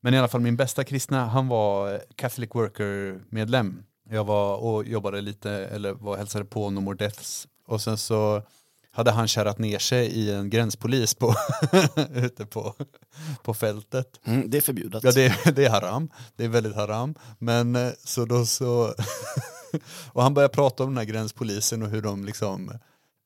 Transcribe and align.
Men 0.00 0.14
i 0.14 0.18
alla 0.18 0.28
fall 0.28 0.40
min 0.40 0.56
bästa 0.56 0.84
kristna, 0.84 1.26
han 1.26 1.48
var 1.48 2.00
Catholic 2.16 2.50
Worker-medlem. 2.54 3.82
Jag 4.10 4.24
var 4.24 4.56
och 4.56 4.84
jobbade 4.84 5.20
lite, 5.20 5.50
eller 5.50 5.92
var 5.92 6.12
och 6.12 6.18
hälsade 6.18 6.44
på 6.44 6.70
No 6.70 6.80
More 6.80 6.96
Deaths. 6.96 7.48
Och 7.66 7.80
sen 7.80 7.98
så 7.98 8.42
hade 8.92 9.10
han 9.10 9.28
kärrat 9.28 9.58
ner 9.58 9.78
sig 9.78 10.06
i 10.06 10.32
en 10.32 10.50
gränspolis 10.50 11.14
på, 11.14 11.34
ute 12.14 12.46
på, 12.46 12.74
på 13.42 13.54
fältet. 13.54 14.20
Mm, 14.24 14.50
det 14.50 14.56
är 14.56 14.60
förbjudet. 14.60 15.04
Ja, 15.04 15.12
det, 15.12 15.54
det 15.54 15.64
är 15.64 15.70
haram. 15.70 16.10
Det 16.36 16.44
är 16.44 16.48
väldigt 16.48 16.74
haram. 16.74 17.14
Men 17.38 17.76
eh, 17.76 17.90
så 18.04 18.24
då 18.24 18.46
så... 18.46 18.94
och 20.12 20.22
han 20.22 20.34
började 20.34 20.54
prata 20.54 20.82
om 20.82 20.88
den 20.88 20.98
här 20.98 21.04
gränspolisen 21.04 21.82
och 21.82 21.88
hur 21.88 22.02
de 22.02 22.24
liksom... 22.24 22.78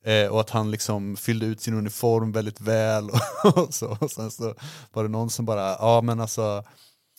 Eh, 0.05 0.27
och 0.29 0.41
att 0.41 0.51
han 0.51 0.71
liksom 0.71 1.17
fyllde 1.17 1.47
ut 1.47 1.61
sin 1.61 1.75
uniform 1.75 2.33
väldigt 2.33 2.61
väl. 2.61 3.11
Och, 3.45 3.75
så. 3.75 3.97
och 4.01 4.11
sen 4.11 4.31
så 4.31 4.55
var 4.93 5.03
det 5.03 5.09
någon 5.09 5.31
som 5.31 5.45
bara, 5.45 5.77
ja 5.79 6.01
men 6.01 6.21
alltså... 6.21 6.65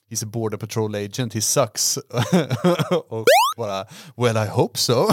He's 0.10 0.24
a 0.24 0.30
border 0.34 0.58
patrol 0.58 0.96
agent, 0.96 1.34
he 1.34 1.42
sucks. 1.42 1.98
och 3.10 3.26
bara, 3.58 3.86
well 4.16 4.38
I 4.38 4.48
hope 4.48 4.80
so. 4.80 5.10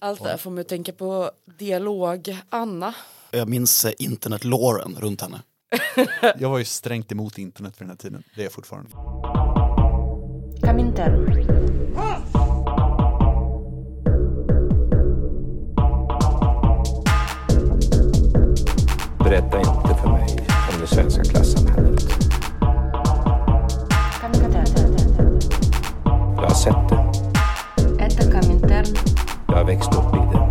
Allt 0.00 0.22
det 0.22 0.28
här 0.28 0.36
får 0.36 0.50
mig 0.50 0.60
att 0.60 0.68
tänka 0.68 0.92
på 0.92 1.30
dialog 1.58 2.38
Anna. 2.50 2.94
Jag 3.30 3.48
minns 3.48 3.84
eh, 3.84 3.92
internet-låren 3.98 4.96
runt 5.00 5.20
henne. 5.20 5.42
jag 6.38 6.50
var 6.50 6.58
ju 6.58 6.64
strängt 6.64 7.12
emot 7.12 7.38
internet 7.38 7.76
för 7.76 7.84
den 7.84 7.90
här 7.90 7.96
tiden, 7.96 8.22
det 8.34 8.40
är 8.40 8.44
jag 8.44 8.52
fortfarande. 8.52 8.90
Berätta 19.21 19.59
inte 19.59 19.95
för 20.01 20.09
mig 20.09 20.47
om 20.73 20.81
det 20.81 20.87
svenska 20.87 21.23
klassamhället. 21.23 22.03
Jag 26.35 26.43
har 26.43 26.53
sett 26.55 26.89
det. 26.89 26.97
Jag 29.47 29.55
har 29.55 29.63
växt 29.63 29.95
upp 29.95 30.15
i 30.15 30.17
det. 30.17 30.47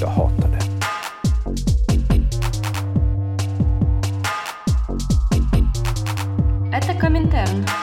Jag 0.00 0.08
hatar 0.08 0.48
det. 0.48 0.58
Это 6.76 7.00
Коминтерн. 7.00 7.81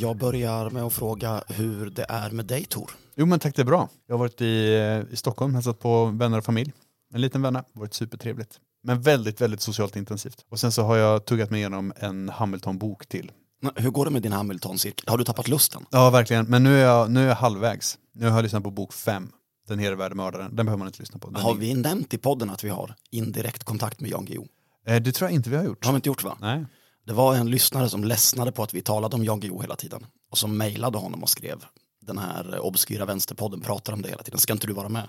Jag 0.00 0.16
börjar 0.16 0.70
med 0.70 0.82
att 0.82 0.92
fråga 0.92 1.42
hur 1.48 1.90
det 1.90 2.06
är 2.08 2.30
med 2.30 2.46
dig 2.46 2.64
Tor. 2.64 2.90
Jo 3.16 3.26
men 3.26 3.38
tack 3.38 3.56
det 3.56 3.62
är 3.62 3.66
bra. 3.66 3.88
Jag 4.06 4.14
har 4.14 4.18
varit 4.18 4.40
i, 4.40 5.04
i 5.10 5.16
Stockholm, 5.16 5.54
hälsat 5.54 5.78
på 5.78 6.04
vänner 6.04 6.38
och 6.38 6.44
familj. 6.44 6.72
En 7.14 7.20
liten 7.20 7.42
vänner, 7.42 7.64
varit 7.72 7.94
supertrevligt. 7.94 8.60
Men 8.82 9.00
väldigt, 9.00 9.40
väldigt 9.40 9.60
socialt 9.60 9.96
intensivt. 9.96 10.44
Och 10.50 10.60
sen 10.60 10.72
så 10.72 10.82
har 10.82 10.96
jag 10.96 11.24
tuggat 11.24 11.50
mig 11.50 11.60
igenom 11.60 11.92
en 11.96 12.28
Hamilton-bok 12.28 13.06
till. 13.06 13.32
Hur 13.74 13.90
går 13.90 14.04
det 14.04 14.10
med 14.10 14.22
din 14.22 14.32
Hamilton-cirkel? 14.32 15.04
Har 15.08 15.18
du 15.18 15.24
tappat 15.24 15.48
lusten? 15.48 15.86
Ja 15.90 16.10
verkligen, 16.10 16.46
men 16.46 16.62
nu 16.64 16.78
är 16.78 16.84
jag, 16.84 17.10
nu 17.10 17.24
är 17.24 17.28
jag 17.28 17.34
halvvägs. 17.34 17.98
Nu 18.14 18.28
har 18.28 18.36
jag 18.36 18.42
lyssnat 18.42 18.62
på 18.62 18.70
bok 18.70 18.92
fem, 18.92 19.30
Den 19.68 19.78
hedervärde 19.78 20.14
mördaren. 20.14 20.56
Den 20.56 20.66
behöver 20.66 20.78
man 20.78 20.88
inte 20.88 21.00
lyssna 21.00 21.18
på. 21.18 21.30
Den 21.30 21.42
har 21.42 21.54
vi 21.54 21.74
nämnt 21.74 22.14
i 22.14 22.18
podden 22.18 22.50
att 22.50 22.64
vi 22.64 22.68
har 22.68 22.94
indirekt 23.10 23.64
kontakt 23.64 24.00
med 24.00 24.10
Jan 24.10 24.24
Guillou? 24.24 24.46
Eh, 24.86 25.02
det 25.02 25.12
tror 25.12 25.30
jag 25.30 25.34
inte 25.34 25.50
vi 25.50 25.56
har 25.56 25.64
gjort. 25.64 25.84
Har 25.84 25.92
vi 25.92 25.96
inte 25.96 26.08
gjort 26.08 26.24
va? 26.24 26.36
Nej. 26.40 26.64
Det 27.08 27.14
var 27.14 27.34
en 27.34 27.50
lyssnare 27.50 27.88
som 27.88 28.04
ledsnade 28.04 28.52
på 28.52 28.62
att 28.62 28.74
vi 28.74 28.82
talade 28.82 29.16
om 29.16 29.24
Jan 29.24 29.40
Guillou 29.40 29.60
hela 29.62 29.76
tiden. 29.76 30.06
Och 30.30 30.38
som 30.38 30.56
mejlade 30.58 30.98
honom 30.98 31.22
och 31.22 31.28
skrev 31.30 31.64
den 32.00 32.18
här 32.18 32.58
obskyra 32.58 33.04
vänsterpodden 33.04 33.60
pratar 33.60 33.92
om 33.92 34.02
det 34.02 34.08
hela 34.08 34.22
tiden. 34.22 34.40
Ska 34.40 34.52
inte 34.52 34.66
du 34.66 34.72
vara 34.72 34.88
med? 34.88 35.08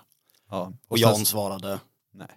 Ja. 0.50 0.62
Och, 0.62 0.74
Och 0.92 0.98
Jan 0.98 1.16
sen- 1.16 1.26
svarade 1.26 1.80
Nej. 2.14 2.28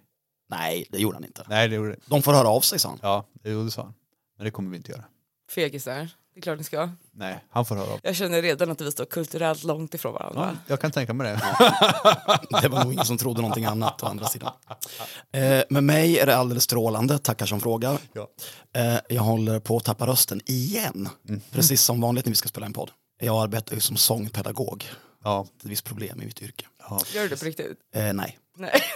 nej, 0.49 0.85
det 0.89 0.97
gjorde 0.97 1.15
han 1.15 1.25
inte. 1.25 1.45
Nej, 1.49 1.67
det 1.67 1.75
gjorde. 1.75 1.95
De 2.05 2.21
får 2.21 2.33
höra 2.33 2.47
av 2.47 2.61
sig 2.61 2.79
sa 2.79 2.89
han. 2.89 2.99
Ja, 3.01 3.25
det 3.43 3.49
gjorde 3.49 3.65
det 3.65 3.71
sa 3.71 3.81
han. 3.81 3.93
Men 4.37 4.45
det 4.45 4.51
kommer 4.51 4.69
vi 4.71 4.77
inte 4.77 4.91
göra. 4.91 5.03
Fegisar, 5.51 6.09
det 6.33 6.39
är 6.39 6.41
klart 6.41 6.57
ni 6.57 6.63
ska. 6.63 6.89
Nej, 7.11 7.43
han 7.49 7.65
får 7.65 7.75
höra 7.75 7.93
av 7.93 7.99
Jag 8.03 8.15
känner 8.15 8.41
redan 8.41 8.71
att 8.71 8.81
vi 8.81 8.91
står 8.91 9.05
kulturellt 9.05 9.63
långt 9.63 9.93
ifrån 9.93 10.13
varandra. 10.13 10.57
ja, 10.57 10.63
Jag 10.67 10.79
kan 10.81 10.91
tänka 10.91 11.13
mig 11.13 11.27
det. 11.27 11.41
Det 12.61 12.67
var 12.67 12.83
nog 12.83 12.93
ingen 12.93 13.05
som 13.05 13.17
trodde 13.17 13.41
någonting 13.41 13.65
annat 13.65 14.03
å 14.03 14.05
andra 14.05 14.25
sidan. 14.27 14.51
Eh, 15.31 15.63
med 15.69 15.83
mig 15.83 16.19
är 16.19 16.25
det 16.25 16.35
alldeles 16.35 16.63
strålande, 16.63 17.17
tackar 17.19 17.45
som 17.45 17.59
frågar. 17.61 17.97
Ja. 18.13 18.27
Eh, 18.75 18.99
jag 19.09 19.21
håller 19.23 19.59
på 19.59 19.77
att 19.77 19.83
tappa 19.83 20.07
rösten 20.07 20.41
igen, 20.45 21.09
Mm. 21.29 21.41
precis 21.51 21.81
som 21.81 22.01
vanligt 22.01 22.25
när 22.25 22.31
vi 22.31 22.35
ska 22.35 22.49
spela 22.49 22.65
en 22.65 22.73
podd. 22.73 22.91
Jag 23.21 23.43
arbetar 23.43 23.75
ju 23.75 23.81
som 23.81 23.97
sångpedagog, 23.97 24.85
Ja, 25.23 25.45
ett 25.57 25.65
visst 25.65 25.85
problem 25.85 26.21
i 26.21 26.25
mitt 26.25 26.41
yrke. 26.41 26.65
ja. 26.89 26.99
Gör 27.13 27.21
du 27.23 27.29
det 27.29 27.39
på 27.39 27.45
riktigt? 27.45 27.77
Eh, 27.95 28.13
nej, 28.13 28.39
Nej. 28.57 28.81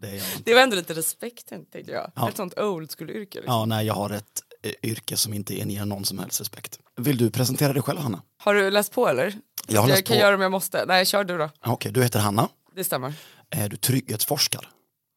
det 0.00 0.08
är 0.08 0.14
jag 0.14 0.16
inte. 0.16 0.42
det 0.44 0.54
var 0.54 0.60
ändå 0.60 0.76
lite 0.76 0.94
respekt 0.94 1.48
tänkte 1.48 1.78
jag. 1.92 2.12
Ja. 2.16 2.28
Ett 2.28 2.36
sånt 2.36 2.58
old 2.58 2.90
school-yrke. 2.98 3.38
Liksom. 3.38 3.54
Ja, 3.54 3.64
nej, 3.64 3.86
jag 3.86 3.94
har 3.94 4.10
ett 4.10 4.42
yrke 4.82 5.16
som 5.16 5.32
inte 5.34 5.54
inger 5.54 5.84
någon 5.84 6.04
som 6.04 6.18
helst 6.18 6.40
respekt. 6.40 6.78
Vill 6.96 7.16
du 7.16 7.30
presentera 7.30 7.72
dig 7.72 7.82
själv, 7.82 7.98
Hanna? 7.98 8.22
Har 8.38 8.54
du 8.54 8.70
läst 8.70 8.92
på 8.92 9.08
eller? 9.08 9.34
Jag 9.68 9.80
har 9.80 9.88
läst 9.88 10.04
kan 10.04 10.16
på. 10.16 10.20
göra 10.20 10.34
om 10.34 10.40
jag 10.40 10.50
måste. 10.50 10.84
Nej, 10.86 11.06
kör 11.06 11.24
du 11.24 11.38
då. 11.38 11.50
Okej, 11.66 11.92
du 11.92 12.02
heter 12.02 12.18
Hanna. 12.20 12.48
Det 12.74 12.84
stämmer. 12.84 13.12
Är 13.50 13.68
du 13.68 13.76
trygghetsforskare? 13.76 14.66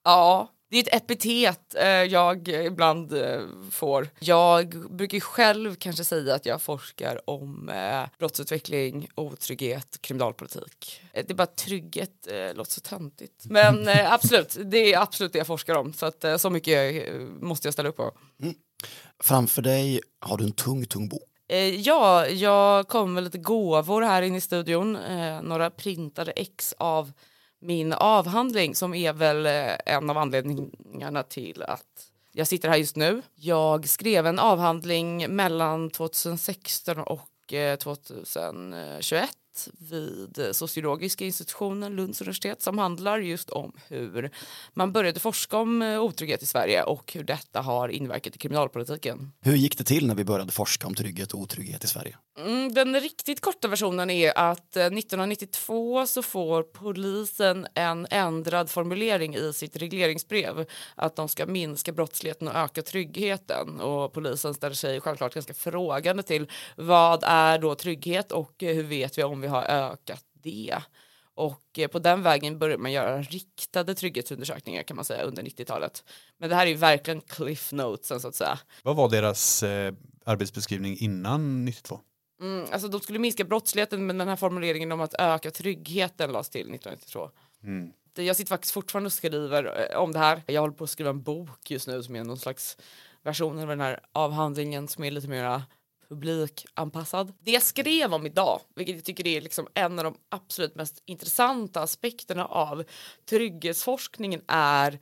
Ja, 0.03 0.49
det 0.71 0.77
är 0.77 0.81
ett 0.81 1.03
epitet 1.03 1.75
eh, 1.75 1.87
jag 1.87 2.47
ibland 2.47 3.13
eh, 3.13 3.39
får. 3.71 4.09
Jag 4.19 4.91
brukar 4.95 5.19
själv 5.19 5.75
kanske 5.75 6.03
säga 6.03 6.35
att 6.35 6.45
jag 6.45 6.61
forskar 6.61 7.29
om 7.29 7.69
eh, 7.69 8.03
brottsutveckling, 8.19 9.07
otrygghet, 9.15 9.97
kriminalpolitik. 10.01 11.01
Eh, 11.13 11.25
det 11.27 11.33
är 11.33 11.35
bara 11.35 11.45
trygghet 11.47 12.27
eh, 12.27 12.55
låter 12.55 12.71
så 12.71 12.81
töntigt. 12.81 13.45
Men 13.45 13.87
eh, 13.87 14.13
absolut, 14.13 14.57
det 14.65 14.93
är 14.93 14.99
absolut 15.01 15.33
det 15.33 15.37
jag 15.37 15.47
forskar 15.47 15.75
om. 15.75 15.93
Så, 15.93 16.05
att, 16.05 16.23
eh, 16.23 16.37
så 16.37 16.49
mycket 16.49 17.07
eh, 17.07 17.13
måste 17.21 17.67
jag 17.67 17.73
ställa 17.73 17.89
upp 17.89 17.97
på. 17.97 18.11
Framför 19.19 19.61
dig 19.61 20.01
har 20.19 20.37
du 20.37 20.43
en 20.43 20.51
tung, 20.51 20.85
tung 20.85 21.09
bok. 21.09 21.29
Eh, 21.47 21.79
ja, 21.79 22.27
jag 22.27 22.87
kom 22.87 23.13
med 23.13 23.23
lite 23.23 23.37
gåvor 23.37 24.01
här 24.01 24.21
inne 24.21 24.37
i 24.37 24.41
studion. 24.41 24.95
Eh, 24.95 25.41
några 25.41 25.69
printade 25.69 26.31
ex 26.31 26.73
av 26.77 27.11
min 27.61 27.93
avhandling 27.93 28.75
som 28.75 28.93
är 28.93 29.13
väl 29.13 29.45
eh, 29.45 29.95
en 29.95 30.09
av 30.09 30.17
anledningarna 30.17 31.23
till 31.23 31.63
att 31.63 32.09
jag 32.31 32.47
sitter 32.47 32.69
här 32.69 32.77
just 32.77 32.95
nu. 32.95 33.21
Jag 33.35 33.89
skrev 33.89 34.27
en 34.27 34.39
avhandling 34.39 35.35
mellan 35.35 35.89
2016 35.89 36.99
och 36.99 37.29
2021 37.79 39.29
doktorand 39.53 40.33
vid 40.35 40.55
sociologiska 40.55 41.25
institutionen, 41.25 41.95
Lunds 41.95 42.21
universitet 42.21 42.61
som 42.61 42.77
handlar 42.77 43.19
just 43.19 43.49
om 43.49 43.71
hur 43.87 44.31
man 44.73 44.91
började 44.91 45.19
forska 45.19 45.57
om 45.57 45.81
eh, 45.81 46.01
otrygghet 46.01 46.43
i 46.43 46.45
Sverige 46.45 46.83
och 46.83 47.13
hur 47.13 47.23
detta 47.23 47.61
har 47.61 47.89
inverkat 47.89 48.35
i 48.35 48.39
kriminalpolitiken. 48.39 49.31
Hur 49.41 49.55
gick 49.55 49.77
det 49.77 49.83
till 49.83 50.07
när 50.07 50.15
vi 50.15 50.23
började 50.23 50.51
forska 50.51 50.87
om 50.87 50.95
trygghet 50.95 51.33
och 51.33 51.39
otrygghet 51.39 51.83
i 51.83 51.87
Sverige? 51.87 52.17
Mm, 52.39 52.73
den 52.73 52.99
riktigt 52.99 53.41
korta 53.41 53.67
versionen 53.67 54.09
är 54.09 54.37
att 54.37 54.75
eh, 54.75 54.85
1992 54.85 56.05
så 56.05 56.21
får 56.21 56.63
polisen 56.63 57.67
en 57.75 58.07
ändrad 58.09 58.69
formulering 58.69 59.35
i 59.35 59.53
sitt 59.53 59.75
regleringsbrev 59.75 60.65
att 60.95 61.15
de 61.15 61.29
ska 61.29 61.45
minska 61.45 61.91
brottsligheten 61.91 62.47
och 62.47 62.55
öka 62.55 62.81
tryggheten 62.81 63.79
och 63.79 64.13
polisen 64.13 64.53
ställer 64.53 64.75
sig 64.75 65.01
självklart 65.01 65.33
ganska 65.33 65.53
frågande 65.53 66.23
till 66.23 66.47
vad 66.77 67.23
är 67.23 67.59
då 67.59 67.75
trygghet 67.75 68.31
och 68.31 68.63
eh, 68.63 68.75
hur 68.75 68.83
vet 68.83 69.17
vi 69.17 69.23
om 69.23 69.42
vi 69.43 69.47
har 69.47 69.63
ökat 69.63 70.25
det? 70.33 70.77
Och 71.35 71.79
eh, 71.79 71.87
på 71.87 71.99
den 71.99 72.23
vägen 72.23 72.59
börjar 72.59 72.77
man 72.77 72.91
göra 72.91 73.21
riktade 73.21 73.95
trygghetsundersökningar 73.95 74.83
kan 74.83 74.95
man 74.95 75.05
säga 75.05 75.23
under 75.23 75.43
90-talet. 75.43 76.03
Men 76.37 76.49
det 76.49 76.55
här 76.55 76.65
är 76.65 76.69
ju 76.69 76.75
verkligen 76.75 77.21
cliff 77.21 77.71
notesen 77.71 78.19
så 78.19 78.27
att 78.27 78.35
säga. 78.35 78.59
Vad 78.83 78.95
var 78.95 79.09
deras 79.09 79.63
eh, 79.63 79.93
arbetsbeskrivning 80.25 80.97
innan 80.97 81.65
92? 81.65 81.99
Mm, 82.41 82.65
alltså 82.71 82.87
de 82.87 82.99
skulle 82.99 83.19
minska 83.19 83.43
brottsligheten 83.43 84.05
men 84.05 84.17
den 84.17 84.27
här 84.27 84.35
formuleringen 84.35 84.91
om 84.91 85.01
att 85.01 85.15
öka 85.19 85.51
tryggheten 85.51 86.31
lades 86.31 86.49
till 86.49 86.61
1992. 86.61 87.29
Mm. 87.63 87.93
Jag 88.15 88.35
sitter 88.35 88.49
faktiskt 88.49 88.73
fortfarande 88.73 89.07
och 89.07 89.13
skriver 89.13 89.91
eh, 89.91 89.97
om 89.97 90.11
det 90.11 90.19
här. 90.19 90.41
Jag 90.47 90.61
håller 90.61 90.73
på 90.73 90.83
att 90.83 90.89
skriva 90.89 91.09
en 91.09 91.23
bok 91.23 91.71
just 91.71 91.87
nu 91.87 92.03
som 92.03 92.15
är 92.15 92.23
någon 92.23 92.37
slags 92.37 92.77
version 93.23 93.59
av 93.59 93.67
den 93.67 93.79
här 93.79 93.99
avhandlingen 94.11 94.87
som 94.87 95.03
är 95.03 95.11
lite 95.11 95.27
mer 95.27 95.61
publikanpassad. 96.13 97.33
Det 97.39 97.51
jag 97.51 97.63
skrev 97.63 98.13
om 98.13 98.25
idag, 98.25 98.61
vilket 98.75 98.95
jag 98.95 99.05
tycker 99.05 99.27
är 99.27 99.41
liksom 99.41 99.67
en 99.73 99.99
av 99.99 100.05
de 100.05 100.15
absolut 100.29 100.75
mest 100.75 101.03
intressanta 101.05 101.81
aspekterna 101.81 102.45
av 102.45 102.83
trygghetsforskningen 103.29 104.41
är 104.47 104.99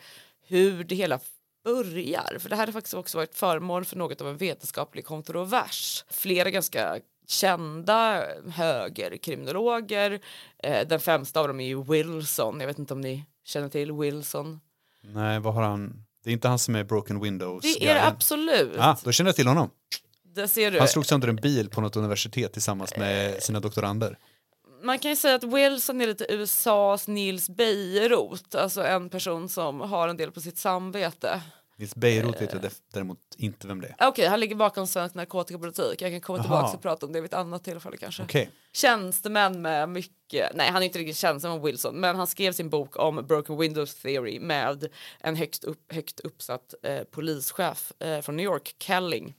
hur 0.48 0.84
det 0.84 0.96
hela 0.96 1.20
börjar. 1.64 2.38
För 2.40 2.50
det 2.50 2.56
här 2.56 2.66
har 2.66 2.74
faktiskt 2.74 2.94
också 2.94 3.18
varit 3.18 3.36
föremål 3.36 3.86
för 3.86 3.98
något 3.98 4.22
av 4.22 4.28
en 4.28 4.38
vetenskaplig 4.38 5.06
kontrovers. 5.06 6.06
Flera 6.10 6.50
ganska 6.50 7.00
kända 7.28 8.24
högerkriminologer, 8.50 10.20
eh, 10.64 10.88
den 10.88 11.00
främsta 11.00 11.40
av 11.40 11.48
dem 11.48 11.60
är 11.60 11.68
ju 11.68 11.84
Wilson, 11.84 12.60
jag 12.60 12.68
vet 12.68 12.80
inte 12.80 12.94
om 12.94 13.02
ni 13.02 13.26
känner 13.44 13.70
till 13.70 13.92
Wilson. 13.92 14.60
Nej, 15.02 15.40
vad 15.40 15.54
har 15.54 15.64
han? 15.64 16.06
Det 16.24 16.30
är 16.30 16.34
inte 16.34 16.48
han 16.48 16.60
som 16.60 16.76
är 16.76 16.84
Broken 16.84 17.20
Windows. 17.20 17.62
Det 17.62 17.90
är 17.90 17.94
det 17.94 18.08
absolut. 18.08 18.74
Ja, 18.78 18.98
då 19.04 19.12
känner 19.12 19.28
jag 19.28 19.36
till 19.36 19.48
honom. 19.48 19.70
Det 20.36 20.48
ser 20.48 20.72
du. 20.72 20.80
Han 20.80 20.88
slog 20.88 21.06
sönder 21.06 21.28
en 21.28 21.36
bil 21.36 21.70
på 21.70 21.82
något 21.82 21.96
universitet 21.96 22.54
tillsammans 22.54 22.98
med 22.98 23.44
sina 23.44 23.60
doktorander. 23.60 24.18
Man 24.84 25.00
kan 25.00 25.12
ju 25.12 25.16
säga 25.18 25.36
att 25.36 25.44
Wilson 25.44 26.02
är 26.02 26.08
lite 26.08 26.26
USAs 26.34 27.08
Nils 27.08 27.50
Bejerot, 27.50 28.56
alltså 28.56 28.84
en 28.84 29.10
person 29.10 29.50
som 29.50 29.82
har 29.82 30.08
en 30.08 30.18
del 30.18 30.32
på 30.32 30.42
sitt 30.42 30.58
samvete. 30.58 31.42
Nils 31.78 31.96
Bejerot 31.96 32.42
vet 32.42 32.54
jag 32.54 32.62
def- 32.62 32.82
däremot 32.94 33.20
inte 33.38 33.68
vem 33.68 33.82
det 33.82 33.96
är. 33.98 34.08
Okej, 34.08 34.28
han 34.28 34.40
ligger 34.40 34.56
bakom 34.56 34.88
svensk 34.88 35.16
narkotikapolitik. 35.16 36.02
Jag 36.02 36.12
kan 36.12 36.22
komma 36.22 36.38
Jaha. 36.38 36.44
tillbaka 36.44 36.78
och 36.78 36.82
prata 36.82 37.06
om 37.06 37.14
det 37.14 37.22
vid 37.22 37.30
ett 37.30 37.40
annat 37.40 37.64
tillfälle 37.64 37.98
kanske. 37.98 38.24
Okej. 38.24 38.50
Tjänstemän 38.74 39.62
med 39.62 39.90
mycket, 39.90 40.52
nej 40.56 40.70
han 40.72 40.82
är 40.82 40.86
inte 40.86 41.00
riktigt 41.00 41.18
tjänsteman 41.18 41.64
Wilson, 41.64 41.96
men 41.96 42.16
han 42.16 42.28
skrev 42.28 42.52
sin 42.52 42.70
bok 42.70 43.00
om 43.00 43.26
Broken 43.28 43.58
Windows 43.58 43.96
Theory 43.96 44.40
med 44.40 44.88
en 45.20 45.36
högst, 45.36 45.64
upp, 45.64 45.94
högt 45.94 46.20
uppsatt 46.20 46.74
eh, 46.84 47.04
polischef 47.04 47.92
eh, 48.00 48.22
från 48.22 48.36
New 48.36 48.46
York, 48.46 48.76
Kelling. 48.80 49.36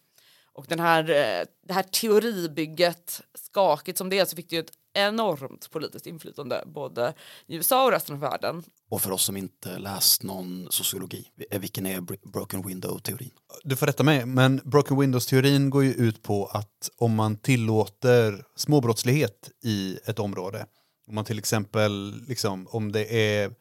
Och 0.55 0.67
den 0.69 0.81
här, 0.81 1.03
eh, 1.11 1.47
det 1.67 1.73
här 1.73 1.83
teoribygget, 1.83 3.23
skakigt 3.35 3.99
som 3.99 4.11
det 4.11 4.19
är, 4.19 4.25
så 4.25 4.37
fick 4.37 4.51
det 4.51 4.57
ju 4.57 4.61
ett 4.61 4.73
enormt 4.95 5.71
politiskt 5.71 6.07
inflytande 6.07 6.63
både 6.67 7.15
i 7.47 7.57
USA 7.57 7.85
och 7.85 7.91
resten 7.93 8.15
av 8.15 8.21
världen. 8.21 8.63
Och 8.91 9.03
för 9.03 9.11
oss 9.11 9.25
som 9.25 9.37
inte 9.37 9.79
läst 9.79 10.23
någon 10.23 10.67
sociologi, 10.71 11.29
eh, 11.51 11.61
vilken 11.61 11.87
är 11.87 12.01
br- 12.01 12.31
broken 12.33 12.63
window-teorin? 12.67 13.31
Du 13.65 13.77
får 13.77 13.87
rätta 13.87 14.03
mig, 14.03 14.27
men 14.27 14.61
Broken 14.65 15.01
Windows-teorin 15.01 15.71
går 15.71 15.85
ju 15.85 15.93
ut 15.93 16.23
på 16.23 16.47
att 16.47 16.91
om 16.97 17.15
man 17.15 17.37
tillåter 17.37 18.45
småbrottslighet 18.57 19.51
i 19.65 19.99
ett 20.05 20.19
område, 20.19 20.67
om 21.09 21.15
man 21.15 21.25
till 21.25 21.39
exempel, 21.39 22.15
liksom, 22.29 22.69
om 22.71 22.93
det 22.93 23.35
är 23.41 23.53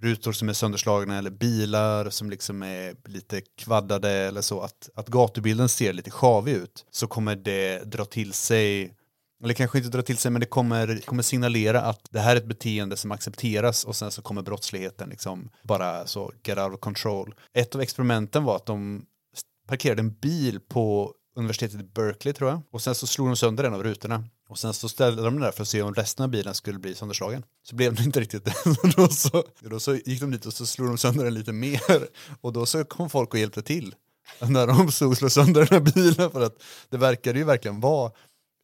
rutor 0.00 0.32
som 0.32 0.48
är 0.48 0.52
sönderslagna 0.52 1.18
eller 1.18 1.30
bilar 1.30 2.10
som 2.10 2.30
liksom 2.30 2.62
är 2.62 2.96
lite 3.08 3.40
kvaddade 3.40 4.10
eller 4.10 4.40
så, 4.40 4.60
att, 4.60 4.90
att 4.94 5.08
gatubilden 5.08 5.68
ser 5.68 5.92
lite 5.92 6.10
sjavig 6.10 6.52
ut, 6.52 6.86
så 6.90 7.06
kommer 7.06 7.36
det 7.36 7.84
dra 7.84 8.04
till 8.04 8.32
sig 8.32 8.94
eller 9.42 9.54
kanske 9.54 9.78
inte 9.78 9.90
dra 9.90 10.02
till 10.02 10.16
sig, 10.16 10.30
men 10.30 10.40
det 10.40 10.46
kommer, 10.46 11.00
kommer 11.04 11.22
signalera 11.22 11.80
att 11.80 12.06
det 12.10 12.20
här 12.20 12.36
är 12.36 12.40
ett 12.40 12.46
beteende 12.46 12.96
som 12.96 13.12
accepteras 13.12 13.84
och 13.84 13.96
sen 13.96 14.10
så 14.10 14.22
kommer 14.22 14.42
brottsligheten 14.42 15.08
liksom 15.08 15.50
bara 15.62 16.06
så 16.06 16.32
get 16.44 16.58
out 16.58 16.74
of 16.74 16.80
control. 16.80 17.34
Ett 17.54 17.74
av 17.74 17.80
experimenten 17.80 18.44
var 18.44 18.56
att 18.56 18.66
de 18.66 19.06
parkerade 19.68 20.00
en 20.00 20.12
bil 20.12 20.60
på 20.60 21.14
universitetet 21.36 21.80
i 21.80 21.84
Berkeley 21.84 22.34
tror 22.34 22.50
jag 22.50 22.62
och 22.70 22.82
sen 22.82 22.94
så 22.94 23.06
slog 23.06 23.28
de 23.28 23.36
sönder 23.36 23.64
en 23.64 23.74
av 23.74 23.82
rutorna 23.82 24.24
och 24.50 24.58
sen 24.58 24.74
så 24.74 24.88
ställde 24.88 25.22
de 25.22 25.34
den 25.34 25.42
där 25.42 25.52
för 25.52 25.62
att 25.62 25.68
se 25.68 25.82
om 25.82 25.94
resten 25.94 26.24
av 26.24 26.30
bilen 26.30 26.54
skulle 26.54 26.78
bli 26.78 26.94
sönderslagen. 26.94 27.42
Så 27.62 27.76
blev 27.76 27.94
det 27.94 28.02
inte 28.02 28.20
riktigt 28.20 28.44
det. 28.44 28.54
Då, 28.96 29.08
så, 29.08 29.44
då 29.60 29.80
så 29.80 29.94
gick 29.94 30.20
de 30.20 30.30
dit 30.30 30.46
och 30.46 30.52
så 30.52 30.66
slog 30.66 30.88
de 30.88 30.98
sönder 30.98 31.24
den 31.24 31.34
lite 31.34 31.52
mer 31.52 32.08
och 32.40 32.52
då 32.52 32.66
så 32.66 32.84
kom 32.84 33.10
folk 33.10 33.34
och 33.34 33.40
hjälpte 33.40 33.62
till 33.62 33.94
när 34.38 34.66
de 34.66 34.92
stod 34.92 35.10
och 35.10 35.16
slog 35.16 35.32
sönder 35.32 35.60
den 35.60 35.68
här 35.70 35.92
bilen 35.92 36.30
för 36.30 36.40
att 36.40 36.62
det 36.88 36.96
verkade 36.96 37.38
ju 37.38 37.44
verkligen 37.44 37.80
vara 37.80 38.12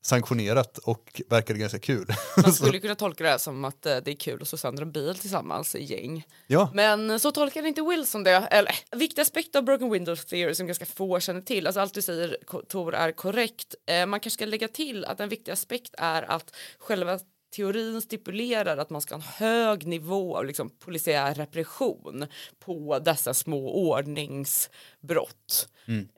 sanktionerat 0.06 0.78
och 0.78 1.22
verkade 1.28 1.58
ganska 1.58 1.78
kul. 1.78 2.06
Man 2.42 2.52
skulle 2.52 2.78
kunna 2.80 2.94
tolka 2.94 3.24
det 3.24 3.30
här 3.30 3.38
som 3.38 3.64
att 3.64 3.86
eh, 3.86 3.96
det 4.04 4.10
är 4.10 4.14
kul 4.14 4.42
att 4.42 4.48
slå 4.48 4.58
sönder 4.58 4.82
en 4.82 4.92
bil 4.92 5.18
tillsammans 5.18 5.74
i 5.74 5.84
gäng. 5.84 6.26
ja, 6.46 6.70
Men 6.74 7.20
så 7.20 7.32
tolkar 7.32 7.66
inte 7.66 7.82
Wilson 7.82 8.24
det. 8.24 8.30
Eller, 8.30 8.74
viktig 8.96 9.22
aspekt 9.22 9.56
av 9.56 9.64
Broken 9.64 9.90
Windows 9.90 10.24
Theory 10.24 10.54
som 10.54 10.66
ganska 10.66 10.86
få 10.86 11.20
känner 11.20 11.40
till. 11.40 11.66
Alltså 11.66 11.80
allt 11.80 11.94
du 11.94 12.02
säger 12.02 12.36
Tor 12.68 12.94
är 12.94 13.12
korrekt. 13.12 13.74
Eh, 13.86 14.06
man 14.06 14.20
kanske 14.20 14.34
ska 14.34 14.46
lägga 14.46 14.68
till 14.68 15.04
att 15.04 15.20
en 15.20 15.28
viktig 15.28 15.52
aspekt 15.52 15.94
är 15.98 16.30
att 16.30 16.54
själva 16.78 17.18
teorin 17.56 18.02
stipulerar 18.02 18.76
att 18.76 18.90
man 18.90 19.00
ska 19.00 19.14
ha 19.14 19.22
en 19.22 19.28
hög 19.28 19.86
nivå 19.86 20.36
av 20.36 20.46
liksom, 20.46 20.70
polisiär 20.70 21.34
repression 21.34 22.26
på 22.58 22.98
dessa 22.98 23.34
små 23.34 23.74
ordningsbrott. 23.74 25.68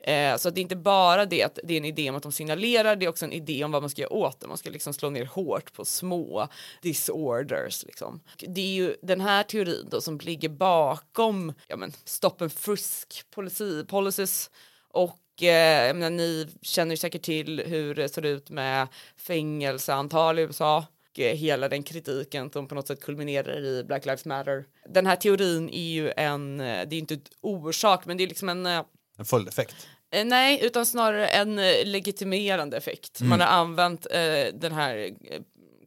Eh, 0.03 0.37
så 0.37 0.49
att 0.49 0.55
det 0.55 0.61
är 0.61 0.63
inte 0.63 0.77
bara 0.77 1.27
det 1.27 1.43
att 1.43 1.59
det 1.65 1.75
är 1.75 1.79
en 1.79 1.85
idé 1.85 2.11
om 2.11 2.17
att 2.17 2.23
de 2.23 2.33
signalerar, 2.33 2.97
det 2.97 3.05
är 3.05 3.09
också 3.09 3.25
en 3.25 3.33
idé 3.33 3.65
om 3.65 3.73
vad 3.73 3.83
man 3.83 3.91
ska 3.91 4.03
göra 4.03 4.13
åt 4.13 4.41
det. 4.41 4.47
Man 4.47 4.59
ska 4.59 4.71
liksom 4.71 4.95
slå 4.95 5.11
ner 5.11 5.25
hårt 5.25 5.73
på 5.73 5.85
små 5.85 6.49
disorders. 6.83 7.85
Liksom. 7.85 8.21
Det 8.39 8.61
är 8.61 8.75
ju 8.75 8.97
den 9.03 9.21
här 9.21 9.43
teorin 9.43 9.89
då 9.91 10.01
som 10.01 10.19
ligger 10.19 10.49
bakom 10.49 11.53
ja, 11.67 11.77
men, 11.77 11.93
stop 12.05 12.35
and 12.39 12.53
frisk 12.53 13.25
policy, 13.31 13.85
policies 13.85 14.51
och 14.91 15.43
eh, 15.43 15.87
jag 15.87 15.97
menar, 15.97 16.11
ni 16.11 16.49
känner 16.63 16.91
ju 16.91 16.97
säkert 16.97 17.23
till 17.23 17.63
hur 17.67 17.95
det 17.95 18.09
ser 18.09 18.27
ut 18.27 18.51
med 18.51 18.89
fängelseantal 19.17 20.39
i 20.39 20.43
USA 20.43 20.85
hela 21.19 21.69
den 21.69 21.83
kritiken 21.83 22.51
som 22.51 22.69
på 22.69 22.75
något 22.75 22.87
sätt 22.87 23.01
kulminerar 23.01 23.65
i 23.65 23.85
Black 23.85 24.07
Lives 24.07 24.25
Matter. 24.25 24.65
Den 24.89 25.07
här 25.07 25.17
teorin 25.17 25.69
är 25.69 25.91
ju 25.91 26.13
en, 26.17 26.61
eh, 26.61 26.89
det 26.89 26.97
är 26.97 26.99
inte 26.99 27.15
ett 27.15 27.31
orsak 27.41 28.07
men 28.07 28.17
det 28.17 28.25
är 28.25 28.29
liksom 28.29 28.49
en 28.49 28.67
eh, 28.67 28.83
en 29.19 29.25
följdeffekt. 29.25 29.89
Eh, 30.11 30.25
Nej, 30.25 30.61
utan 30.63 30.87
snarare 30.87 31.27
en 31.27 31.59
eh, 31.59 31.85
legitimerande 31.85 32.77
effekt. 32.77 33.21
Man 33.21 33.41
har 33.41 33.47
använt 33.47 34.07
eh, 34.11 34.55
den 34.55 34.73
här 34.73 34.97
eh, 35.31 35.41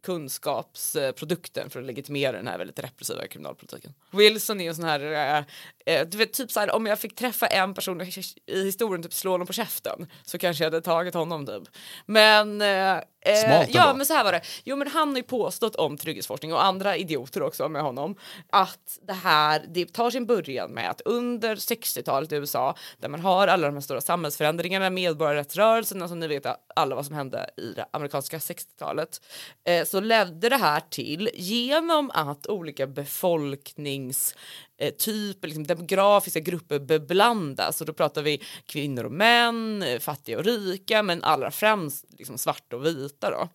kunskapsprodukten 0.04 1.70
för 1.70 1.80
att 1.80 1.86
legitimera 1.86 2.32
den 2.32 2.48
här 2.48 2.58
väldigt 2.58 2.80
repressiva 2.80 3.28
kriminalpolitiken. 3.28 3.94
Wilson 4.12 4.62
är 4.62 4.70
en 4.70 4.76
sån 4.76 4.86
här, 4.86 5.00
eh, 5.00 5.38
eh, 5.38 5.44
du 5.86 6.18
vet 6.18 6.34
typ 6.34 6.52
så 6.52 6.60
här 6.60 6.76
om 6.76 6.86
jag 6.86 7.00
fick 7.00 7.16
träffa 7.16 7.48
en 7.48 7.74
person 7.74 8.02
i 8.02 8.64
historien, 8.64 9.04
typ 9.04 9.14
slå 9.14 9.32
honom 9.32 9.48
på 9.48 9.54
käften 9.54 10.08
så 10.24 10.38
kanske 10.38 10.64
jag 10.64 10.72
hade 10.72 10.82
tagit 10.82 11.14
honom 11.14 11.46
typ. 11.46 11.64
Men 12.06 12.62
eh, 12.62 13.04
Eh, 13.26 13.36
Smart 13.36 13.68
ja 13.70 13.94
men 13.94 14.06
så 14.06 14.14
här 14.14 14.24
var 14.24 14.32
det. 14.32 14.42
Jo 14.64 14.76
men 14.76 14.88
han 14.88 15.10
har 15.10 15.18
ju 15.18 15.24
påstått 15.24 15.76
om 15.76 15.98
trygghetsforskning 15.98 16.54
och 16.54 16.66
andra 16.66 16.98
idioter 16.98 17.44
också 17.44 17.70
med 17.70 17.82
honom 17.82 18.16
att 18.50 19.00
det 19.08 19.14
här 19.14 19.66
det 19.70 19.94
tar 19.94 20.10
sin 20.10 20.26
början 20.26 20.72
med 20.72 20.90
att 20.90 21.02
under 21.02 21.56
60-talet 21.56 22.32
i 22.32 22.36
USA 22.36 22.76
där 22.98 23.10
man 23.10 23.20
har 23.20 23.48
alla 23.48 23.68
de 23.68 23.74
här 23.74 23.82
stora 23.82 24.02
samhällsförändringarna, 24.02 24.90
medborgarrättsrörelsen, 24.90 26.02
alltså 26.02 26.16
ni 26.16 26.28
vet 26.28 26.46
alla 26.76 26.96
vad 26.96 27.06
som 27.06 27.16
hände 27.16 27.50
i 27.58 27.74
det 27.76 27.86
amerikanska 27.92 28.38
60-talet 28.38 29.22
eh, 29.68 29.86
så 29.86 30.00
ledde 30.00 30.50
det 30.50 30.58
här 30.58 30.82
till 30.90 31.30
genom 31.34 32.12
att 32.14 32.48
olika 32.48 32.88
befolknings 32.88 34.36
eh, 34.82 34.94
typer, 34.94 35.48
liksom 35.48 35.68
demografiska 35.68 36.40
grupper 36.40 36.80
beblandas 36.80 37.82
och 37.82 37.88
då 37.88 37.94
pratar 37.94 38.22
vi 38.22 38.42
kvinnor 38.66 39.04
och 39.04 39.12
män, 39.12 39.84
eh, 39.84 40.00
fattiga 40.00 40.38
och 40.38 40.46
rika 40.46 41.04
men 41.04 41.24
allra 41.24 41.52
främst 41.52 42.06
liksom 42.18 42.38
svarta 42.38 42.76
och 42.76 42.86
vita 42.86 43.32
då. 43.32 43.50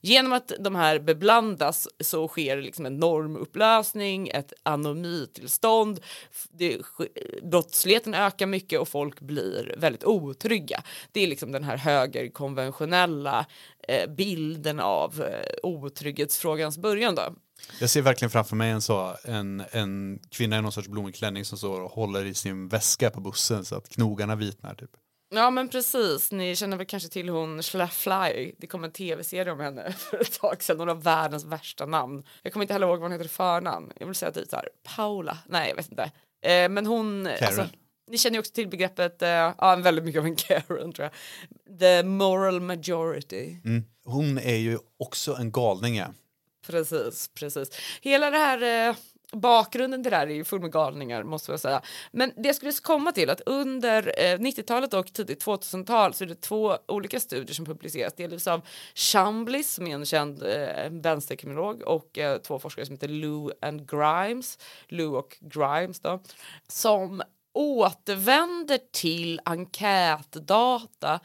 Genom 0.00 0.32
att 0.32 0.52
de 0.60 0.74
här 0.74 0.98
beblandas 0.98 1.88
så 2.00 2.28
sker 2.28 2.56
liksom 2.56 2.86
en 2.86 2.96
normupplösning, 2.96 4.28
ett 4.28 4.52
anomitillstånd, 4.62 6.00
det, 6.50 6.78
brottsligheten 7.42 8.14
ökar 8.14 8.46
mycket 8.46 8.80
och 8.80 8.88
folk 8.88 9.20
blir 9.20 9.74
väldigt 9.78 10.04
otrygga. 10.04 10.82
Det 11.12 11.20
är 11.20 11.26
liksom 11.26 11.52
den 11.52 11.64
här 11.64 11.76
högerkonventionella 11.76 13.46
eh, 13.88 14.10
bilden 14.10 14.80
av 14.80 15.22
eh, 15.22 15.54
otrygghetsfrågans 15.62 16.78
början 16.78 17.14
då. 17.14 17.34
Jag 17.80 17.90
ser 17.90 18.02
verkligen 18.02 18.30
framför 18.30 18.56
mig 18.56 18.70
en, 18.70 18.82
så, 18.82 19.16
en, 19.24 19.64
en 19.70 20.18
kvinna 20.30 20.58
i 20.58 20.62
någon 20.62 20.72
sorts 20.72 20.88
blommig 20.88 21.14
klänning 21.14 21.44
som 21.44 21.58
står 21.58 21.80
och 21.80 21.90
håller 21.90 22.24
i 22.24 22.34
sin 22.34 22.68
väska 22.68 23.10
på 23.10 23.20
bussen 23.20 23.64
så 23.64 23.76
att 23.76 23.88
knogarna 23.88 24.36
vitnar. 24.36 24.74
Typ. 24.74 24.90
Ja 25.34 25.50
men 25.50 25.68
precis, 25.68 26.32
ni 26.32 26.56
känner 26.56 26.76
väl 26.76 26.86
kanske 26.86 27.08
till 27.08 27.28
hon 27.28 27.62
Schlaf 27.62 27.96
Fly. 27.96 28.52
Det 28.58 28.66
kom 28.66 28.84
en 28.84 28.92
tv-serie 28.92 29.52
om 29.52 29.60
henne 29.60 29.92
för 29.98 30.20
ett 30.20 30.40
tag 30.40 30.62
sedan. 30.62 30.78
Hon 30.78 30.88
har 30.88 30.94
världens 30.94 31.44
värsta 31.44 31.86
namn. 31.86 32.22
Jag 32.42 32.52
kommer 32.52 32.64
inte 32.64 32.72
heller 32.72 32.86
ihåg 32.86 32.98
vad 32.98 33.04
hon 33.04 33.12
heter 33.12 33.24
i 33.24 33.28
förnamn. 33.28 33.92
Jag 33.96 34.06
vill 34.06 34.14
säga 34.14 34.32
typ 34.32 34.48
så 34.48 34.56
här, 34.56 34.68
Paula. 34.96 35.38
Nej 35.46 35.68
jag 35.68 35.76
vet 35.76 35.90
inte. 35.90 36.10
Eh, 36.42 36.68
men 36.68 36.86
hon... 36.86 37.28
Karen. 37.38 37.68
ni 38.10 38.18
känner 38.18 38.34
ju 38.34 38.40
också 38.40 38.52
till 38.52 38.68
begreppet, 38.68 39.22
eh, 39.22 39.28
ja 39.28 39.76
väldigt 39.76 40.04
mycket 40.04 40.18
av 40.18 40.26
en 40.26 40.36
Karen 40.36 40.92
tror 40.92 41.10
jag. 41.10 41.12
The 41.78 42.02
moral 42.02 42.60
majority. 42.60 43.56
Mm. 43.64 43.84
Hon 44.04 44.38
är 44.38 44.56
ju 44.56 44.78
också 44.98 45.34
en 45.34 45.52
galning. 45.52 45.96
Ja. 45.96 46.06
Precis, 46.66 47.28
precis. 47.28 47.70
Hela 48.02 48.30
det 48.30 48.38
här 48.38 48.88
eh, 48.88 48.96
bakgrunden 49.34 50.02
till 50.02 50.10
det 50.10 50.16
här 50.16 50.26
är 50.26 50.34
ju 50.34 50.44
full 50.44 50.60
med 50.60 50.72
galningar 50.72 51.22
måste 51.22 51.52
jag 51.52 51.60
säga. 51.60 51.82
Men 52.12 52.32
det 52.36 52.48
jag 52.48 52.56
skulle 52.56 52.72
komma 52.72 53.12
till 53.12 53.30
att 53.30 53.40
under 53.46 54.14
eh, 54.18 54.38
90-talet 54.38 54.94
och 54.94 55.12
tidigt 55.12 55.44
2000-tal 55.44 56.14
så 56.14 56.24
är 56.24 56.28
det 56.28 56.40
två 56.40 56.78
olika 56.88 57.20
studier 57.20 57.54
som 57.54 57.64
publiceras. 57.64 58.14
Delvis 58.14 58.46
av 58.46 58.66
Chambliss 58.94 59.74
som 59.74 59.86
är 59.86 59.94
en 59.94 60.06
känd 60.06 60.42
eh, 60.42 60.90
vänsterkriminolog 60.90 61.82
och 61.82 62.18
eh, 62.18 62.38
två 62.38 62.58
forskare 62.58 62.86
som 62.86 62.94
heter 62.94 63.08
Lou 63.08 63.50
and 63.60 63.90
Grimes, 63.90 64.58
Lou 64.88 65.16
och 65.16 65.36
Grimes 65.40 66.00
då, 66.00 66.22
som 66.68 67.22
återvänder 67.52 68.78
till 68.92 69.40
enkätdata 69.44 71.20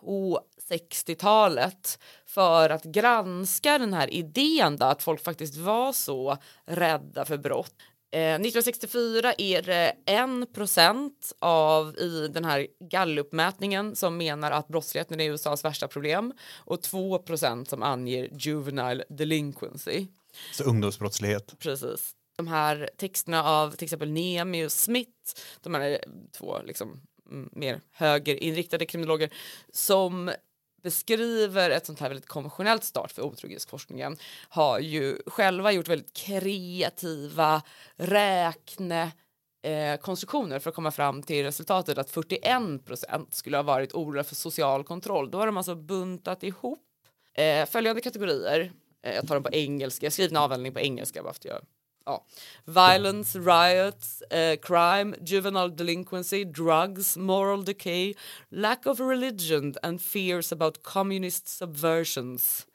på 0.00 0.40
60-talet 0.70 1.98
för 2.34 2.70
att 2.70 2.84
granska 2.84 3.78
den 3.78 3.94
här 3.94 4.14
idén 4.14 4.76
då, 4.76 4.86
att 4.86 5.02
folk 5.02 5.24
faktiskt 5.24 5.56
var 5.56 5.92
så 5.92 6.36
rädda 6.66 7.24
för 7.24 7.36
brott. 7.36 7.74
Eh, 8.10 8.34
1964 8.34 9.34
är 9.38 9.62
det 9.62 9.96
1 10.06 10.54
procent 10.54 11.32
av 11.38 11.98
i 11.98 12.28
den 12.28 12.44
här 12.44 12.66
gallupmätningen 12.90 13.96
som 13.96 14.16
menar 14.16 14.50
att 14.50 14.68
brottsligheten 14.68 15.20
är 15.20 15.30
USAs 15.30 15.64
värsta 15.64 15.88
problem 15.88 16.32
och 16.56 16.82
2 16.82 17.18
procent 17.18 17.68
som 17.68 17.82
anger 17.82 18.28
juvenile 18.32 19.04
delinquency. 19.08 20.06
Så 20.52 20.64
ungdomsbrottslighet. 20.64 21.58
Precis. 21.58 22.14
de 22.36 22.48
här 22.48 22.90
texterna 22.96 23.44
av 23.44 23.70
till 23.70 23.84
exempel 23.84 24.10
Niemi 24.10 24.66
och 24.66 24.72
Smith, 24.72 25.34
de 25.60 25.74
här 25.74 26.04
två 26.38 26.62
liksom, 26.64 27.00
mm, 27.30 27.48
mer 27.52 27.80
högerinriktade 27.92 28.86
kriminologer 28.86 29.30
som 29.72 30.30
beskriver 30.84 31.70
ett 31.70 31.86
sånt 31.86 32.00
här 32.00 32.08
väldigt 32.08 32.28
konventionellt 32.28 32.84
start 32.84 33.12
för 33.12 33.22
otrygghetsforskningen 33.22 34.16
har 34.48 34.78
ju 34.78 35.18
själva 35.26 35.72
gjort 35.72 35.88
väldigt 35.88 36.12
kreativa 36.12 37.62
räkne 37.96 39.12
eh, 39.62 39.96
konstruktioner 40.00 40.58
för 40.58 40.70
att 40.70 40.76
komma 40.76 40.90
fram 40.90 41.22
till 41.22 41.44
resultatet 41.44 41.98
att 41.98 42.10
41 42.10 42.84
procent 42.84 43.34
skulle 43.34 43.56
ha 43.56 43.62
varit 43.62 43.94
oroliga 43.94 44.24
för 44.24 44.34
social 44.34 44.84
kontroll. 44.84 45.30
Då 45.30 45.38
har 45.38 45.46
de 45.46 45.56
alltså 45.56 45.74
buntat 45.74 46.42
ihop 46.42 46.80
eh, 47.34 47.66
följande 47.66 48.00
kategorier. 48.00 48.72
Eh, 49.02 49.14
jag 49.14 49.28
tar 49.28 49.34
dem 49.34 49.42
på 49.42 49.52
engelska, 49.52 50.06
jag 50.06 50.12
skriver 50.12 50.30
en 50.30 50.36
avhandling 50.42 50.72
på 50.72 50.80
engelska 50.80 51.22
bara 51.22 51.32
för 51.32 51.38
att 51.38 51.44
jag 51.44 51.60
Ja. 52.06 52.24
Violence, 52.64 53.38
riots, 53.38 54.22
eh, 54.22 54.56
crime, 54.56 55.16
juvenile 55.26 55.68
delinquency, 55.68 56.44
drugs, 56.44 57.16
moral 57.16 57.64
decay, 57.64 58.14
lack 58.50 58.86
of 58.86 59.00
religion 59.00 59.74
and 59.82 60.02
fears 60.02 60.52
about 60.52 60.82
communist 60.82 61.48
subversions. 61.48 62.66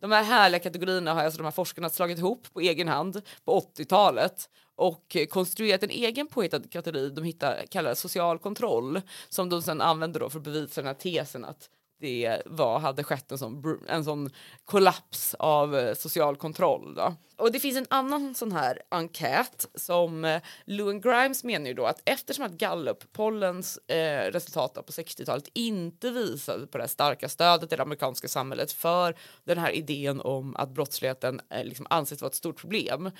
De 0.00 0.12
här 0.12 0.22
härliga 0.22 0.60
kategorierna 0.60 1.14
har 1.14 1.24
alltså 1.24 1.38
de 1.38 1.44
här 1.44 1.50
forskarna 1.50 1.90
slagit 1.90 2.18
ihop 2.18 2.52
på 2.52 2.60
egen 2.60 2.88
hand 2.88 3.22
på 3.44 3.60
80-talet 3.60 4.48
och 4.76 5.16
konstruerat 5.30 5.82
en 5.82 5.90
egen 5.90 6.26
påhittad 6.26 6.60
kategori 6.70 7.10
de 7.10 7.24
hittar, 7.24 7.66
kallar 7.70 7.94
social 7.94 8.38
kontroll 8.38 9.00
som 9.28 9.48
de 9.48 9.62
sen 9.62 9.80
använder 9.80 10.20
då 10.20 10.30
för 10.30 10.38
att 10.38 10.44
bevisa 10.44 10.80
den 10.80 10.86
här 10.86 10.94
tesen 10.94 11.44
att 11.44 11.70
det 12.00 12.42
var, 12.46 12.78
hade 12.78 13.04
skett 13.04 13.32
en 13.32 13.38
sån, 13.38 13.80
en 13.88 14.04
sån 14.04 14.30
kollaps 14.64 15.34
av 15.34 15.76
eh, 15.76 15.94
social 15.94 16.36
kontroll. 16.36 16.94
Då. 16.94 17.14
Och 17.38 17.52
det 17.52 17.60
finns 17.60 17.76
en 17.76 17.86
annan 17.90 18.34
sån 18.34 18.52
här 18.52 18.82
enkät 18.88 19.66
som 19.74 20.24
eh, 20.24 20.42
Lewin 20.64 21.00
Grimes 21.00 21.44
menar 21.44 21.66
ju 21.66 21.74
då 21.74 21.86
att 21.86 22.02
eftersom 22.04 22.44
att 22.44 22.52
Gallup-pollens 22.52 23.90
eh, 23.92 24.32
resultat 24.32 24.74
på 24.74 24.92
60-talet 24.92 25.48
inte 25.52 26.10
visade 26.10 26.66
på 26.66 26.78
det 26.78 26.88
starka 26.88 27.28
stödet 27.28 27.72
i 27.72 27.76
det 27.76 27.82
amerikanska 27.82 28.28
samhället 28.28 28.72
för 28.72 29.14
den 29.44 29.58
här 29.58 29.70
idén 29.70 30.20
om 30.20 30.56
att 30.56 30.70
brottsligheten 30.70 31.40
eh, 31.50 31.64
liksom 31.64 31.86
anses 31.90 32.22
vara 32.22 32.28
ett 32.28 32.34
stort 32.34 32.56
problem 32.56 33.10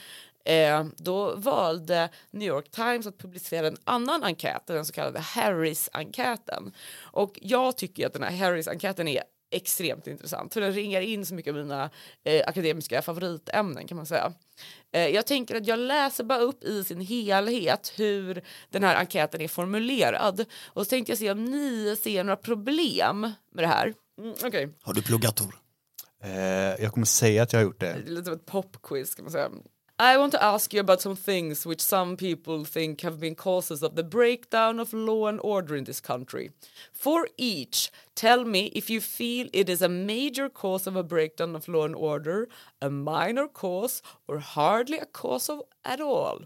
eh, 0.48 0.84
då 0.96 1.34
valde 1.36 2.08
New 2.30 2.48
York 2.48 2.70
Times 2.70 3.06
att 3.06 3.18
publicera 3.18 3.66
en 3.66 3.76
annan 3.84 4.24
enkät, 4.24 4.66
den 4.66 4.84
så 4.84 4.92
kallade 4.92 5.20
Harris-enkäten. 5.20 6.72
Och 7.00 7.38
jag 7.42 7.76
tycker 7.76 8.06
att 8.06 8.12
den 8.12 8.22
här 8.22 8.36
Harris-enkäten 8.36 9.08
är 9.08 9.22
extremt 9.50 10.06
intressant 10.06 10.54
för 10.54 10.60
den 10.60 10.72
ringar 10.72 11.00
in 11.00 11.26
så 11.26 11.34
mycket 11.34 11.50
av 11.50 11.56
mina 11.56 11.90
eh, 12.24 12.48
akademiska 12.48 13.02
favoritämnen 13.02 13.86
kan 13.86 13.96
man 13.96 14.06
säga. 14.06 14.32
Eh, 14.92 15.06
jag 15.08 15.26
tänker 15.26 15.56
att 15.56 15.66
jag 15.66 15.78
läser 15.78 16.24
bara 16.24 16.38
upp 16.38 16.64
i 16.64 16.84
sin 16.84 17.00
helhet 17.00 17.92
hur 17.96 18.42
den 18.70 18.84
här 18.84 18.96
enkäten 18.96 19.40
är 19.40 19.48
formulerad 19.48 20.44
och 20.66 20.86
så 20.86 20.90
tänkte 20.90 21.12
jag 21.12 21.18
se 21.18 21.30
om 21.30 21.44
ni 21.44 21.96
ser 22.02 22.24
några 22.24 22.36
problem 22.36 23.20
med 23.52 23.64
det 23.64 23.68
här. 23.68 23.94
Mm, 24.18 24.30
okay. 24.30 24.68
Har 24.82 24.94
du 24.94 25.02
pluggat 25.02 25.36
Tor? 25.36 25.54
Eh, 26.22 26.30
jag 26.82 26.92
kommer 26.92 27.06
säga 27.06 27.42
att 27.42 27.52
jag 27.52 27.60
har 27.60 27.64
gjort 27.64 27.80
det. 27.80 27.86
Det 27.92 28.10
är 28.10 28.14
lite 28.14 28.24
som 28.24 28.34
ett 28.34 28.46
popquiz 28.46 29.14
kan 29.14 29.24
man 29.24 29.32
säga. 29.32 29.50
I 30.00 30.16
want 30.16 30.30
to 30.32 30.44
ask 30.44 30.72
you 30.72 30.78
about 30.78 31.00
some 31.00 31.16
things 31.16 31.66
which 31.66 31.80
some 31.80 32.16
people 32.16 32.64
think 32.64 33.00
have 33.00 33.18
been 33.18 33.34
causes 33.34 33.82
of 33.82 33.96
the 33.96 34.04
breakdown 34.04 34.78
of 34.78 34.92
law 34.92 35.26
and 35.26 35.40
order 35.42 35.74
in 35.74 35.82
this 35.82 36.00
country. 36.00 36.52
For 36.92 37.26
each, 37.36 37.90
tell 38.14 38.44
me 38.44 38.66
if 38.76 38.88
you 38.88 39.00
feel 39.00 39.48
it 39.52 39.68
is 39.68 39.82
a 39.82 39.88
major 39.88 40.48
cause 40.48 40.86
of 40.86 40.94
a 40.94 41.02
breakdown 41.02 41.56
of 41.56 41.66
law 41.66 41.84
and 41.84 41.96
order, 41.96 42.48
a 42.80 42.88
minor 42.88 43.48
cause, 43.48 44.00
or 44.28 44.38
hardly 44.38 44.98
a 44.98 45.06
cause 45.06 45.48
of 45.48 45.62
at 45.84 46.00
all. 46.00 46.42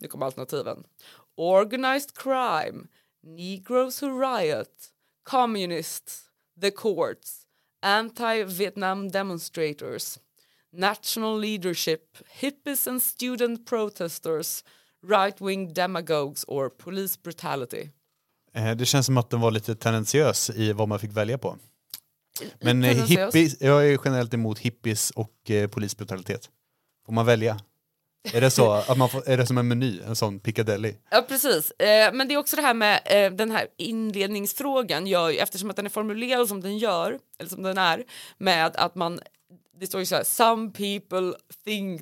Nu 0.00 0.08
kommer 0.08 0.24
alternativen. 0.24 0.84
Organized 1.36 2.14
crime, 2.14 2.88
Negroes 3.22 3.98
who 3.98 4.18
riot, 4.18 4.90
communists, 5.24 6.30
the 6.56 6.70
courts, 6.70 7.44
anti-Vietnam 7.82 9.08
demonstrators, 9.08 10.18
national 10.72 11.40
leadership, 11.40 12.00
hippies 12.40 12.86
and 12.86 13.02
student 13.02 13.66
protesters, 13.66 14.64
right-wing 15.06 15.72
demagogues 15.74 16.44
or 16.48 16.68
police 16.68 17.18
brutality. 17.22 17.88
Eh, 18.54 18.76
Det 18.76 18.86
känns 18.86 19.06
som 19.06 19.16
att 19.16 19.30
den 19.30 19.40
var 19.40 19.50
lite 19.50 19.74
tendentiös 19.74 20.50
i 20.50 20.72
vad 20.72 20.88
man 20.88 20.98
fick 20.98 21.12
välja 21.12 21.38
på. 21.38 21.56
Men 22.60 22.84
eh, 22.84 23.04
hippies, 23.06 23.60
jag 23.60 23.86
är 23.88 23.98
generellt 24.04 24.34
emot 24.34 24.58
hippies 24.58 25.10
och 25.10 25.50
eh, 25.50 25.68
polisbrutalitet. 25.68 26.48
Får 27.06 27.12
man 27.12 27.26
välja? 27.26 27.60
Är 28.32 28.40
det 28.40 28.50
så? 28.50 28.72
Att 28.88 28.98
man 28.98 29.08
får, 29.08 29.28
är 29.28 29.36
det 29.36 29.46
som 29.46 29.58
en 29.58 29.68
meny? 29.68 30.00
En 30.06 30.16
sån 30.16 30.40
Piccadilly? 30.40 30.94
Ja 31.10 31.22
precis, 31.28 31.70
eh, 31.70 32.12
men 32.12 32.28
det 32.28 32.34
är 32.34 32.38
också 32.38 32.56
det 32.56 32.62
här 32.62 32.74
med 32.74 33.00
eh, 33.04 33.32
den 33.32 33.50
här 33.50 33.66
inledningsfrågan 33.78 35.06
gör 35.06 35.30
ju, 35.30 35.36
eftersom 35.38 35.70
att 35.70 35.76
den 35.76 35.86
är 35.86 35.90
formulerad 35.90 36.48
som 36.48 36.60
den 36.60 36.78
gör, 36.78 37.18
eller 37.38 37.50
som 37.50 37.62
den 37.62 37.78
är, 37.78 38.04
med 38.38 38.76
att 38.76 38.94
man, 38.94 39.20
det 39.80 39.86
står 39.86 40.00
ju 40.00 40.06
så 40.06 40.14
här, 40.14 40.24
some 40.24 40.70
people 40.70 41.32
think 41.64 42.00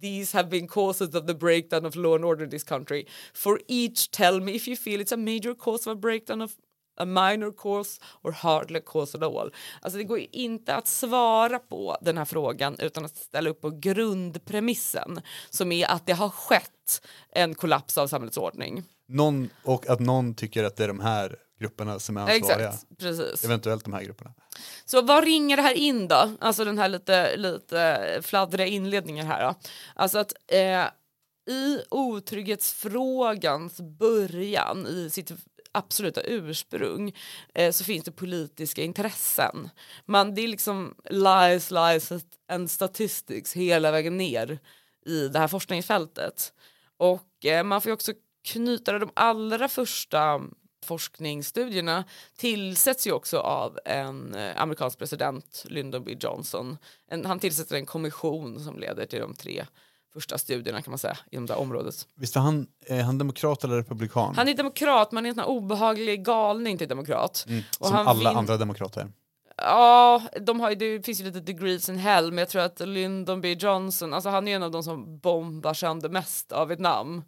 these 0.00 0.36
have 0.36 0.48
been 0.48 0.68
causes 0.68 1.14
of 1.14 1.26
the 1.26 1.34
breakdown 1.34 1.86
of 1.86 1.96
law 1.96 2.14
and 2.14 2.24
order 2.24 2.44
in 2.44 2.50
this 2.50 2.64
country. 2.64 3.04
For 3.34 3.60
each 3.68 4.10
tell 4.10 4.40
me 4.40 4.52
if 4.52 4.68
you 4.68 4.76
feel 4.76 5.00
it's 5.00 5.14
a 5.14 5.16
major 5.16 5.54
cause 5.54 5.90
of 5.90 5.96
a 5.96 6.00
breakdown 6.00 6.42
of 6.42 6.52
a 6.96 7.04
minor 7.04 7.52
cause 7.52 8.00
or 8.22 8.32
hardly 8.32 8.78
a 8.78 8.82
cause 8.82 9.18
at 9.18 9.22
all. 9.22 9.50
Alltså 9.80 9.98
det 9.98 10.04
går 10.04 10.18
ju 10.18 10.26
inte 10.32 10.74
att 10.74 10.86
svara 10.86 11.58
på 11.58 11.96
den 12.00 12.18
här 12.18 12.24
frågan 12.24 12.76
utan 12.78 13.04
att 13.04 13.16
ställa 13.16 13.50
upp 13.50 13.60
på 13.60 13.70
grundpremissen 13.70 15.20
som 15.50 15.72
är 15.72 15.86
att 15.86 16.06
det 16.06 16.12
har 16.12 16.28
skett 16.28 17.06
en 17.30 17.54
kollaps 17.54 17.98
av 17.98 18.06
samhällets 18.06 18.38
ordning. 18.38 18.82
Någon, 19.08 19.50
och 19.64 19.88
att 19.88 20.00
någon 20.00 20.34
tycker 20.34 20.64
att 20.64 20.76
det 20.76 20.84
är 20.84 20.88
de 20.88 21.00
här 21.00 21.36
grupperna 21.58 21.98
som 21.98 22.16
är 22.16 22.20
ansvariga. 22.20 22.68
Exakt, 22.68 22.98
precis. 22.98 23.44
Eventuellt 23.44 23.84
de 23.84 23.92
här 23.92 24.02
grupperna. 24.02 24.34
Så 24.84 25.02
vad 25.02 25.24
ringer 25.24 25.56
det 25.56 25.62
här 25.62 25.74
in 25.74 26.08
då? 26.08 26.32
Alltså 26.40 26.64
den 26.64 26.78
här 26.78 26.88
lite, 26.88 27.36
lite 27.36 28.20
fladdriga 28.22 28.66
inledningen 28.66 29.26
här 29.26 29.46
då. 29.46 29.54
Alltså 29.94 30.18
att 30.18 30.32
eh, 30.46 30.86
i 31.54 31.82
otrygghetsfrågans 31.90 33.80
början, 33.80 34.86
i 34.86 35.10
sitt 35.10 35.32
absoluta 35.72 36.22
ursprung, 36.22 37.12
eh, 37.54 37.72
så 37.72 37.84
finns 37.84 38.04
det 38.04 38.12
politiska 38.12 38.82
intressen. 38.82 39.70
Man, 40.06 40.34
det 40.34 40.42
är 40.42 40.48
liksom 40.48 40.94
lies, 41.10 41.70
lies 41.70 42.12
and 42.48 42.70
statistics 42.70 43.52
hela 43.52 43.90
vägen 43.90 44.16
ner 44.16 44.58
i 45.06 45.28
det 45.28 45.38
här 45.38 45.48
forskningsfältet. 45.48 46.52
Och 46.96 47.44
eh, 47.44 47.64
man 47.64 47.80
får 47.80 47.90
ju 47.90 47.94
också 47.94 48.12
knyta 48.44 48.98
de 48.98 49.10
allra 49.14 49.68
första 49.68 50.40
forskningsstudierna 50.88 52.04
tillsätts 52.36 53.06
ju 53.06 53.12
också 53.12 53.38
av 53.38 53.78
en 53.84 54.34
eh, 54.34 54.62
amerikansk 54.62 54.98
president, 54.98 55.64
Lyndon 55.68 56.04
B 56.04 56.16
Johnson. 56.20 56.76
En, 57.10 57.24
han 57.24 57.38
tillsätter 57.38 57.76
en 57.76 57.86
kommission 57.86 58.60
som 58.60 58.78
leder 58.78 59.06
till 59.06 59.20
de 59.20 59.34
tre 59.34 59.64
första 60.12 60.38
studierna 60.38 60.82
kan 60.82 60.90
man 60.90 60.98
säga 60.98 61.18
inom 61.30 61.46
det 61.46 61.52
här 61.52 61.60
området. 61.60 62.06
Visst 62.14 62.34
var 62.36 62.42
han, 62.42 62.66
är 62.86 63.02
han 63.02 63.18
demokrat 63.18 63.64
eller 63.64 63.76
republikan? 63.76 64.34
Han 64.36 64.48
är 64.48 64.54
demokrat, 64.54 65.12
men 65.12 65.26
är 65.26 65.30
en 65.30 65.40
obehaglig 65.40 66.24
galning 66.24 66.78
till 66.78 66.88
demokrat. 66.88 67.44
Och 67.46 67.50
Mm. 67.50 67.64
som 67.78 68.08
alla 68.08 68.30
andra 68.30 68.56
demokrater. 68.56 69.12
Ja, 69.56 70.22
de 70.40 70.60
har 70.60 70.70
ju, 70.70 70.76
det 70.76 71.06
finns 71.06 71.20
ju 71.20 71.24
lite 71.24 71.40
degrees 71.40 71.88
in 71.88 71.98
hell, 71.98 72.30
men 72.32 72.38
jag 72.38 72.48
tror 72.48 72.62
att 72.62 72.80
Lyndon 72.80 73.40
B 73.40 73.56
Johnson, 73.58 74.14
alltså 74.14 74.28
han 74.30 74.48
är 74.48 74.56
en 74.56 74.62
av 74.62 74.70
de 74.70 74.82
som 74.82 75.18
bombar 75.18 75.74
sönder 75.74 76.08
mest 76.08 76.52
av 76.52 76.68
Vietnam. 76.68 77.22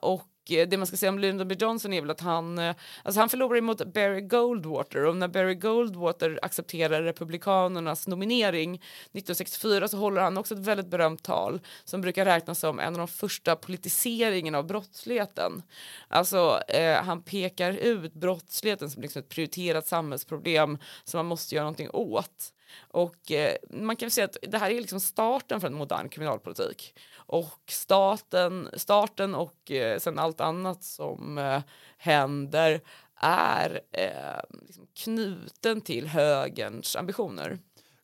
Och 0.00 0.20
eh, 0.20 0.26
Eh, 0.50 0.68
det 0.68 0.76
man 0.76 0.86
ska 0.86 0.96
säga 0.96 1.10
om 1.10 1.18
Lyndon 1.18 1.48
B 1.48 1.54
Johnson 1.58 1.92
är 1.92 2.00
väl 2.00 2.10
att 2.10 2.20
han, 2.20 2.58
eh, 2.58 2.74
alltså 3.02 3.20
han 3.20 3.28
förlorar 3.28 3.60
mot 3.60 3.84
Barry 3.84 4.20
Goldwater 4.20 5.04
och 5.04 5.16
när 5.16 5.28
Barry 5.28 5.54
Goldwater 5.54 6.38
accepterar 6.42 7.02
republikanernas 7.02 8.06
nominering 8.06 8.74
1964 8.74 9.88
så 9.88 9.96
håller 9.96 10.20
han 10.20 10.38
också 10.38 10.54
ett 10.54 10.60
väldigt 10.60 10.86
berömt 10.86 11.22
tal 11.22 11.60
som 11.84 12.00
brukar 12.00 12.24
räknas 12.24 12.58
som 12.58 12.80
en 12.80 12.94
av 12.94 12.98
de 12.98 13.08
första 13.08 13.56
politiseringen 13.56 14.54
av 14.54 14.66
brottsligheten. 14.66 15.62
Alltså 16.08 16.60
eh, 16.68 17.02
han 17.02 17.22
pekar 17.22 17.72
ut 17.72 18.14
brottsligheten 18.14 18.90
som 18.90 19.02
liksom 19.02 19.20
ett 19.20 19.28
prioriterat 19.28 19.86
samhällsproblem 19.86 20.78
som 21.04 21.18
man 21.18 21.26
måste 21.26 21.54
göra 21.54 21.64
någonting 21.64 21.90
åt. 21.90 22.52
Och 22.78 23.32
eh, 23.32 23.56
man 23.70 23.96
kan 23.96 24.10
säga 24.10 24.24
att 24.24 24.36
det 24.42 24.58
här 24.58 24.70
är 24.70 24.80
liksom 24.80 25.00
starten 25.00 25.60
för 25.60 25.68
en 25.68 25.74
modern 25.74 26.08
kriminalpolitik. 26.08 26.94
Och 27.16 27.60
staten, 27.68 28.68
starten 28.74 29.34
och 29.34 29.70
eh, 29.70 29.98
sen 29.98 30.18
allt 30.18 30.40
annat 30.40 30.84
som 30.84 31.38
eh, 31.38 31.62
händer 31.98 32.80
är 33.20 33.80
eh, 33.92 34.58
liksom 34.66 34.86
knuten 34.94 35.80
till 35.80 36.06
högerns 36.06 36.96
ambitioner. 36.96 37.58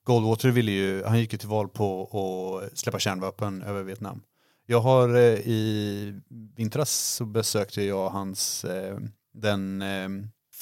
Goldwater 0.04 0.50
ville 0.50 0.72
ju, 0.72 1.04
han 1.04 1.18
gick 1.18 1.32
ju 1.32 1.38
till 1.38 1.48
val 1.48 1.68
på 1.68 2.62
att 2.64 2.78
släppa 2.78 2.98
kärnvapen 2.98 3.62
över 3.62 3.82
Vietnam. 3.82 4.22
Jag 4.66 4.80
har 4.80 5.14
eh, 5.14 5.48
i 5.48 6.20
vintras 6.56 6.90
så 6.90 7.24
besökte 7.24 7.82
jag 7.82 8.10
hans, 8.10 8.64
eh, 8.64 8.98
den 9.34 9.82
eh, 9.82 10.08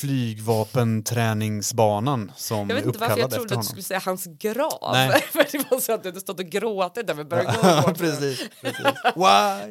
flygvapenträningsbanan 0.01 2.33
som 2.37 2.69
Jag 2.69 2.77
vet 2.77 2.87
inte 2.87 2.99
varför 2.99 3.19
jag 3.19 3.31
trodde 3.31 3.55
att 3.55 3.61
du 3.61 3.67
skulle 3.67 3.83
säga 3.83 4.03
hans 4.05 4.27
grav. 4.27 4.91
Nej. 4.93 5.21
För 5.33 5.47
det 5.53 5.71
var 5.71 5.81
så 5.81 5.93
att 5.93 6.03
du 6.03 6.09
hade 6.09 6.21
stått 6.21 6.41
och 6.41 6.47
gråtit 6.47 7.07
där 7.07 7.15
vid 7.15 7.29
Bergamo. 7.29 7.95
precis, 7.95 8.49
precis. 8.61 8.87
Why? 9.17 9.69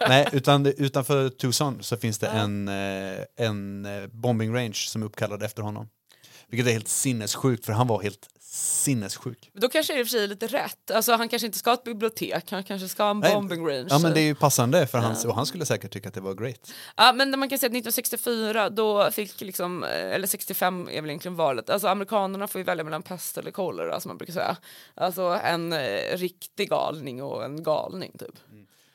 Nej, 0.08 0.28
utan 0.32 0.66
utanför 0.66 1.28
Tucson 1.28 1.82
så 1.82 1.96
finns 1.96 2.18
det 2.18 2.28
en, 2.28 2.68
eh, 2.68 3.18
en 3.36 3.86
eh, 3.86 4.06
bombing 4.06 4.54
range 4.54 4.74
som 4.74 5.02
är 5.02 5.06
uppkallad 5.06 5.42
efter 5.42 5.62
honom. 5.62 5.88
Vilket 6.48 6.68
är 6.68 6.72
helt 6.72 6.88
sinnessjukt 6.88 7.66
för 7.66 7.72
han 7.72 7.86
var 7.86 8.02
helt 8.02 8.28
sinnessjuk. 8.52 9.50
Då 9.54 9.68
kanske 9.68 9.92
det 9.92 10.00
i 10.00 10.02
och 10.02 10.06
för 10.06 10.10
sig 10.10 10.24
är 10.24 10.28
lite 10.28 10.46
rätt. 10.46 10.90
Alltså, 10.90 11.12
han 11.12 11.28
kanske 11.28 11.46
inte 11.46 11.58
ska 11.58 11.70
ha 11.70 11.74
ett 11.74 11.84
bibliotek, 11.84 12.50
han 12.50 12.64
kanske 12.64 12.88
ska 12.88 13.02
ha 13.02 13.10
en 13.10 13.20
Nej. 13.20 13.34
bombing 13.34 13.66
range. 13.66 13.86
Ja 13.90 13.98
men 13.98 14.14
det 14.14 14.20
är 14.20 14.24
ju 14.24 14.34
passande 14.34 14.86
för 14.86 14.98
han, 14.98 15.16
och 15.26 15.34
han 15.34 15.46
skulle 15.46 15.66
säkert 15.66 15.92
tycka 15.92 16.08
att 16.08 16.14
det 16.14 16.20
var 16.20 16.34
great. 16.34 16.72
Ja, 16.96 17.12
men 17.12 17.38
man 17.38 17.48
kan 17.48 17.58
säga 17.58 17.66
att 17.66 17.76
1964, 17.76 18.70
då 18.70 19.10
fick 19.10 19.40
liksom, 19.40 19.84
eh, 19.84 19.90
eller 19.90 20.26
65 20.26 20.88
är 20.88 21.00
väl 21.00 21.10
egentligen 21.10 21.36
valet, 21.36 21.70
alltså 21.70 21.88
amerikanerna 21.88 22.48
får 22.48 22.58
ju 22.58 22.64
välja 22.64 22.84
mellan 22.84 23.02
pest 23.02 23.38
eller 23.38 23.50
kolera 23.50 24.00
som 24.00 24.08
man 24.08 24.18
brukar 24.18 24.32
säga. 24.32 24.56
Alltså 24.94 25.22
en 25.44 25.72
eh, 25.72 26.16
riktig 26.16 26.68
galning 26.68 27.22
och 27.22 27.44
en 27.44 27.62
galning 27.62 28.12
typ. 28.18 28.38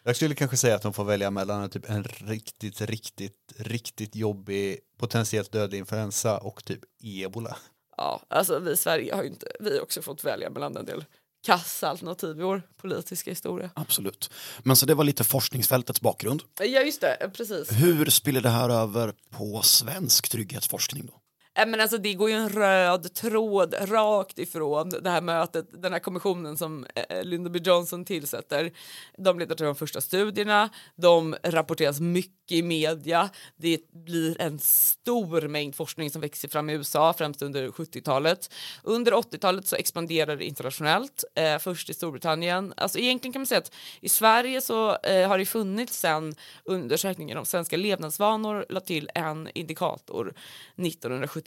Jag 0.04 0.16
skulle 0.16 0.36
kanske 0.36 0.58
säga 0.58 0.76
att 0.76 0.82
de 0.82 0.94
får 0.94 1.04
välja 1.04 1.32
mellan 1.32 1.70
typ 1.70 1.90
en 1.90 2.04
riktigt, 2.04 2.82
riktigt, 2.82 3.54
riktigt 3.58 4.16
jobbig, 4.16 4.80
potentiellt 5.00 5.52
dödlig 5.52 5.78
influensa 5.78 6.38
och 6.38 6.66
typ 6.66 6.80
ebola. 7.04 7.58
Ja, 7.98 8.22
alltså 8.28 8.60
vi 8.60 8.72
i 8.72 8.78
Sverige 8.78 9.16
har 9.16 9.24
ju 9.24 9.30
inte, 9.30 9.48
vi 9.60 9.74
har 9.78 9.84
också 9.84 10.02
fått 10.02 10.24
välja 10.24 10.50
mellan 10.50 10.78
en 10.78 10.86
del 10.86 11.06
kassa 11.46 11.90
alternativ 11.90 12.40
i 12.40 12.44
vår 12.44 12.62
politiska 12.82 13.32
historia. 13.32 13.70
Absolut. 13.76 14.32
Men 14.64 14.76
så 14.76 14.86
det 14.86 14.96
var 14.96 15.04
lite 15.04 15.24
forskningsfältets 15.24 16.02
bakgrund. 16.02 16.44
Ja 16.60 16.82
just 16.82 17.02
det, 17.02 17.32
precis. 17.34 17.72
Hur 17.72 18.06
spiller 18.10 18.42
det 18.42 18.50
här 18.50 18.70
över 18.70 19.14
på 19.30 19.62
svensk 19.62 20.30
trygghetsforskning 20.30 21.06
då? 21.06 21.14
Äh, 21.58 21.66
men 21.66 21.82
alltså 21.82 21.98
det 21.98 22.14
går 22.14 22.30
ju 22.30 22.36
en 22.36 22.50
röd 22.50 23.14
tråd 23.14 23.76
rakt 23.82 24.40
ifrån 24.40 24.90
det 24.90 25.10
här 25.10 25.22
mötet, 25.22 25.82
den 25.82 25.94
här 25.94 26.00
kommissionen 26.00 26.58
som 26.58 26.86
eh, 26.96 27.24
Lyndon 27.24 27.54
B 27.54 27.60
Johnson 27.64 28.06
tillsätter. 28.06 28.72
De 29.18 29.40
letar 29.40 29.56
till 29.56 29.66
de 29.66 29.76
första 29.76 30.02
studierna, 30.02 30.70
de 30.96 31.36
rapporteras 31.44 32.00
mycket 32.00 32.52
i 32.52 32.62
media, 32.62 33.30
det 33.58 33.92
blir 33.92 34.42
en 34.42 34.60
stor 34.60 35.48
mängd 35.48 35.76
forskning 35.76 36.12
som 36.12 36.22
växer 36.22 36.48
fram 36.48 36.70
i 36.70 36.74
USA, 36.74 37.14
främst 37.14 37.42
under 37.42 37.68
70-talet. 37.68 38.54
Under 38.84 39.12
80-talet 39.12 39.68
så 39.68 39.76
expanderar 39.76 40.36
det 40.36 40.46
internationellt, 40.46 41.24
eh, 41.36 41.58
först 41.58 41.90
i 41.90 41.94
Storbritannien. 41.94 42.74
Alltså 42.78 43.00
egentligen 43.00 43.34
kan 43.34 43.40
man 43.40 43.48
säga 43.48 43.60
att 43.60 43.72
i 44.02 44.10
Sverige 44.10 44.62
så 44.62 44.98
eh, 44.98 45.28
har 45.28 45.38
det 45.38 45.46
funnits 45.46 46.00
sen 46.00 46.36
undersökningen 46.64 47.38
om 47.38 47.46
svenska 47.46 47.78
levnadsvanor 47.78 48.66
la 48.70 48.80
till 48.80 49.10
en 49.16 49.50
indikator 49.54 50.34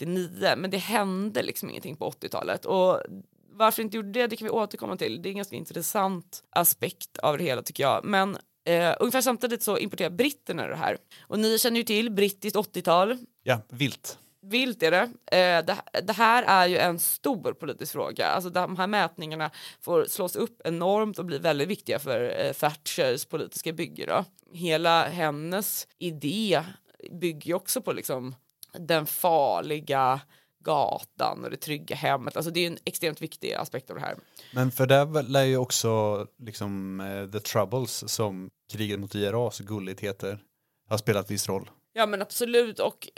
1979 0.02 0.54
men 0.56 0.70
det 0.70 0.76
hände 0.76 1.42
liksom 1.42 1.70
ingenting 1.70 1.96
på 1.96 2.10
80-talet 2.10 2.64
och 2.64 3.02
varför 3.60 3.82
inte 3.82 3.96
gjorde 3.96 4.12
det, 4.12 4.26
det 4.26 4.36
kan 4.36 4.46
vi 4.46 4.50
återkomma 4.50 4.96
till. 4.96 5.22
Det 5.22 5.28
är 5.28 5.30
en 5.30 5.36
ganska 5.36 5.56
intressant 5.56 6.42
aspekt 6.50 7.18
av 7.18 7.38
det 7.38 7.44
hela 7.44 7.62
tycker 7.62 7.82
jag. 7.82 8.04
Men 8.04 8.38
eh, 8.64 8.94
ungefär 9.00 9.20
samtidigt 9.20 9.62
så 9.62 9.78
importerar 9.78 10.10
britterna 10.10 10.66
det 10.66 10.76
här. 10.76 10.98
Och 11.20 11.38
ni 11.38 11.58
känner 11.58 11.76
ju 11.76 11.82
till 11.82 12.10
brittiskt 12.10 12.56
80-tal. 12.56 13.18
Ja, 13.42 13.60
vilt. 13.68 14.18
Vilt 14.42 14.82
är 14.82 14.90
det. 14.90 15.36
Eh, 15.36 15.64
det. 15.64 15.76
Det 16.02 16.12
här 16.12 16.42
är 16.42 16.66
ju 16.66 16.78
en 16.78 16.98
stor 16.98 17.52
politisk 17.52 17.92
fråga. 17.92 18.26
Alltså 18.26 18.50
de 18.50 18.76
här 18.76 18.86
mätningarna 18.86 19.50
får 19.80 20.04
slås 20.04 20.36
upp 20.36 20.60
enormt 20.64 21.18
och 21.18 21.24
blir 21.24 21.38
väldigt 21.38 21.68
viktiga 21.68 21.98
för 21.98 22.44
eh, 22.46 22.52
Thatchers 22.52 23.24
politiska 23.24 23.72
bygge. 23.72 24.06
Då. 24.06 24.24
Hela 24.52 25.08
hennes 25.08 25.86
idé 25.98 26.62
bygger 27.20 27.48
ju 27.48 27.54
också 27.54 27.82
på 27.82 27.92
liksom 27.92 28.34
den 28.72 29.06
farliga 29.06 30.20
gatan 30.64 31.44
och 31.44 31.50
det 31.50 31.56
trygga 31.56 31.96
hemmet. 31.96 32.36
Alltså 32.36 32.50
det 32.50 32.60
är 32.60 32.66
en 32.66 32.78
extremt 32.84 33.22
viktig 33.22 33.52
aspekt 33.52 33.90
av 33.90 33.96
det 33.96 34.02
här. 34.02 34.16
Men 34.54 34.70
för 34.70 34.86
där 34.86 35.22
lär 35.22 35.44
ju 35.44 35.56
också 35.56 36.26
liksom 36.38 37.00
eh, 37.00 37.30
The 37.30 37.40
Troubles 37.40 38.12
som 38.12 38.50
kriget 38.72 39.00
mot 39.00 39.14
IRAs 39.14 39.58
gulligt 39.58 40.00
heter 40.00 40.38
har 40.88 40.98
spelat 40.98 41.30
viss 41.30 41.48
roll. 41.48 41.70
Ja 41.92 42.06
men 42.06 42.22
absolut 42.22 42.78
och 42.78 43.08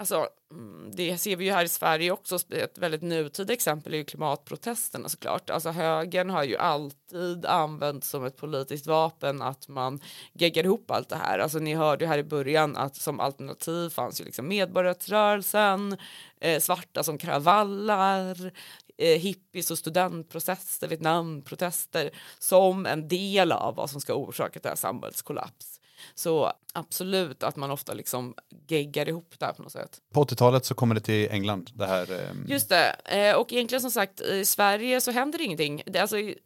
alltså, 0.00 0.28
mm, 0.50 0.90
det 0.94 1.18
ser 1.18 1.36
vi 1.36 1.44
ju 1.44 1.52
här 1.52 1.64
i 1.64 1.68
Sverige 1.68 2.10
också. 2.10 2.38
Ett 2.50 2.78
väldigt 2.78 3.02
nutida 3.02 3.52
exempel 3.52 3.94
är 3.94 3.98
ju 3.98 4.04
klimatprotesterna 4.04 5.08
såklart. 5.08 5.50
Alltså 5.50 5.70
högern 5.70 6.30
har 6.30 6.44
ju 6.44 6.56
alltid 6.56 7.46
använt 7.46 8.04
som 8.04 8.24
ett 8.24 8.36
politiskt 8.36 8.86
vapen 8.86 9.42
att 9.42 9.68
man 9.68 10.00
geggar 10.32 10.64
ihop 10.64 10.90
allt 10.90 11.08
det 11.08 11.16
här. 11.16 11.38
Alltså 11.38 11.58
ni 11.58 11.74
hörde 11.74 12.04
ju 12.04 12.08
här 12.08 12.18
i 12.18 12.24
början 12.24 12.76
att 12.76 12.96
som 12.96 13.20
alternativ 13.20 13.88
fanns 13.88 14.20
ju 14.20 14.24
liksom 14.24 14.48
medborgarrättsrörelsen, 14.48 15.96
eh, 16.40 16.60
svarta 16.60 17.02
som 17.02 17.18
kravallar, 17.18 18.52
eh, 18.98 19.18
hippies 19.18 19.70
och 19.70 19.78
studentprotester, 19.78 20.88
Vietnamprotester 20.88 22.10
som 22.38 22.86
en 22.86 23.08
del 23.08 23.52
av 23.52 23.74
vad 23.74 23.90
som 23.90 24.00
ska 24.00 24.14
orsaka 24.14 24.60
det 24.62 24.68
här 24.68 24.76
samhällskollaps. 24.76 25.79
Så 26.14 26.52
absolut 26.72 27.42
att 27.42 27.56
man 27.56 27.70
ofta 27.70 27.92
liksom 27.92 28.34
geggar 28.68 29.08
ihop 29.08 29.34
det 29.38 29.46
här 29.46 29.52
på 29.52 29.62
något 29.62 29.72
sätt. 29.72 30.00
På 30.12 30.24
80-talet 30.24 30.64
så 30.64 30.74
kommer 30.74 30.94
det 30.94 31.00
till 31.00 31.28
England, 31.30 31.70
det 31.74 31.86
här 31.86 32.12
eh, 32.12 32.30
Just 32.46 32.68
det, 32.68 32.96
eh, 33.04 33.36
och 33.36 33.52
egentligen 33.52 33.80
som 33.80 33.90
sagt 33.90 34.20
i 34.20 34.44
Sverige 34.44 35.00
så 35.00 35.10
händer 35.10 35.40
ingenting. 35.40 35.82
Det, 35.86 35.98
är 35.98 36.02
alltså, 36.02 36.18
I 36.18 36.38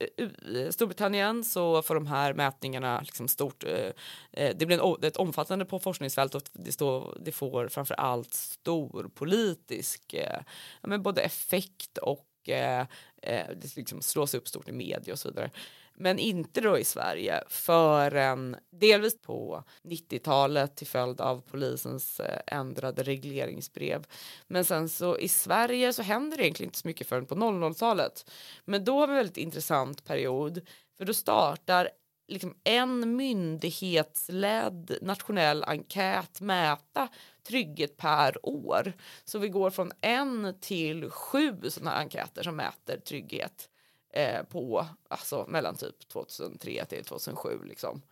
i 0.42 0.72
Storbritannien 0.72 1.44
så 1.44 1.82
får 1.82 1.94
de 1.94 2.06
här 2.06 2.34
mätningarna 2.34 3.00
liksom 3.00 3.28
stort, 3.28 3.64
eh, 3.64 3.90
eh, 4.32 4.56
det 4.56 4.66
blir 4.66 5.04
ett 5.04 5.16
omfattande 5.16 5.64
på 5.64 5.78
forskningsfält 5.78 6.34
och 6.34 6.42
det, 6.52 6.72
står, 6.72 7.18
det 7.20 7.32
får 7.32 7.68
framför 7.68 7.94
allt 7.94 8.34
stor 8.34 9.10
politisk, 9.14 10.14
eh, 10.14 10.40
men 10.82 11.02
både 11.02 11.22
effekt 11.22 11.98
och 11.98 12.48
eh, 12.48 12.86
eh, 13.22 13.46
det 13.56 13.76
liksom 13.76 14.02
slås 14.02 14.34
upp 14.34 14.48
stort 14.48 14.68
i 14.68 14.72
media 14.72 15.12
och 15.12 15.18
så 15.18 15.28
vidare. 15.28 15.50
Men 15.96 16.18
inte 16.18 16.60
då 16.60 16.78
i 16.78 16.84
Sverige 16.84 17.42
förrän 17.48 18.56
delvis 18.70 19.22
på 19.22 19.64
90-talet 19.82 20.76
till 20.76 20.86
följd 20.86 21.20
av 21.20 21.40
polisens 21.40 22.20
eh, 22.20 22.40
ändrade 22.46 23.02
regleringsbrev. 23.02 24.06
Men 24.46 24.64
sen 24.64 24.88
så 24.88 25.18
i 25.18 25.28
Sverige 25.28 25.92
så 25.92 26.02
händer 26.02 26.36
det 26.36 26.42
egentligen 26.42 26.68
inte 26.68 26.78
så 26.78 26.88
mycket 26.88 27.08
förrän 27.08 27.26
på 27.26 27.34
00-talet. 27.34 28.30
Men 28.64 28.84
då 28.84 29.00
har 29.00 29.06
vi 29.06 29.12
en 29.12 29.16
väldigt 29.16 29.36
intressant 29.36 30.04
period 30.04 30.60
för 30.98 31.04
då 31.04 31.14
startar 31.14 31.88
liksom 32.28 32.54
en 32.64 33.16
myndighetsledd 33.16 34.98
nationell 35.02 35.64
enkät 35.64 36.40
mäta 36.40 37.08
trygghet 37.48 37.96
per 37.96 38.46
år. 38.46 38.92
Så 39.24 39.38
vi 39.38 39.48
går 39.48 39.70
från 39.70 39.92
en 40.00 40.54
till 40.60 41.10
sju 41.10 41.60
sådana 41.68 41.90
här 41.90 42.02
enkäter 42.02 42.42
som 42.42 42.56
mäter 42.56 42.96
trygghet 42.96 43.68
eh, 44.14 44.42
på 44.42 44.86
alltså 45.08 45.44
mellan 45.48 45.76
typ 45.76 46.08
2003 46.08 46.84
till 46.84 47.04
2007 47.04 47.48
liksom. 47.64 48.02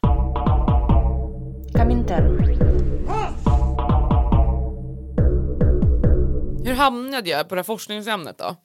Hur 6.65 6.75
hamnade 6.75 7.31
jag 7.31 7.49
på 7.49 7.55
det 7.55 7.59
här 7.59 7.65
forskningsämnet 7.65 8.38
då? 8.38 8.57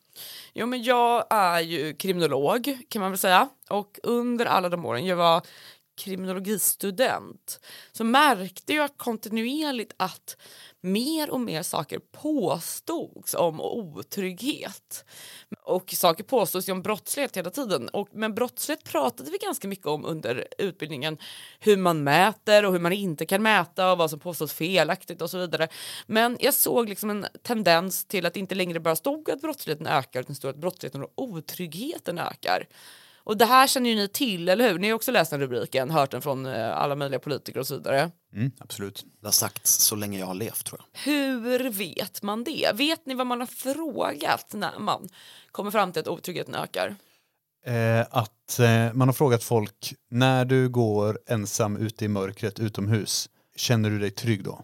Jo 0.53 0.65
men 0.65 0.83
jag 0.83 1.25
är 1.29 1.59
ju 1.59 1.93
kriminolog 1.93 2.77
kan 2.89 3.01
man 3.01 3.11
väl 3.11 3.17
säga 3.17 3.49
och 3.69 3.99
under 4.03 4.45
alla 4.45 4.69
de 4.69 4.85
åren 4.85 5.05
jag 5.05 5.15
var 5.15 5.41
kriminologistudent 5.97 7.59
så 7.91 8.03
märkte 8.03 8.73
jag 8.73 8.97
kontinuerligt 8.97 9.93
att 9.97 10.37
mer 10.81 11.29
och 11.29 11.39
mer 11.39 11.63
saker 11.63 11.99
påstods 12.11 13.33
om 13.33 13.61
otrygghet. 13.61 15.05
Och 15.63 15.91
saker 15.91 16.23
påstods 16.23 16.69
ju 16.69 16.71
om 16.71 16.81
brottslighet 16.81 17.37
hela 17.37 17.49
tiden. 17.49 17.89
Och, 17.89 18.09
men 18.11 18.35
brottslighet 18.35 18.83
pratade 18.83 19.31
vi 19.31 19.37
ganska 19.37 19.67
mycket 19.67 19.87
om 19.87 20.05
under 20.05 20.47
utbildningen. 20.57 21.17
Hur 21.59 21.77
man 21.77 22.03
mäter 22.03 22.65
och 22.65 22.71
hur 22.73 22.79
man 22.79 22.93
inte 22.93 23.25
kan 23.25 23.43
mäta 23.43 23.91
och 23.91 23.97
vad 23.97 24.09
som 24.09 24.19
påstås 24.19 24.53
felaktigt 24.53 25.21
och 25.21 25.29
så 25.29 25.37
vidare. 25.37 25.67
Men 26.05 26.37
jag 26.39 26.53
såg 26.53 26.89
liksom 26.89 27.09
en 27.09 27.25
tendens 27.41 28.05
till 28.05 28.25
att 28.25 28.33
det 28.33 28.39
inte 28.39 28.55
längre 28.55 28.79
bara 28.79 28.95
stod 28.95 29.29
att 29.29 29.41
brottsligheten 29.41 29.87
ökar 29.87 30.19
utan 30.19 30.35
stod 30.35 30.49
att 30.49 30.57
brottsligheten 30.57 31.03
och 31.03 31.11
otryggheten 31.15 32.17
ökar. 32.19 32.67
Och 33.27 33.37
det 33.37 33.45
här 33.45 33.67
känner 33.67 33.89
ju 33.89 33.95
ni 33.95 34.07
till, 34.07 34.49
eller 34.49 34.71
hur? 34.71 34.79
Ni 34.79 34.87
har 34.87 34.95
också 34.95 35.11
läst 35.11 35.31
den 35.31 35.39
rubriken, 35.39 35.89
hört 35.89 36.11
den 36.11 36.21
från 36.21 36.45
eh, 36.45 36.77
alla 36.77 36.95
möjliga 36.95 37.19
politiker 37.19 37.59
och 37.59 37.67
så 37.67 37.75
vidare. 37.75 38.11
mm, 38.33 38.51
absolut. 38.59 39.05
Det 39.21 39.27
har 39.27 39.31
sagts 39.31 39.77
så 39.77 39.95
länge 39.95 40.19
jag 40.19 40.25
har 40.25 40.33
levt 40.33 40.65
tror 40.65 40.81
jag. 40.81 40.99
Hur 41.11 41.69
vet 41.69 42.21
man 42.21 42.43
det? 42.43 42.71
Vet 42.73 43.05
ni 43.05 43.13
vad 43.13 43.27
man 43.27 43.39
har 43.39 43.47
frågat 43.47 44.53
när 44.53 44.79
man 44.79 45.09
kommer 45.51 45.71
fram 45.71 45.91
till 45.91 45.99
att 45.99 46.07
otryggheten 46.07 46.55
ökar? 46.55 46.95
Eh, 47.65 48.05
att 48.09 48.59
eh, 48.59 48.93
man 48.93 49.07
har 49.07 49.13
frågat 49.13 49.43
folk, 49.43 49.93
när 50.09 50.45
du 50.45 50.69
går 50.69 51.19
ensam 51.27 51.77
ute 51.77 52.05
i 52.05 52.07
mörkret 52.07 52.59
utomhus, 52.59 53.29
känner 53.55 53.89
du 53.89 53.99
dig 53.99 54.11
trygg 54.11 54.43
då? 54.43 54.61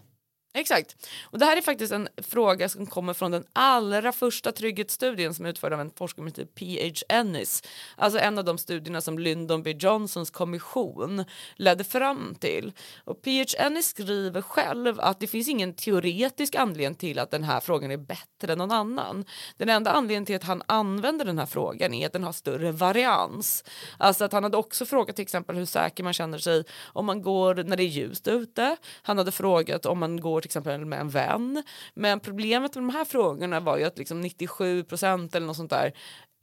Exakt. 0.56 1.08
Och 1.22 1.38
det 1.38 1.44
här 1.44 1.56
är 1.56 1.62
faktiskt 1.62 1.92
en 1.92 2.08
fråga 2.16 2.68
som 2.68 2.86
kommer 2.86 3.14
från 3.14 3.30
den 3.30 3.44
allra 3.52 4.12
första 4.12 4.52
trygghetsstudien 4.52 5.34
som 5.34 5.44
är 5.44 5.50
utförd 5.50 5.72
av 5.72 5.80
en 5.80 5.90
forskare 5.90 6.20
som 6.20 6.26
heter 6.26 6.44
P.H. 6.44 6.94
Ennis. 7.08 7.62
Alltså 7.96 8.18
en 8.18 8.38
av 8.38 8.44
de 8.44 8.58
studierna 8.58 9.00
som 9.00 9.18
Lyndon 9.18 9.62
B. 9.62 9.70
Johnsons 9.78 10.30
kommission 10.30 11.24
ledde 11.56 11.84
fram 11.84 12.34
till. 12.40 12.72
Och 13.04 13.22
P.H. 13.22 13.44
Ennis 13.58 13.86
skriver 13.86 14.42
själv 14.42 15.00
att 15.00 15.20
det 15.20 15.26
finns 15.26 15.48
ingen 15.48 15.74
teoretisk 15.74 16.54
anledning 16.54 16.94
till 16.94 17.18
att 17.18 17.30
den 17.30 17.44
här 17.44 17.60
frågan 17.60 17.90
är 17.90 17.96
bättre 17.96 18.52
än 18.52 18.58
någon 18.58 18.72
annan. 18.72 19.24
Den 19.56 19.68
enda 19.68 19.92
anledningen 19.92 20.26
till 20.26 20.36
att 20.36 20.44
han 20.44 20.62
använder 20.66 21.24
den 21.24 21.38
här 21.38 21.46
frågan 21.46 21.94
är 21.94 22.06
att 22.06 22.12
den 22.12 22.24
har 22.24 22.32
större 22.32 22.72
varians. 22.72 23.64
Alltså 23.98 24.24
att 24.24 24.32
han 24.32 24.42
hade 24.42 24.56
också 24.56 24.86
frågat 24.86 25.16
till 25.16 25.22
exempel 25.22 25.56
hur 25.56 25.66
säker 25.66 26.04
man 26.04 26.12
känner 26.12 26.38
sig 26.38 26.64
om 26.82 27.06
man 27.06 27.22
går 27.22 27.54
när 27.54 27.76
det 27.76 27.82
är 27.82 27.88
ljust 27.88 28.28
ute. 28.28 28.76
Han 29.02 29.18
hade 29.18 29.32
frågat 29.32 29.86
om 29.86 29.98
man 29.98 30.20
går 30.20 30.43
till 30.48 30.58
exempel 30.58 30.84
med 30.84 31.00
en 31.00 31.08
vän. 31.08 31.62
Men 31.94 32.20
problemet 32.20 32.74
med 32.74 32.84
de 32.84 32.90
här 32.90 33.04
frågorna 33.04 33.60
var 33.60 33.78
ju 33.78 33.84
att 33.84 33.98
liksom 33.98 34.20
97 34.20 34.84
procent 34.84 35.34
eller 35.34 35.46
något 35.46 35.56
sånt 35.56 35.70
där 35.70 35.92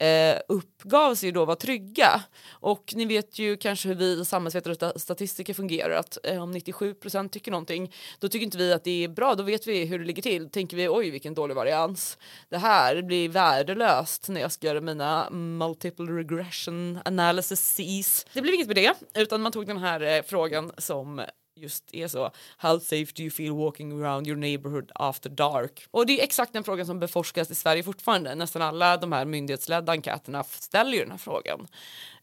eh, 0.02 0.40
uppgav 0.48 1.14
sig 1.14 1.32
då 1.32 1.44
vara 1.44 1.56
trygga. 1.56 2.22
Och 2.50 2.92
ni 2.94 3.04
vet 3.04 3.38
ju 3.38 3.56
kanske 3.56 3.88
hur 3.88 3.94
vi 3.94 4.24
samhällsvetare 4.24 4.90
och 4.90 5.00
statistiker 5.00 5.54
fungerar 5.54 5.90
att 5.90 6.18
eh, 6.22 6.42
om 6.42 6.50
97 6.50 6.94
procent 6.94 7.32
tycker 7.32 7.50
någonting 7.50 7.92
då 8.18 8.28
tycker 8.28 8.44
inte 8.44 8.58
vi 8.58 8.72
att 8.72 8.84
det 8.84 9.04
är 9.04 9.08
bra, 9.08 9.34
då 9.34 9.42
vet 9.42 9.66
vi 9.66 9.84
hur 9.84 9.98
det 9.98 10.04
ligger 10.04 10.22
till. 10.22 10.50
Tänker 10.50 10.76
vi 10.76 10.88
oj 10.88 11.10
vilken 11.10 11.34
dålig 11.34 11.54
varians. 11.54 12.18
Det 12.48 12.58
här 12.58 13.02
blir 13.02 13.28
värdelöst 13.28 14.28
när 14.28 14.40
jag 14.40 14.52
ska 14.52 14.66
göra 14.66 14.80
mina 14.80 15.30
multiple 15.30 16.06
regression 16.06 16.98
analyses. 17.04 18.26
Det 18.32 18.42
blev 18.42 18.54
inget 18.54 18.66
med 18.66 18.76
det 18.76 18.94
utan 19.14 19.42
man 19.42 19.52
tog 19.52 19.66
den 19.66 19.78
här 19.78 20.00
eh, 20.00 20.22
frågan 20.22 20.72
som 20.78 21.22
just 21.54 21.94
är 21.94 22.08
så. 22.08 22.30
How 22.56 22.80
safe 22.80 23.12
do 23.14 23.22
you 23.22 23.30
feel 23.30 23.52
walking 23.52 23.92
around 23.92 24.26
your 24.26 24.36
neighborhood 24.36 24.92
after 24.94 25.30
dark? 25.30 25.86
Och 25.90 26.06
det 26.06 26.20
är 26.20 26.24
exakt 26.24 26.52
den 26.52 26.64
frågan 26.64 26.86
som 26.86 27.00
beforskas 27.00 27.50
i 27.50 27.54
Sverige 27.54 27.82
fortfarande. 27.82 28.34
Nästan 28.34 28.62
alla 28.62 28.96
de 28.96 29.12
här 29.12 29.24
myndighetsledda 29.24 29.92
enkäterna 29.92 30.44
ställer 30.44 30.92
ju 30.92 30.98
den 30.98 31.10
här 31.10 31.18
frågan 31.18 31.66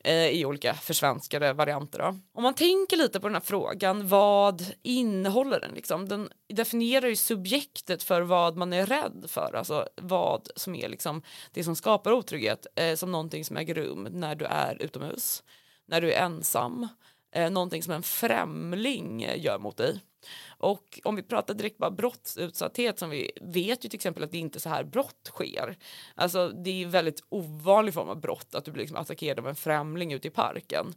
eh, 0.03 0.27
i 0.27 0.45
olika 0.45 0.73
försvenskade 0.73 1.53
varianter. 1.53 1.99
Då. 1.99 2.19
Om 2.33 2.43
man 2.43 2.53
tänker 2.53 2.97
lite 2.97 3.19
på 3.19 3.27
den 3.27 3.35
här 3.35 3.41
frågan, 3.41 4.07
vad 4.07 4.65
innehåller 4.83 5.59
den? 5.59 5.71
Liksom? 5.73 6.09
Den 6.09 6.29
definierar 6.53 7.07
ju 7.07 7.15
subjektet 7.15 8.03
för 8.03 8.21
vad 8.21 8.57
man 8.57 8.73
är 8.73 8.85
rädd 8.85 9.25
för, 9.27 9.55
alltså 9.55 9.87
vad 9.95 10.49
som 10.55 10.75
är 10.75 10.89
liksom 10.89 11.21
det 11.53 11.63
som 11.63 11.75
skapar 11.75 12.11
otrygghet 12.11 12.67
eh, 12.75 12.95
som 12.95 13.11
någonting 13.11 13.45
som 13.45 13.57
äger 13.57 13.75
rum 13.75 14.07
när 14.11 14.35
du 14.35 14.45
är 14.45 14.81
utomhus, 14.81 15.43
när 15.85 16.01
du 16.01 16.11
är 16.11 16.25
ensam 16.25 16.87
eh, 17.31 17.51
någonting 17.51 17.83
som 17.83 17.93
en 17.93 18.03
främling 18.03 19.27
gör 19.35 19.59
mot 19.59 19.77
dig. 19.77 19.99
Och 20.47 20.99
om 21.03 21.15
vi 21.15 21.23
pratar 21.23 21.53
direkt 21.53 21.77
bara 21.77 21.91
brottsutsatthet 21.91 22.99
som 22.99 23.09
vi 23.09 23.31
vet 23.41 23.85
ju 23.85 23.89
till 23.89 23.97
exempel 23.97 24.23
att 24.23 24.31
det 24.31 24.37
inte 24.37 24.57
är 24.57 24.59
så 24.59 24.69
här 24.69 24.83
brott 24.83 25.29
sker. 25.29 25.77
Alltså 26.15 26.49
det 26.49 26.69
är 26.69 26.83
en 26.83 26.91
väldigt 26.91 27.23
ovanlig 27.29 27.93
form 27.93 28.09
av 28.09 28.21
brott 28.21 28.55
att 28.55 28.65
du 28.65 28.71
blir 28.71 28.83
liksom 28.83 28.97
attackerad 28.97 29.39
av 29.39 29.47
en 29.47 29.55
främling 29.55 30.13
ute 30.13 30.27
i 30.27 30.31
parken. 30.31 30.93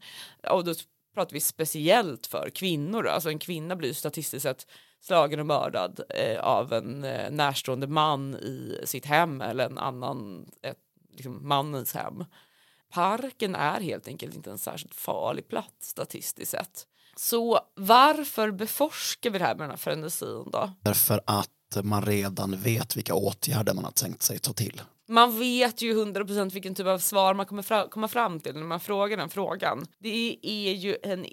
Och 0.50 0.64
då 0.64 0.74
pratar 1.14 1.32
vi 1.32 1.40
speciellt 1.40 2.26
för 2.26 2.50
kvinnor. 2.50 3.06
Alltså 3.06 3.28
en 3.28 3.38
kvinna 3.38 3.76
blir 3.76 3.92
statistiskt 3.92 4.42
sett 4.42 4.66
slagen 5.00 5.40
och 5.40 5.46
mördad 5.46 6.00
eh, 6.08 6.40
av 6.40 6.72
en 6.72 7.04
eh, 7.04 7.30
närstående 7.30 7.86
man 7.86 8.34
i 8.34 8.80
sitt 8.84 9.06
hem 9.06 9.40
eller 9.40 9.66
en 9.66 9.78
annan, 9.78 10.46
ett, 10.62 10.78
liksom 11.12 11.48
mannens 11.48 11.94
hem 11.94 12.24
parken 12.92 13.54
är 13.54 13.80
helt 13.80 14.08
enkelt 14.08 14.34
inte 14.34 14.50
en 14.50 14.58
särskilt 14.58 14.94
farlig 14.94 15.48
plats 15.48 15.88
statistiskt 15.88 16.50
sett. 16.50 16.86
Så 17.16 17.60
varför 17.74 18.50
beforskar 18.50 19.30
vi 19.30 19.38
det 19.38 19.44
här 19.44 19.54
med 19.54 19.62
den 19.62 19.70
här 19.70 19.76
frenesin 19.76 20.50
då? 20.52 20.72
Därför 20.80 21.20
att 21.24 21.48
man 21.82 22.06
redan 22.06 22.56
vet 22.56 22.96
vilka 22.96 23.14
åtgärder 23.14 23.74
man 23.74 23.84
har 23.84 23.92
tänkt 23.92 24.22
sig 24.22 24.38
ta 24.38 24.52
till. 24.52 24.82
Man 25.08 25.38
vet 25.38 25.82
ju 25.82 26.04
100% 26.04 26.52
vilken 26.52 26.74
typ 26.74 26.86
av 26.86 26.98
svar 26.98 27.34
man 27.34 27.46
kommer 27.46 27.62
fra 27.62 27.88
komma 27.88 28.08
fram 28.08 28.40
till 28.40 28.54
när 28.54 28.62
man 28.62 28.80
frågar 28.80 29.16
den 29.16 29.30
frågan. 29.30 29.86
Det 29.98 30.38
är 30.42 30.72
ju 30.72 30.96
en 31.02 31.26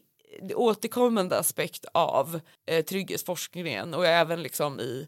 återkommande 0.56 1.40
aspekt 1.40 1.86
av 1.94 2.40
eh, 2.68 2.86
trygghetsforskningen 2.86 3.94
och 3.94 4.06
även 4.06 4.44
liksom 4.44 4.80
i 4.80 5.08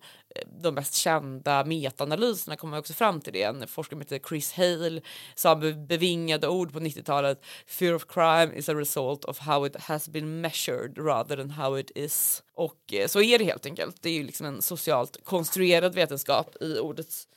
de 0.62 0.76
mest 0.76 0.94
kända 0.94 1.66
metaanalyserna 1.66 2.56
kommer 2.56 2.78
också 2.78 2.94
fram 2.94 3.22
till 3.22 3.34
det. 3.34 3.44
En 3.44 3.68
forskare 3.68 3.96
som 3.96 4.02
heter 4.02 4.30
Chris 4.30 4.54
Hale 4.54 5.02
sa 5.36 5.56
bevingade 5.88 6.48
ord 6.48 6.74
på 6.74 6.80
90-talet 6.80 7.42
Fear 7.66 7.94
of 7.94 8.06
crime 8.08 8.56
is 8.56 8.70
a 8.70 8.74
result 8.74 9.26
of 9.26 9.40
how 9.40 9.66
it 9.66 9.76
has 9.76 10.10
been 10.10 10.42
measured 10.42 10.98
rather 10.98 11.38
than 11.38 11.52
how 11.52 11.80
it 11.80 11.92
is. 11.96 12.44
Och 12.54 12.94
eh, 12.94 13.08
så 13.08 13.22
är 13.22 13.40
det 13.40 13.46
helt 13.46 13.66
enkelt. 13.66 13.96
Det 14.02 14.10
är 14.10 14.14
ju 14.14 14.24
liksom 14.24 14.46
en 14.46 14.62
socialt 14.62 15.18
konstruerad 15.24 15.96
vetenskap 15.96 16.56
i 16.62 16.80
ordets 16.80 17.28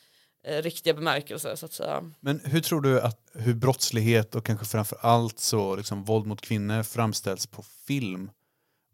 eh, 0.46 0.62
riktiga 0.62 0.94
bemärkelse 0.94 1.56
så 1.56 1.66
att 1.66 1.72
säga. 1.72 2.10
Men 2.20 2.40
hur 2.44 2.60
tror 2.60 2.80
du 2.80 3.00
att 3.00 3.20
hur 3.34 3.54
brottslighet 3.54 4.34
och 4.34 4.46
kanske 4.46 4.66
framför 4.66 4.98
allt 5.00 5.38
så 5.38 5.76
liksom 5.76 6.04
våld 6.04 6.26
mot 6.26 6.40
kvinnor 6.40 6.82
framställs 6.82 7.46
på 7.46 7.62
film 7.86 8.30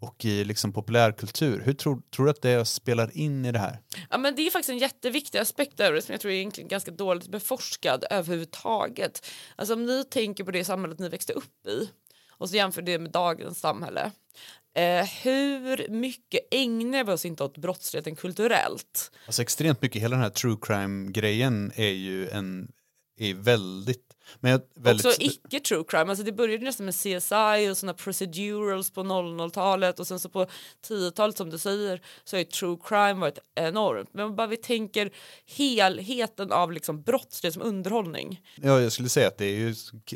och 0.01 0.25
i 0.25 0.45
liksom 0.45 0.73
populärkultur. 0.73 1.63
Hur 1.65 1.73
tror, 1.73 2.03
tror 2.15 2.25
du 2.25 2.31
att 2.31 2.43
det 2.43 2.65
spelar 2.65 3.17
in 3.17 3.45
i 3.45 3.53
det 3.53 3.59
här? 3.59 3.81
Ja, 4.11 4.19
men 4.19 4.35
det 4.35 4.47
är 4.47 4.51
faktiskt 4.51 4.71
en 4.71 4.79
jätteviktig 4.79 5.39
aspekt 5.39 5.81
av 5.81 5.93
det 5.93 6.03
som 6.03 6.13
jag 6.13 6.21
tror 6.21 6.33
är 6.33 6.37
egentligen 6.37 6.69
ganska 6.69 6.91
dåligt 6.91 7.29
beforskad 7.29 8.05
överhuvudtaget. 8.11 9.27
Alltså 9.57 9.75
om 9.75 9.87
ni 9.87 10.05
tänker 10.05 10.45
på 10.45 10.51
det 10.51 10.65
samhället 10.65 10.99
ni 10.99 11.09
växte 11.09 11.33
upp 11.33 11.67
i 11.67 11.89
och 12.31 12.49
så 12.49 12.57
jämför 12.57 12.83
det 12.83 12.99
med 12.99 13.11
dagens 13.11 13.61
samhälle. 13.61 14.11
Eh, 14.75 15.05
hur 15.23 15.89
mycket 15.89 16.41
ägnar 16.51 17.05
vi 17.05 17.13
oss 17.13 17.25
inte 17.25 17.45
åt 17.45 17.59
brottsligheten 17.59 18.17
kulturellt? 18.17 19.13
Alltså 19.27 19.43
extremt 19.43 19.83
mycket, 19.83 20.03
hela 20.03 20.17
den 20.17 20.23
här 20.23 20.31
true 20.31 20.57
crime-grejen 20.63 21.73
är 21.75 21.89
ju 21.89 22.29
en, 22.29 22.73
är 23.29 23.35
väldigt 23.35 24.11
men 24.41 24.51
jag, 24.51 24.61
väldigt... 24.75 25.07
Också 25.07 25.23
icke 25.23 25.61
true 25.61 25.85
crime, 25.89 26.11
alltså 26.11 26.25
det 26.25 26.33
började 26.33 26.65
nästan 26.65 26.87
med 26.87 26.95
CSI 26.95 27.71
och 27.71 27.77
såna 27.77 27.95
procedurals 27.95 28.91
på 28.91 29.03
00-talet 29.03 30.01
och 30.01 30.07
sen 30.07 30.21
så 30.21 30.29
på 30.29 30.47
10-talet 30.89 31.37
som 31.37 31.51
du 31.51 31.59
säger 31.59 32.03
så 32.25 32.37
har 32.37 32.45
true 32.45 32.79
crime 32.85 33.21
varit 33.21 33.39
enormt. 33.55 34.15
Men 34.15 34.37
bara 34.37 34.47
vi 34.47 34.57
tänker 34.57 35.11
helheten 35.47 36.53
av 36.53 36.73
liksom 36.73 37.03
brottslighet 37.03 37.55
som 37.55 37.63
underhållning. 37.63 38.41
Ja, 38.63 38.81
jag 38.81 38.93
skulle 38.93 39.09
säga 39.09 39.29
att 39.29 39.39
det 39.39 39.47
är 39.47 39.59
ju 39.59 39.75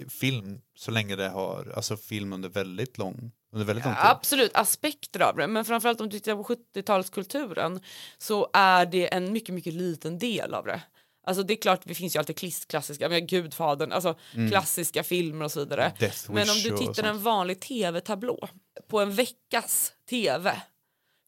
film 0.08 0.60
så 0.76 0.90
länge 0.90 1.16
det 1.16 1.28
har, 1.28 1.72
alltså 1.76 1.96
film 1.96 2.32
under 2.32 2.48
väldigt 2.48 2.98
lång 2.98 3.32
under 3.52 3.66
väldigt 3.66 3.84
lång 3.84 3.94
tid. 3.94 4.02
Absolut, 4.04 4.50
aspekter 4.54 5.20
av 5.20 5.36
det. 5.36 5.46
Men 5.46 5.64
framförallt 5.64 6.00
om 6.00 6.08
du 6.08 6.18
tittar 6.18 6.36
på 6.36 6.42
70-talskulturen 6.42 7.82
så 8.18 8.50
är 8.52 8.86
det 8.86 9.14
en 9.14 9.32
mycket, 9.32 9.54
mycket 9.54 9.74
liten 9.74 10.18
del 10.18 10.54
av 10.54 10.64
det. 10.64 10.82
Alltså 11.24 11.42
det 11.42 11.54
är 11.54 11.56
klart, 11.56 11.80
det 11.84 11.94
finns 11.94 12.16
ju 12.16 12.18
alltid 12.18 12.68
klassiska, 12.68 13.08
men 13.08 13.26
Gudfadern, 13.26 13.92
alltså 13.92 14.14
mm. 14.34 14.50
klassiska 14.50 15.02
filmer 15.02 15.44
och 15.44 15.52
så 15.52 15.60
vidare. 15.60 15.92
men 16.28 16.50
om 16.50 16.56
du 16.64 16.86
tittar 16.86 17.02
en 17.08 17.22
vanlig 17.22 17.60
tv-tablå 17.60 18.48
på 18.88 19.00
en 19.00 19.14
veckas 19.14 19.92
tv, 20.10 20.62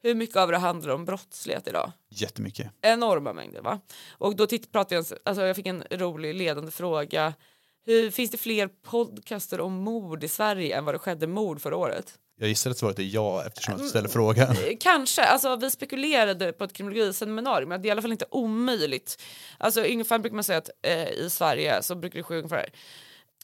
hur 0.02 0.14
mycket 0.14 0.36
av 0.36 0.50
det 0.50 0.58
handlar 0.58 0.94
om 0.94 1.04
brottslighet 1.04 1.68
idag? 1.68 1.92
Jättemycket. 2.10 2.72
Enorma 2.82 3.32
mängder 3.32 3.62
va? 3.62 3.80
Och 4.10 4.36
då 4.36 4.46
titt, 4.46 4.72
pratade 4.72 4.94
jag, 4.94 5.18
alltså 5.24 5.44
jag 5.44 5.56
fick 5.56 5.66
en 5.66 5.84
rolig 5.90 6.34
ledande 6.34 6.70
fråga. 6.70 7.34
Hur, 7.86 8.10
finns 8.10 8.30
det 8.30 8.36
fler 8.36 8.68
podcaster 8.68 9.60
om 9.60 9.72
mord 9.72 10.24
i 10.24 10.28
Sverige 10.28 10.76
än 10.76 10.84
vad 10.84 10.94
det 10.94 10.98
skedde 10.98 11.26
mord 11.26 11.60
förra 11.60 11.76
året? 11.76 12.18
Jag 12.38 12.48
gissar 12.48 12.70
att 12.70 12.78
svaret 12.78 12.98
är 12.98 13.02
ja 13.02 13.44
eftersom 13.46 13.78
du 13.78 13.88
ställer 13.88 14.08
frågan. 14.08 14.50
Eh, 14.50 14.76
kanske, 14.80 15.22
alltså 15.22 15.56
vi 15.56 15.70
spekulerade 15.70 16.52
på 16.52 16.64
ett 16.64 16.72
kriminologiseminarium 16.72 17.68
men 17.68 17.82
det 17.82 17.86
är 17.86 17.88
i 17.88 17.90
alla 17.90 18.02
fall 18.02 18.12
inte 18.12 18.26
omöjligt. 18.30 19.22
Alltså 19.58 19.80
ungefär 19.80 20.18
brukar 20.18 20.34
man 20.34 20.44
säga 20.44 20.58
att 20.58 20.70
eh, 20.82 21.08
i 21.08 21.30
Sverige 21.30 21.82
så 21.82 21.94
brukar 21.94 22.18
det 22.18 22.22
ske 22.22 22.36
ungefär 22.36 22.70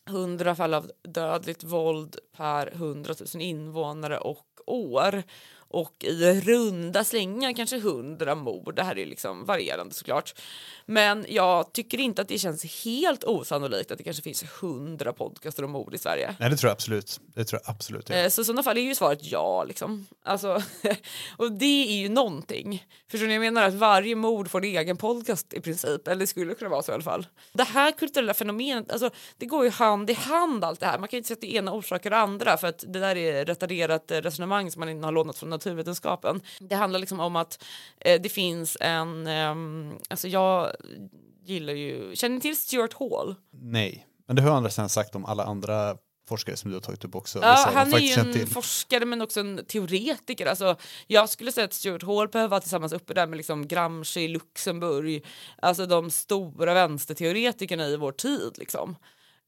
100 0.08 0.54
fall 0.54 0.74
av 0.74 0.90
dödligt 1.08 1.64
våld 1.64 2.16
per 2.36 2.72
100 2.72 3.14
000 3.34 3.42
invånare 3.42 4.18
och 4.18 4.46
år 4.66 5.22
och 5.72 6.04
i 6.04 6.40
runda 6.40 7.04
slängar 7.04 7.52
kanske 7.52 7.80
hundra 7.80 8.34
mord. 8.34 8.74
Det 8.74 8.82
här 8.82 8.98
är 8.98 9.06
liksom 9.06 9.44
varierande 9.44 9.94
såklart. 9.94 10.34
Men 10.86 11.26
jag 11.28 11.72
tycker 11.72 12.00
inte 12.00 12.22
att 12.22 12.28
det 12.28 12.38
känns 12.38 12.84
helt 12.84 13.24
osannolikt 13.24 13.90
att 13.90 13.98
det 13.98 14.04
kanske 14.04 14.22
finns 14.22 14.44
hundra 14.60 15.12
podcaster 15.12 15.64
om 15.64 15.70
mord 15.70 15.94
i 15.94 15.98
Sverige. 15.98 16.36
Nej, 16.40 16.50
det 16.50 16.56
tror 16.56 16.68
jag 16.68 16.74
absolut. 16.74 17.20
Det 17.34 17.44
tror 17.44 17.60
jag 17.64 17.70
absolut. 17.74 18.08
Ja. 18.08 18.16
Eh, 18.16 18.28
så 18.28 18.42
i 18.42 18.44
sådana 18.44 18.62
fall 18.62 18.78
är 18.78 18.82
ju 18.82 18.94
svaret 18.94 19.18
ja. 19.22 19.64
Liksom. 19.64 20.06
Alltså, 20.22 20.62
och 21.36 21.52
det 21.52 21.88
är 21.88 22.02
ju 22.02 22.08
någonting. 22.08 22.86
Förstår 23.10 23.26
ni? 23.26 23.32
Jag 23.32 23.40
menar 23.40 23.62
att 23.62 23.74
varje 23.74 24.16
mord 24.16 24.50
får 24.50 24.58
en 24.58 24.64
egen 24.64 24.96
podcast 24.96 25.52
i 25.52 25.60
princip. 25.60 26.08
Eller 26.08 26.20
det 26.20 26.26
skulle 26.26 26.54
kunna 26.54 26.70
vara 26.70 26.82
så 26.82 26.92
i 26.92 26.94
alla 26.94 27.04
fall. 27.04 27.26
Det 27.52 27.64
här 27.64 27.92
kulturella 27.92 28.34
fenomenet, 28.34 28.90
alltså, 28.90 29.10
det 29.36 29.46
går 29.46 29.64
ju 29.64 29.70
hand 29.70 30.10
i 30.10 30.14
hand 30.14 30.64
allt 30.64 30.80
det 30.80 30.86
här. 30.86 30.98
Man 30.98 31.08
kan 31.08 31.16
inte 31.16 31.26
säga 31.26 31.34
att 31.34 31.40
det 31.40 31.54
ena 31.54 31.72
orsakar 31.72 32.10
det 32.10 32.16
andra 32.16 32.56
för 32.56 32.66
att 32.66 32.84
det 32.88 33.00
där 33.00 33.16
är 33.16 33.44
retarderat 33.44 34.04
resonemang 34.08 34.70
som 34.70 34.80
man 34.80 34.88
inte 34.88 35.06
har 35.06 35.12
lånat 35.12 35.38
från 35.38 35.52
naturvetenskapen. 35.64 36.40
Det 36.60 36.74
handlar 36.74 37.00
liksom 37.00 37.20
om 37.20 37.36
att 37.36 37.64
eh, 38.00 38.20
det 38.20 38.28
finns 38.28 38.76
en, 38.80 39.26
eh, 39.26 39.54
alltså 40.10 40.28
jag 40.28 40.72
gillar 41.44 41.72
ju, 41.72 42.16
känner 42.16 42.34
ni 42.34 42.40
till 42.40 42.56
Stuart 42.56 42.92
Hall? 42.92 43.34
Nej, 43.50 44.06
men 44.26 44.36
det 44.36 44.42
har 44.42 44.50
andra 44.50 44.70
sidan 44.70 44.88
sagt 44.88 45.14
om 45.14 45.24
alla 45.24 45.44
andra 45.44 45.96
forskare 46.28 46.56
som 46.56 46.70
du 46.70 46.76
har 46.76 46.80
tagit 46.80 47.04
upp 47.04 47.14
också. 47.14 47.38
Ja, 47.42 47.70
han 47.74 47.92
är 47.92 47.98
ju 47.98 48.12
en 48.12 48.32
till. 48.32 48.46
forskare 48.46 49.04
men 49.04 49.22
också 49.22 49.40
en 49.40 49.64
teoretiker. 49.68 50.46
Alltså, 50.46 50.76
jag 51.06 51.28
skulle 51.28 51.52
säga 51.52 51.64
att 51.64 51.72
Stuart 51.72 52.02
Hall 52.02 52.28
behöver 52.28 52.48
vara 52.48 52.60
tillsammans 52.60 52.92
uppe 52.92 53.14
där 53.14 53.26
med 53.26 53.36
liksom 53.36 53.68
Gramsci, 53.68 54.28
Luxemburg, 54.28 55.24
alltså 55.62 55.86
de 55.86 56.10
stora 56.10 56.74
vänsterteoretikerna 56.74 57.86
i 57.86 57.96
vår 57.96 58.12
tid. 58.12 58.52
Liksom. 58.58 58.96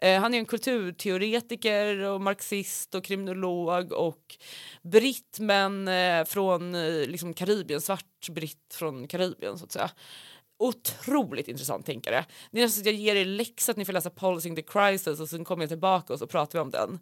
Eh, 0.05 0.21
han 0.21 0.35
är 0.35 0.38
en 0.38 0.47
kulturteoretiker 0.47 1.99
och 1.99 2.21
marxist 2.21 2.95
och 2.95 3.05
kriminolog 3.05 3.93
och 3.93 4.37
britt 4.83 5.38
men 5.40 5.88
eh, 5.88 6.25
från 6.25 6.75
eh, 6.75 7.07
liksom 7.07 7.35
Karibien, 7.35 7.81
svart 7.81 8.29
britt 8.31 8.75
från 8.75 9.09
Karibien 9.09 9.59
så 9.59 9.64
att 9.64 9.73
säga. 9.73 9.90
Otroligt 10.59 11.49
intressant 11.49 11.87
tänkare. 11.87 12.25
Det 12.51 12.59
är 12.59 12.62
nästan 12.62 12.85
så 12.85 12.88
att 12.88 12.95
jag 12.95 13.03
ger 13.03 13.17
er 13.17 13.25
läxa 13.25 13.73
att 13.73 13.77
ni 13.77 13.85
får 13.85 13.93
läsa 13.93 14.11
Policing 14.11 14.57
the 14.57 14.62
Crisis 14.62 15.21
och 15.21 15.29
sen 15.29 15.45
kommer 15.45 15.62
jag 15.62 15.71
tillbaka 15.71 16.12
och 16.12 16.19
så 16.19 16.27
pratar 16.27 16.59
vi 16.59 16.62
om 16.62 16.71
den. 16.71 16.99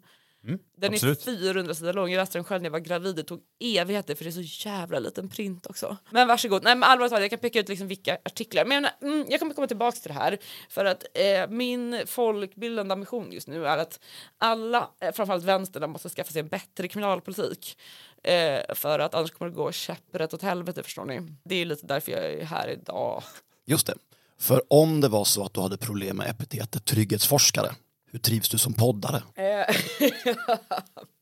Den 0.77 0.93
absolut. 0.93 1.27
är 1.27 1.37
400 1.37 1.73
sidor 1.73 1.93
lång, 1.93 2.11
jag 2.11 2.17
läste 2.19 2.37
den 2.37 2.43
själv 2.43 2.61
när 2.61 2.67
jag 2.67 2.71
var 2.71 2.79
gravid, 2.79 3.15
det 3.15 3.23
tog 3.23 3.41
evigheter 3.59 4.15
för 4.15 4.23
det 4.23 4.29
är 4.29 4.43
så 4.43 4.69
jävla 4.69 4.99
liten 4.99 5.29
print 5.29 5.65
också. 5.65 5.97
Men 6.11 6.27
varsågod, 6.27 6.63
nej 6.63 6.75
men 6.75 6.83
allvarligt 6.83 7.11
talat 7.11 7.21
jag 7.21 7.29
kan 7.29 7.39
peka 7.39 7.59
ut 7.59 7.69
liksom 7.69 7.87
vilka 7.87 8.17
artiklar, 8.25 8.65
men 8.65 8.87
mm, 9.01 9.25
jag 9.29 9.39
kommer 9.39 9.53
komma 9.53 9.67
tillbaka 9.67 9.97
till 9.97 10.07
det 10.07 10.19
här 10.19 10.37
för 10.69 10.85
att 10.85 11.03
eh, 11.13 11.49
min 11.49 12.01
folkbildande 12.05 12.93
ambition 12.93 13.31
just 13.31 13.47
nu 13.47 13.67
är 13.67 13.77
att 13.77 13.99
alla, 14.37 14.89
eh, 14.99 15.11
framförallt 15.13 15.43
vänstern, 15.43 15.91
måste 15.91 16.09
skaffa 16.09 16.31
sig 16.31 16.39
en 16.39 16.47
bättre 16.47 16.87
kriminalpolitik. 16.87 17.77
Eh, 18.23 18.75
för 18.75 18.99
att 18.99 19.15
annars 19.15 19.31
kommer 19.31 19.51
det 19.51 19.55
gå 19.55 19.71
käpprätt 19.71 20.33
åt 20.33 20.41
helvete 20.41 20.83
förstår 20.83 21.05
ni. 21.05 21.21
Det 21.43 21.55
är 21.55 21.65
lite 21.65 21.85
därför 21.85 22.11
jag 22.11 22.25
är 22.25 22.45
här 22.45 22.67
idag. 22.67 23.23
Just 23.65 23.87
det. 23.87 23.93
För 24.39 24.61
om 24.67 25.01
det 25.01 25.07
var 25.07 25.25
så 25.25 25.43
att 25.45 25.53
du 25.53 25.61
hade 25.61 25.77
problem 25.77 26.17
med 26.17 26.29
epitetet 26.29 26.85
trygghetsforskare, 26.85 27.71
hur 28.13 28.19
trivs 28.19 28.49
du 28.49 28.57
som 28.57 28.73
poddare? 28.73 29.23
Eh, 29.35 29.75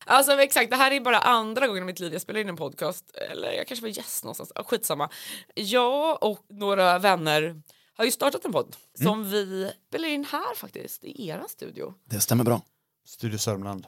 alltså 0.06 0.32
exakt, 0.32 0.72
det 0.72 0.76
här 0.76 0.92
är 0.92 1.00
bara 1.00 1.18
andra 1.18 1.68
gången 1.68 1.84
i 1.84 1.86
mitt 1.86 2.00
liv 2.00 2.14
jag 2.14 2.22
spelar 2.22 2.40
in 2.40 2.50
en 2.50 2.56
podcast. 2.56 3.16
Eller 3.32 3.52
jag 3.52 3.68
kanske 3.68 3.82
var 3.86 3.90
gäst 3.90 4.24
någonstans. 4.24 4.52
Ah, 4.56 4.64
skitsamma. 4.64 5.10
Jag 5.56 6.24
och 6.24 6.46
några 6.50 7.00
vänner 7.00 7.62
har 7.94 8.06
ju 8.06 8.12
startat 8.12 8.46
en 8.46 8.52
podd 8.52 8.76
som 9.04 9.32
vi 9.32 9.72
spelar 9.88 10.08
in 10.08 10.26
här 10.32 10.56
faktiskt, 10.56 11.04
i 11.04 11.28
eran 11.28 11.50
studio. 11.50 11.94
Det 12.06 12.20
stämmer 12.20 12.44
bra. 12.44 12.62
Studio 13.06 13.38
Sörmland. 13.38 13.88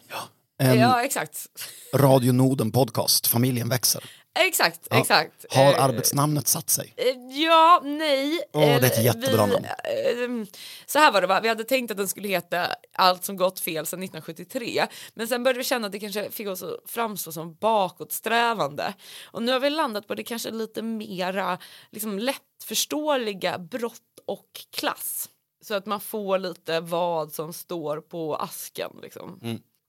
En 0.57 0.79
Ja, 0.79 1.03
exakt. 1.03 1.47
Radio 1.95 2.33
Norden 2.33 2.71
podcast, 2.71 3.27
Familjen 3.27 3.69
växer. 3.69 4.03
Exakt, 4.39 4.88
Ja. 4.89 5.00
exakt. 5.00 5.46
Har 5.50 5.74
Eh, 5.74 5.84
arbetsnamnet 5.84 6.48
satt 6.48 6.69
sig? 6.69 6.93
Eh, 6.98 7.06
Ja, 7.41 7.82
nej. 7.84 8.39
Åh, 8.54 8.62
det 8.62 8.67
är 8.67 8.78
ett 8.78 8.93
Eller, 8.98 9.04
jättebra 9.06 9.46
vi, 9.46 9.52
namn. 9.54 9.65
eh, 9.65 10.48
Så 10.86 11.00
här 11.00 11.12
var 11.12 11.22
det, 11.22 11.28
va? 11.28 11.39
vi 11.41 11.48
hade 11.48 11.63
tänkt 11.63 11.91
att 11.91 11.98
den 11.98 12.08
skulle 12.08 12.28
heta 12.28 12.67
Allt 12.96 13.26
som 13.26 13.38
gått 13.38 13.60
fel 13.60 13.86
sedan 13.86 14.00
1973 14.04 14.88
men 15.13 15.28
sen 15.28 15.43
började 15.43 15.58
vi 15.58 15.63
känna 15.63 15.86
att 15.88 15.91
det 15.91 16.00
kanske 16.00 16.32
fick 16.32 16.48
oss 16.48 16.63
att 16.63 16.80
framstå 16.86 17.32
som 17.32 17.54
bakåtsträvande 17.56 18.93
och 19.26 19.43
nu 19.43 19.52
har 19.52 19.60
vi 19.60 19.69
landat 19.69 20.08
på 20.08 20.15
det 20.15 20.24
kanske 20.24 20.52
lite 20.52 20.82
mera 20.82 21.58
liksom, 21.91 22.19
lättförståeliga 22.19 23.58
brott 23.60 24.00
och 24.28 24.50
klass 24.76 25.30
så 25.65 25.74
att 25.74 25.86
man 25.86 26.00
får 26.00 26.39
lite 26.39 26.80
vad 26.80 27.34
som 27.34 27.54
står 27.54 27.98
på 28.02 28.36
asken. 28.36 28.91
Liksom. 29.02 29.39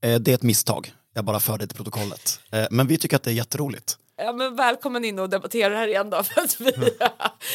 Eh, 0.03 0.19
Det 0.21 0.31
är 0.31 0.35
ett 0.35 0.43
misstag. 0.43 0.93
Jag 1.15 1.25
bara 1.25 1.41
för 1.41 1.59
det 1.59 1.67
till 1.67 1.77
protokollet. 1.77 2.41
Eh, 2.53 2.67
Men 2.71 2.87
vi 2.87 2.99
tycker 2.99 3.17
att 3.17 3.23
det 3.23 3.31
är 3.31 3.35
jätteroligt. 3.35 3.99
Ja, 4.16 4.33
men 4.33 4.57
välkommen 4.57 5.05
in 5.05 5.18
och 5.18 5.31
debattera 5.31 5.77
här 5.77 5.88
igen 5.88 6.11
då. 6.11 6.22
För 6.22 6.40
att 6.40 6.61
vi, 6.61 6.70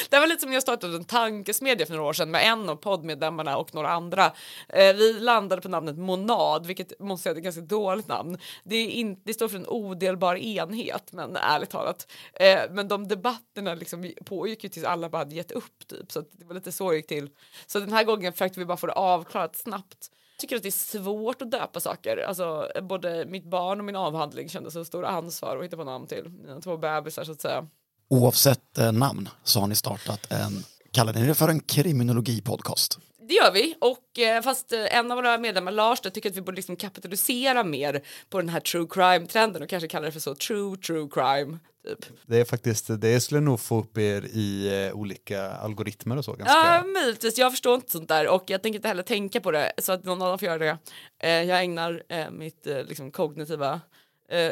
det 0.09 0.19
var 0.19 0.27
lite 0.27 0.41
som 0.41 0.53
jag 0.53 0.61
startade 0.61 0.95
en 0.95 1.05
tankesmedja 1.05 1.85
för 1.85 1.93
några 1.93 2.09
år 2.09 2.13
sedan 2.13 2.31
med 2.31 2.45
en 2.45 2.69
av 2.69 2.75
poddmedlemmarna 2.75 3.57
och 3.57 3.75
några 3.75 3.89
andra. 3.89 4.25
Eh, 4.69 4.93
vi 4.95 5.13
landade 5.13 5.61
på 5.61 5.69
namnet 5.69 5.97
Monad, 5.97 6.65
vilket 6.65 6.99
måste 6.99 7.23
säga 7.23 7.33
är 7.33 7.37
ett 7.37 7.43
ganska 7.43 7.61
dåligt 7.61 8.07
namn. 8.07 8.37
Det, 8.63 8.75
är 8.75 8.87
in, 8.87 9.21
det 9.23 9.33
står 9.33 9.47
för 9.47 9.57
en 9.57 9.67
odelbar 9.67 10.35
enhet, 10.35 11.11
men 11.11 11.35
ärligt 11.35 11.69
talat. 11.69 12.11
Eh, 12.33 12.59
men 12.71 12.87
de 12.87 13.07
debatterna 13.07 13.73
liksom 13.73 14.13
pågick 14.25 14.63
ju 14.63 14.69
tills 14.69 14.85
alla 14.85 15.09
bara 15.09 15.17
hade 15.17 15.35
gett 15.35 15.51
upp 15.51 15.87
typ, 15.87 16.11
så 16.11 16.19
att 16.19 16.27
det 16.31 16.45
var 16.45 16.53
lite 16.53 16.71
så 16.71 16.89
det 16.89 16.95
gick 16.97 17.07
till. 17.07 17.29
Så 17.67 17.79
den 17.79 17.93
här 17.93 18.03
gången 18.03 18.33
försökte 18.33 18.59
vi 18.59 18.65
bara 18.65 18.77
få 18.77 18.87
det 18.87 18.93
avklarat 18.93 19.55
snabbt. 19.55 20.11
Jag 20.39 20.41
tycker 20.41 20.55
att 20.55 20.63
det 20.63 20.69
är 20.69 21.01
svårt 21.01 21.41
att 21.41 21.51
döpa 21.51 21.79
saker. 21.79 22.17
Alltså, 22.17 22.67
både 22.81 23.25
mitt 23.25 23.45
barn 23.45 23.79
och 23.79 23.85
min 23.85 23.95
avhandling 23.95 24.49
kändes 24.49 24.73
som 24.73 24.85
stor 24.85 25.05
ansvar 25.05 25.57
att 25.57 25.63
hitta 25.63 25.77
på 25.77 25.83
namn 25.83 26.07
till. 26.07 26.29
Mina 26.29 26.61
två 26.61 26.77
bebisar 26.77 27.23
så 27.23 27.31
att 27.31 27.41
säga. 27.41 27.67
Oavsett 28.09 28.77
eh, 28.77 28.91
namn 28.91 29.29
så 29.43 29.59
har 29.59 29.67
ni 29.67 29.75
startat 29.75 30.31
en, 30.31 30.63
kallar 30.91 31.13
ni 31.13 31.27
det 31.27 31.35
för 31.35 31.47
en 31.47 31.59
kriminologipodcast? 31.59 32.99
Det 33.29 33.35
gör 33.35 33.51
vi, 33.51 33.75
och 33.79 34.19
eh, 34.19 34.41
fast 34.41 34.71
eh, 34.71 34.97
en 34.97 35.11
av 35.11 35.15
våra 35.15 35.37
medlemmar, 35.37 35.71
Lars, 35.71 36.01
då, 36.01 36.09
tycker 36.09 36.29
att 36.29 36.35
vi 36.35 36.41
borde 36.41 36.55
liksom 36.55 36.75
kapitalisera 36.75 37.63
mer 37.63 38.01
på 38.29 38.37
den 38.37 38.49
här 38.49 38.59
true 38.59 38.87
crime-trenden 38.89 39.63
och 39.63 39.69
kanske 39.69 39.87
kalla 39.87 40.05
det 40.05 40.11
för 40.11 40.19
så 40.19 40.35
true 40.35 40.77
true 40.77 41.09
crime. 41.11 41.59
Typ. 41.87 42.05
Det 42.25 42.39
är 42.39 42.45
faktiskt, 42.45 42.87
det 42.89 43.19
skulle 43.19 43.41
nog 43.41 43.59
få 43.59 43.79
upp 43.79 43.97
er 43.97 44.25
i 44.25 44.67
eh, 44.87 44.97
olika 44.97 45.51
algoritmer 45.51 46.17
och 46.17 46.25
så 46.25 46.33
ganska. 46.33 46.55
Ja, 46.55 46.83
möjligtvis. 46.83 47.37
Jag 47.37 47.51
förstår 47.51 47.75
inte 47.75 47.91
sånt 47.91 48.07
där 48.07 48.27
och 48.27 48.43
jag 48.47 48.63
tänker 48.63 48.79
inte 48.79 48.87
heller 48.87 49.03
tänka 49.03 49.41
på 49.41 49.51
det 49.51 49.71
så 49.77 49.91
att 49.91 50.03
någon 50.03 50.21
annan 50.21 50.39
får 50.39 50.45
göra 50.45 50.57
det. 50.57 50.77
Eh, 51.19 51.43
jag 51.43 51.63
ägnar 51.63 52.03
mitt 52.31 52.65
liksom 52.65 53.11
kognitiva 53.11 53.81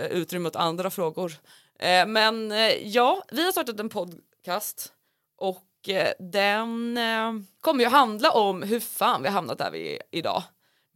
utrymme 0.09 0.47
åt 0.47 0.55
andra 0.55 0.89
frågor. 0.89 1.33
Men 2.07 2.53
ja, 2.83 3.23
vi 3.31 3.45
har 3.45 3.51
startat 3.51 3.79
en 3.79 3.89
podcast 3.89 4.93
och 5.37 5.66
Eh, 5.89 6.13
den 6.19 6.97
eh, 6.97 7.33
kommer 7.61 7.83
ju 7.83 7.89
handla 7.89 8.31
om 8.31 8.63
hur 8.63 8.79
fan 8.79 9.21
vi 9.21 9.27
har 9.27 9.33
hamnat 9.33 9.57
där 9.57 9.71
vi 9.71 9.95
är 9.95 10.01
idag 10.11 10.43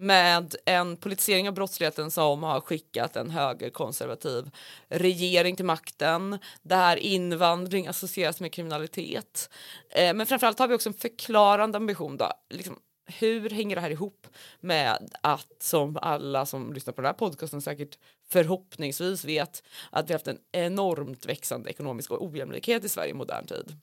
med 0.02 0.56
en 0.66 0.98
politisering 0.98 1.48
av 1.48 1.54
brottsligheten 1.54 2.12
som 2.12 2.44
har 2.44 2.62
skickat 2.62 3.16
en 3.16 3.30
högerkonservativ 3.30 4.50
regering 4.90 5.56
till 5.56 5.66
makten 5.66 6.38
där 6.62 6.98
invandring 6.98 7.88
associeras 7.88 8.42
med 8.42 8.54
kriminalitet. 8.54 9.50
Eh, 9.90 10.14
men 10.14 10.26
framförallt 10.26 10.60
har 10.60 10.68
vi 10.68 10.76
också 10.76 10.90
en 10.90 10.94
förklarande 10.94 11.78
ambition. 11.78 12.18
Då. 12.18 12.32
Liksom, 12.50 12.80
hur 13.06 13.50
hänger 13.50 13.76
det 13.76 13.82
här 13.82 13.90
ihop 13.90 14.28
med 14.60 15.10
att 15.22 15.56
som 15.60 15.98
alla 16.02 16.46
som 16.46 16.74
lyssnar 16.74 16.94
på 16.94 17.02
den 17.02 17.10
här 17.10 17.14
podcasten 17.14 17.62
säkert 17.62 17.98
förhoppningsvis 18.30 19.26
vet 19.26 19.64
att 19.90 20.10
vi 20.10 20.14
har 20.14 20.20
haft 20.20 20.28
en 20.28 20.40
enormt 20.52 21.26
växande 21.26 21.70
ekonomisk 21.70 22.12
ojämlikhet 22.12 22.84
i 22.84 22.90
Sverige 22.90 23.12
i 23.12 23.14
modern 23.14 23.46
tid. 23.46 23.78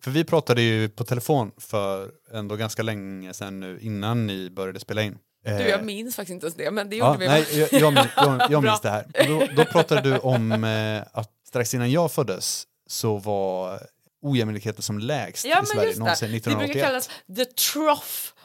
För 0.00 0.10
vi 0.10 0.24
pratade 0.24 0.62
ju 0.62 0.88
på 0.88 1.04
telefon 1.04 1.52
för 1.58 2.10
ändå 2.32 2.56
ganska 2.56 2.82
länge 2.82 3.34
sedan 3.34 3.60
nu 3.60 3.78
innan 3.80 4.26
ni 4.26 4.50
började 4.50 4.80
spela 4.80 5.02
in. 5.02 5.18
Du, 5.44 5.50
Eh, 5.50 5.68
jag 5.68 5.84
minns 5.84 6.16
faktiskt 6.16 6.34
inte 6.34 6.46
ens 6.46 6.56
det, 6.56 6.70
men 6.70 6.90
det 6.90 6.96
gjorde 6.96 7.10
Ja, 7.10 7.16
vi. 7.18 7.26
nej, 7.28 7.46
jag, 7.52 7.72
jag, 7.80 7.92
min- 7.94 8.04
jag, 8.16 8.50
jag 8.50 8.62
minns 8.64 8.80
det 8.80 8.90
här. 8.90 9.06
Då, 9.28 9.46
då 9.56 9.64
pratade 9.64 10.00
du 10.00 10.18
om 10.18 10.64
eh, 10.64 11.02
att 11.12 11.30
strax 11.48 11.74
innan 11.74 11.90
jag 11.90 12.12
föddes 12.12 12.64
så 12.86 13.16
var 13.18 13.80
ojämlikheten 14.22 14.82
som 14.82 14.98
lägst 14.98 15.44
Ja, 15.44 15.62
i 15.62 15.66
Sverige 15.66 15.96
någonsin 15.98 16.28
Det 16.32 16.40
brukar 16.40 16.50
1981. 16.50 16.84
kallas 16.86 17.10
the 17.36 17.44
trough 17.44 18.02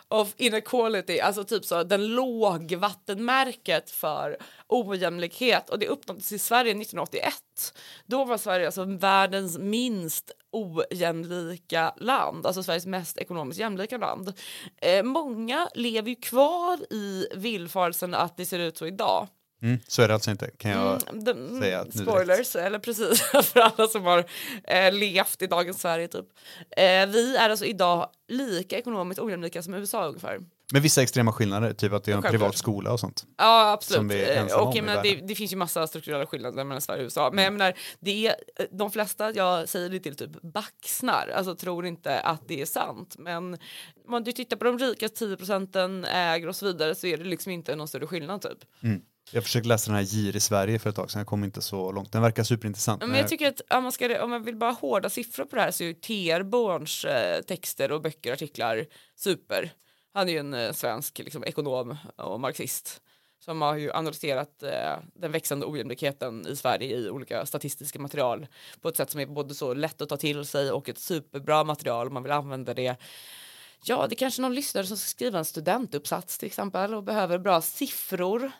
of 0.09 0.33
inequality, 0.37 1.19
alltså 1.19 1.43
typ 1.43 1.65
så 1.65 1.83
den 1.83 2.07
lågvattenmärket 2.07 3.91
för 3.91 4.37
ojämlikhet 4.67 5.69
och 5.69 5.79
det 5.79 5.87
uppnåddes 5.87 6.31
i 6.31 6.39
Sverige 6.39 6.71
1981. 6.71 7.33
Då 8.05 8.25
var 8.25 8.37
Sverige 8.37 8.65
alltså 8.65 8.83
världens 8.83 9.57
minst 9.57 10.31
ojämlika 10.51 11.93
land, 11.97 12.45
alltså 12.45 12.63
Sveriges 12.63 12.85
mest 12.85 13.17
ekonomiskt 13.17 13.59
jämlika 13.59 13.97
land. 13.97 14.33
Eh, 14.77 15.03
många 15.03 15.69
lever 15.73 16.09
ju 16.09 16.15
kvar 16.15 16.93
i 16.93 17.27
villfarelsen 17.35 18.13
att 18.13 18.37
det 18.37 18.45
ser 18.45 18.59
ut 18.59 18.77
så 18.77 18.85
idag. 18.87 19.27
Mm, 19.61 19.79
så 19.87 20.01
är 20.01 20.07
det 20.07 20.13
alltså 20.13 20.31
inte, 20.31 20.49
kan 20.57 20.71
jag 20.71 21.09
Mm, 21.09 21.23
de- 21.23 21.59
säga 21.59 21.83
nu 21.83 21.89
direkt. 21.89 22.09
spoilers, 22.11 22.55
eller 22.55 22.79
precis 22.79 23.21
för 23.43 23.59
alla 23.59 23.87
som 23.87 24.03
har 24.03 24.25
eh, 24.63 24.93
levt 24.93 25.41
i 25.41 25.47
dagens 25.47 25.81
Sverige 25.81 26.07
typ. 26.07 26.25
Eh, 26.77 27.05
vi 27.07 27.37
är 27.37 27.49
alltså 27.49 27.65
idag 27.65 28.09
lika 28.27 28.77
ekonomiskt 28.77 29.19
ojämlika 29.21 29.63
som 29.63 29.73
USA 29.73 30.05
ungefär. 30.07 30.39
Med 30.73 30.81
vissa 30.81 31.01
extrema 31.01 31.31
skillnader, 31.31 31.73
typ 31.73 31.93
att 31.93 32.03
det 32.03 32.11
är 32.11 32.15
en 32.15 32.21
privat 32.21 32.57
skola 32.57 32.91
och 32.91 32.99
sånt. 32.99 33.25
Ja 33.37 33.71
absolut. 33.71 34.11
Och 34.53 34.75
jag 34.75 34.85
menar, 34.85 35.03
det, 35.03 35.15
det 35.15 35.35
finns 35.35 35.53
ju 35.53 35.55
massa 35.55 35.87
strukturella 35.87 36.25
skillnader 36.25 36.63
mellan 36.63 36.81
Sverige 36.81 36.99
och 36.99 37.05
USA. 37.05 37.29
Men 37.33 37.43
jag 37.43 37.53
menar, 37.53 37.73
det 37.99 38.27
är, 38.27 38.35
de 38.71 38.91
flesta 38.91 39.31
jag 39.33 39.69
säger 39.69 39.89
det 39.89 39.99
till 39.99 40.15
typ 40.15 40.41
baxnar, 40.41 41.31
alltså 41.35 41.55
tror 41.55 41.85
inte 41.85 42.19
att 42.19 42.47
det 42.47 42.61
är 42.61 42.65
sant. 42.65 43.15
Men 43.19 43.57
om 44.07 44.23
du 44.23 44.31
tittar 44.31 44.57
på 44.57 44.63
de 44.63 44.79
rika 44.79 45.09
10 45.09 45.37
procenten 45.37 46.05
äger 46.05 46.47
och 46.47 46.55
så 46.55 46.65
vidare 46.65 46.95
så 46.95 47.07
är 47.07 47.17
det 47.17 47.23
liksom 47.23 47.51
inte 47.51 47.75
någon 47.75 47.87
större 47.87 48.07
skillnad 48.07 48.41
typ. 48.41 48.59
Jag 49.31 49.43
försökte 49.43 49.69
läsa 49.69 49.91
den 49.91 49.95
här 49.95 50.03
Gir 50.03 50.35
i 50.35 50.39
Sverige 50.39 50.79
för 50.79 50.89
ett 50.89 50.95
tag 50.95 51.11
sedan, 51.11 51.19
jag 51.19 51.27
kom 51.27 51.43
inte 51.43 51.61
så 51.61 51.91
långt. 51.91 52.11
Den 52.11 52.21
verkar 52.21 52.43
superintressant. 52.43 53.01
Men 53.07 53.15
jag 53.15 53.27
tycker 53.27 53.47
att 53.47 53.61
om 53.69 53.83
man, 53.83 53.91
ska, 53.91 54.23
om 54.23 54.29
man 54.29 54.43
vill 54.43 54.55
bara 54.55 54.71
hårda 54.71 55.09
siffror 55.09 55.45
på 55.45 55.55
det 55.55 55.61
här 55.61 55.71
så 55.71 55.83
är 55.83 55.87
ju 55.87 55.93
Terborns 55.93 57.05
eh, 57.05 57.41
texter 57.41 57.91
och 57.91 58.01
böcker 58.01 58.29
och 58.29 58.33
artiklar 58.33 58.85
super. 59.15 59.71
Han 60.13 60.29
är 60.29 60.33
ju 60.33 60.39
en 60.39 60.53
eh, 60.53 60.71
svensk 60.71 61.19
liksom, 61.19 61.43
ekonom 61.43 61.97
och 62.15 62.39
marxist 62.39 63.01
som 63.39 63.61
har 63.61 63.75
ju 63.75 63.91
analyserat 63.91 64.63
eh, 64.63 64.97
den 65.13 65.31
växande 65.31 65.65
ojämlikheten 65.65 66.47
i 66.47 66.55
Sverige 66.55 66.97
i 66.97 67.09
olika 67.09 67.45
statistiska 67.45 67.99
material 67.99 68.47
på 68.81 68.89
ett 68.89 68.97
sätt 68.97 69.09
som 69.09 69.21
är 69.21 69.25
både 69.25 69.55
så 69.55 69.73
lätt 69.73 70.01
att 70.01 70.09
ta 70.09 70.17
till 70.17 70.45
sig 70.45 70.71
och 70.71 70.89
ett 70.89 70.97
superbra 70.97 71.63
material 71.63 72.07
om 72.07 72.13
man 72.13 72.23
vill 72.23 72.31
använda 72.31 72.73
det. 72.73 72.95
Ja, 73.83 74.07
det 74.07 74.13
är 74.13 74.17
kanske 74.17 74.41
någon 74.41 74.55
lyssnare 74.55 74.85
som 74.85 74.97
ska 74.97 75.07
skriva 75.07 75.39
en 75.39 75.45
studentuppsats 75.45 76.37
till 76.37 76.47
exempel 76.47 76.93
och 76.93 77.03
behöver 77.03 77.37
bra 77.37 77.61
siffror 77.61 78.51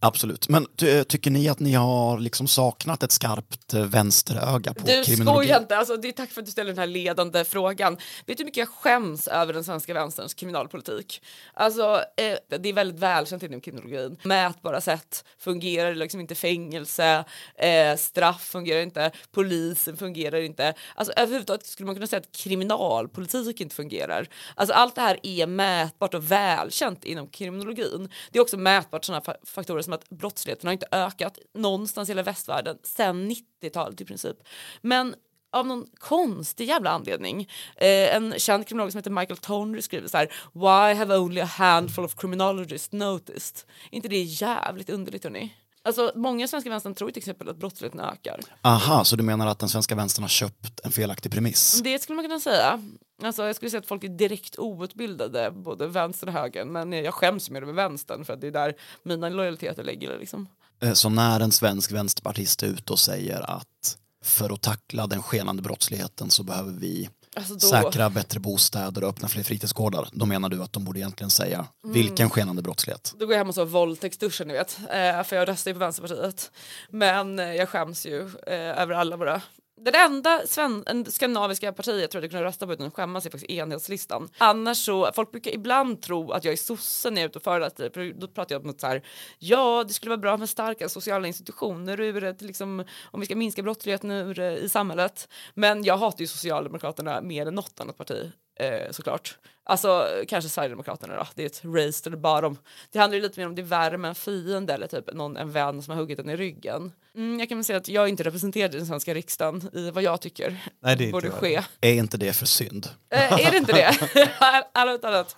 Absolut. 0.00 0.48
Men 0.48 0.66
ty, 0.76 1.04
tycker 1.04 1.30
ni 1.30 1.48
att 1.48 1.60
ni 1.60 1.72
har 1.72 2.18
liksom 2.18 2.46
saknat 2.48 3.02
ett 3.02 3.12
skarpt 3.12 3.74
eh, 3.74 3.84
vänsteröga 3.84 4.74
på 4.74 4.86
Du 4.86 5.04
kriminologi? 5.04 5.46
skojar 5.46 5.60
inte, 5.60 5.76
alltså, 5.76 5.96
det 5.96 6.08
är 6.08 6.12
tack 6.12 6.30
för 6.30 6.40
att 6.40 6.46
du 6.46 6.52
ställer 6.52 6.70
den 6.70 6.78
här 6.78 6.86
ledande 6.86 7.44
frågan. 7.44 7.94
Vet 8.26 8.36
du 8.36 8.42
hur 8.42 8.44
mycket 8.44 8.56
jag 8.58 8.68
skäms 8.68 9.28
över 9.28 9.52
den 9.52 9.64
svenska 9.64 9.94
vänsterns 9.94 10.34
kriminalpolitik? 10.34 11.22
Alltså, 11.54 12.02
eh, 12.16 12.58
det 12.58 12.68
är 12.68 12.72
väldigt 12.72 13.00
välkänt 13.00 13.42
inom 13.42 13.60
kriminologin. 13.60 14.16
Mätbara 14.22 14.80
sätt 14.80 15.24
fungerar 15.38 15.94
liksom 15.94 16.20
inte 16.20 16.34
fängelse, 16.34 17.24
eh, 17.58 17.96
straff 17.96 18.42
fungerar 18.42 18.80
inte, 18.82 19.10
polisen 19.32 19.96
fungerar 19.96 20.40
inte. 20.40 20.74
Alltså 20.94 21.12
överhuvudtaget 21.16 21.66
skulle 21.66 21.86
man 21.86 21.94
kunna 21.94 22.06
säga 22.06 22.20
att 22.20 22.36
kriminalpolitik 22.36 23.60
inte 23.60 23.74
fungerar. 23.74 24.28
Alltså 24.54 24.74
allt 24.74 24.94
det 24.94 25.00
här 25.00 25.18
är 25.22 25.46
mätbart 25.46 26.14
och 26.14 26.30
välkänt 26.32 27.04
inom 27.04 27.26
kriminologin. 27.26 28.08
Det 28.30 28.38
är 28.38 28.42
också 28.42 28.56
mätbart 28.56 29.04
sådana 29.04 29.22
faktorer 29.58 29.82
som 29.82 29.92
att 29.92 30.08
brottsligheten 30.08 30.66
har 30.66 30.72
inte 30.72 30.86
ökat 30.92 31.38
någonstans 31.54 32.08
i 32.08 32.12
hela 32.12 32.22
västvärlden 32.22 32.78
sedan 32.82 33.30
90-talet 33.30 34.00
i 34.00 34.04
princip. 34.04 34.36
Men 34.80 35.14
av 35.52 35.66
någon 35.66 35.86
konstig 35.98 36.68
jävla 36.68 36.90
anledning. 36.90 37.48
Eh, 37.76 38.16
en 38.16 38.34
känd 38.36 38.66
kriminolog 38.66 38.92
som 38.92 38.98
heter 38.98 39.10
Michael 39.10 39.36
Tonry 39.36 39.82
skriver 39.82 40.08
så 40.08 40.16
här 40.16 40.32
Why 40.52 40.98
have 40.98 41.16
only 41.16 41.40
a 41.40 41.44
handful 41.44 42.04
of 42.04 42.14
criminologists 42.14 42.92
noticed? 42.92 43.68
inte 43.90 44.08
det 44.08 44.22
jävligt 44.22 44.90
underligt 44.90 45.24
hörni? 45.24 45.54
Alltså 45.82 46.12
många 46.14 46.48
svenska 46.48 46.70
vänstern 46.70 46.94
tror 46.94 47.10
till 47.10 47.18
exempel 47.18 47.48
att 47.48 47.56
brottsligheten 47.56 48.00
ökar. 48.00 48.40
Aha, 48.62 49.04
så 49.04 49.16
du 49.16 49.22
menar 49.22 49.46
att 49.46 49.58
den 49.58 49.68
svenska 49.68 49.94
vänstern 49.94 50.22
har 50.22 50.28
köpt 50.28 50.80
en 50.84 50.92
felaktig 50.92 51.32
premiss? 51.32 51.80
Det 51.84 52.02
skulle 52.02 52.16
man 52.16 52.24
kunna 52.24 52.40
säga. 52.40 52.82
Alltså, 53.22 53.46
jag 53.46 53.56
skulle 53.56 53.70
säga 53.70 53.80
att 53.80 53.86
folk 53.86 54.04
är 54.04 54.08
direkt 54.08 54.58
outbildade, 54.58 55.50
både 55.50 55.86
vänster 55.86 56.26
och 56.26 56.32
höger. 56.32 56.64
Men 56.64 56.92
jag 56.92 57.14
skäms 57.14 57.50
mer 57.50 57.62
över 57.62 57.72
vänstern 57.72 58.24
för 58.24 58.32
att 58.32 58.40
det 58.40 58.46
är 58.46 58.50
där 58.50 58.74
mina 59.02 59.28
lojaliteter 59.28 59.84
ligger. 59.84 60.18
Liksom. 60.18 60.48
Eh, 60.82 60.92
Så 60.92 61.08
när 61.08 61.40
en 61.40 61.52
svensk 61.52 61.92
vänsterpartist 61.92 62.62
är 62.62 62.66
ute 62.66 62.92
och 62.92 62.98
säger 62.98 63.50
att 63.50 63.98
för 64.24 64.54
att 64.54 64.60
tackla 64.62 65.06
den 65.06 65.22
skenande 65.22 65.62
brottsligheten 65.62 66.30
så 66.30 66.42
behöver 66.42 66.72
vi 66.72 67.08
Alltså 67.36 67.54
då, 67.54 67.60
säkra 67.60 68.10
bättre 68.10 68.40
bostäder 68.40 69.04
och 69.04 69.10
öppna 69.10 69.28
fler 69.28 69.42
fritidsgårdar. 69.42 70.08
Då 70.12 70.26
menar 70.26 70.48
du 70.48 70.62
att 70.62 70.72
de 70.72 70.84
borde 70.84 70.98
egentligen 70.98 71.30
säga 71.30 71.66
Mm. 71.84 71.94
vilken 71.94 72.30
skenande 72.30 72.62
brottslighet? 72.62 73.14
då 73.18 73.26
går 73.26 73.32
jag 73.34 73.38
hem 73.38 73.48
och 73.48 73.54
så 73.54 73.64
våldtäktsduschen, 73.64 74.48
ni 74.48 74.54
vet. 74.54 74.78
Eh, 74.90 75.22
för 75.22 75.36
jag 75.36 75.48
röstar 75.48 75.70
ju 75.70 75.74
på 75.74 75.78
Vänsterpartiet. 75.78 76.50
Men 76.90 77.38
eh, 77.38 77.54
jag 77.54 77.68
skäms 77.68 78.06
ju 78.06 78.20
eh, 78.46 78.54
över 78.82 78.94
alla 78.94 79.16
våra 79.16 79.42
det 79.80 79.98
enda 79.98 80.46
sven- 80.46 81.04
skandinaviska 81.10 81.72
partiet 81.72 82.00
jag 82.00 82.10
tror 82.10 82.18
att 82.18 82.24
jag 82.24 82.30
kunde 82.30 82.46
rösta 82.46 82.66
på 82.66 82.72
utan 82.72 82.86
att 82.86 82.94
skämmas 82.94 83.26
är 83.26 83.30
faktiskt 83.30 83.50
enhetslistan. 83.50 84.28
Annars 84.38 84.78
så, 84.78 85.10
folk 85.14 85.30
brukar 85.30 85.50
ibland 85.50 86.02
tro 86.02 86.32
att 86.32 86.44
jag 86.44 86.52
är 86.52 86.56
sosse 86.56 87.10
när 87.10 87.20
jag 87.20 87.24
är 87.24 87.28
ute 87.28 87.38
och 87.38 87.42
föreläser. 87.44 87.90
För 87.94 88.12
Då 88.20 88.28
pratar 88.28 88.54
jag 88.54 88.60
om 88.62 88.66
något 88.66 88.80
så 88.80 88.86
här, 88.86 89.02
ja 89.38 89.84
det 89.88 89.92
skulle 89.94 90.10
vara 90.10 90.20
bra 90.20 90.36
med 90.36 90.48
starka 90.48 90.88
sociala 90.88 91.26
institutioner 91.26 92.00
ur 92.00 92.24
ett, 92.24 92.42
liksom, 92.42 92.84
om 93.10 93.20
vi 93.20 93.26
ska 93.26 93.36
minska 93.36 93.62
brottsligheten 93.62 94.10
ur, 94.10 94.40
i 94.40 94.68
samhället. 94.68 95.28
Men 95.54 95.84
jag 95.84 95.96
hatar 95.96 96.20
ju 96.20 96.26
Socialdemokraterna 96.26 97.20
mer 97.20 97.46
än 97.46 97.54
något 97.54 97.80
annat 97.80 97.96
parti. 97.96 98.32
Eh, 98.60 98.90
såklart. 98.90 99.38
Alltså 99.68 100.08
kanske 100.28 100.50
Sverigedemokraterna 100.50 101.16
då, 101.16 101.26
det 101.34 101.42
är 101.42 101.46
ett 101.46 101.64
race 101.64 102.04
to 102.04 102.10
the 102.10 102.16
bottom. 102.16 102.58
Det 102.92 102.98
handlar 102.98 103.16
ju 103.16 103.22
lite 103.22 103.40
mer 103.40 103.46
om 103.46 103.54
det 103.54 103.62
är 103.62 103.64
värre 103.64 103.98
med 103.98 104.08
en 104.08 104.14
fiende 104.14 104.74
eller 104.74 104.86
typ 104.86 105.14
någon, 105.14 105.36
en 105.36 105.52
vän 105.52 105.82
som 105.82 105.94
har 105.94 106.00
huggit 106.00 106.18
en 106.18 106.30
i 106.30 106.36
ryggen. 106.36 106.92
Mm, 107.14 107.38
jag 107.38 107.48
kan 107.48 107.58
väl 107.58 107.64
säga 107.64 107.76
att 107.76 107.88
jag 107.88 108.08
inte 108.08 108.22
representerad 108.22 108.74
i 108.74 108.78
den 108.78 108.86
svenska 108.86 109.14
riksdagen 109.14 109.70
i 109.72 109.90
vad 109.90 110.02
jag 110.02 110.20
tycker 110.20 110.56
Nej, 110.80 110.96
det 110.96 111.12
borde 111.12 111.26
inte 111.26 111.38
ske. 111.38 111.62
Är 111.80 111.92
inte 111.92 112.16
det 112.16 112.32
för 112.32 112.46
synd? 112.46 112.88
Eh, 113.10 113.46
är 113.46 113.50
det 113.50 113.56
inte 113.56 113.72
det? 113.72 114.28
Annat, 114.72 115.04
annat. 115.04 115.36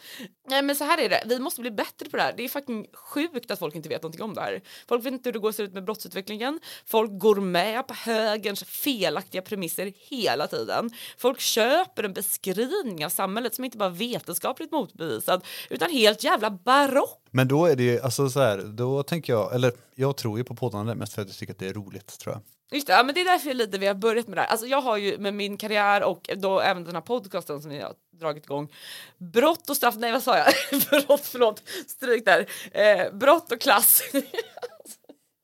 Nej 0.49 0.62
men 0.62 0.77
så 0.77 0.85
här 0.85 0.99
är 0.99 1.09
det, 1.09 1.23
vi 1.27 1.38
måste 1.38 1.61
bli 1.61 1.71
bättre 1.71 2.11
på 2.11 2.16
det 2.16 2.23
här. 2.23 2.35
Det 2.37 2.45
är 2.45 2.49
fucking 2.49 2.87
sjukt 2.93 3.51
att 3.51 3.59
folk 3.59 3.75
inte 3.75 3.88
vet 3.88 4.03
någonting 4.03 4.23
om 4.23 4.35
det 4.35 4.40
här. 4.40 4.61
Folk 4.88 5.05
vet 5.05 5.12
inte 5.12 5.29
hur 5.29 5.33
det 5.33 5.38
går 5.38 5.53
ser 5.53 5.64
ut 5.64 5.73
med 5.73 5.85
brottsutvecklingen. 5.85 6.61
Folk 6.87 7.11
går 7.12 7.37
med 7.37 7.87
på 7.87 7.95
högerns 7.95 8.64
felaktiga 8.64 9.43
premisser 9.43 9.93
hela 9.97 10.47
tiden. 10.47 10.90
Folk 11.19 11.40
köper 11.40 12.05
en 12.05 12.12
beskrivning 12.12 13.05
av 13.05 13.11
samhället 13.11 13.55
som 13.55 13.64
inte 13.64 13.79
bara 13.79 13.88
är 13.88 13.95
vetenskapligt 14.20 14.72
motbevisad 14.72 15.44
utan 15.70 15.90
helt 15.90 16.24
jävla 16.24 16.50
barock. 16.50 17.22
Men 17.30 17.48
då 17.48 17.66
är 17.66 17.76
det 17.76 17.83
ju, 17.83 18.00
alltså 18.00 18.28
så 18.28 18.40
här, 18.40 18.59
då 18.59 19.02
tänker 19.02 19.33
jag, 19.33 19.54
eller 19.54 19.72
jag 19.94 20.16
tror 20.16 20.38
ju 20.38 20.44
på 20.44 20.54
poddandet 20.54 20.96
mest 20.96 21.12
för 21.12 21.22
att 21.22 21.28
jag 21.28 21.37
tycker 21.37 21.52
att 21.52 21.59
det 21.59 21.68
är 21.68 21.74
roligt 21.74 22.18
tror 22.18 22.35
jag. 22.35 22.42
Just 22.72 22.87
det, 22.87 22.92
ja, 22.92 23.02
men 23.02 23.14
det 23.14 23.20
är 23.20 23.24
därför 23.24 23.54
lite 23.54 23.78
vi 23.78 23.87
har 23.87 23.94
börjat 23.94 24.26
med 24.26 24.37
det 24.37 24.40
här. 24.40 24.48
Alltså 24.48 24.66
jag 24.66 24.80
har 24.80 24.96
ju 24.96 25.18
med 25.18 25.35
min 25.35 25.56
karriär 25.56 26.02
och 26.02 26.30
då 26.37 26.61
även 26.61 26.85
den 26.85 26.94
här 26.94 27.02
podcasten 27.02 27.62
som 27.62 27.70
ni 27.70 27.80
har 27.80 27.92
dragit 28.20 28.44
igång. 28.44 28.72
Brott 29.18 29.70
och 29.70 29.76
straff, 29.76 29.94
nej 29.98 30.12
vad 30.12 30.22
sa 30.22 30.38
jag? 30.38 30.46
brott, 30.90 31.26
förlåt, 31.26 31.62
stryk 31.87 32.24
där. 32.24 32.46
Eh, 32.72 33.12
brott 33.12 33.52
och 33.52 33.61
klass. 33.61 34.02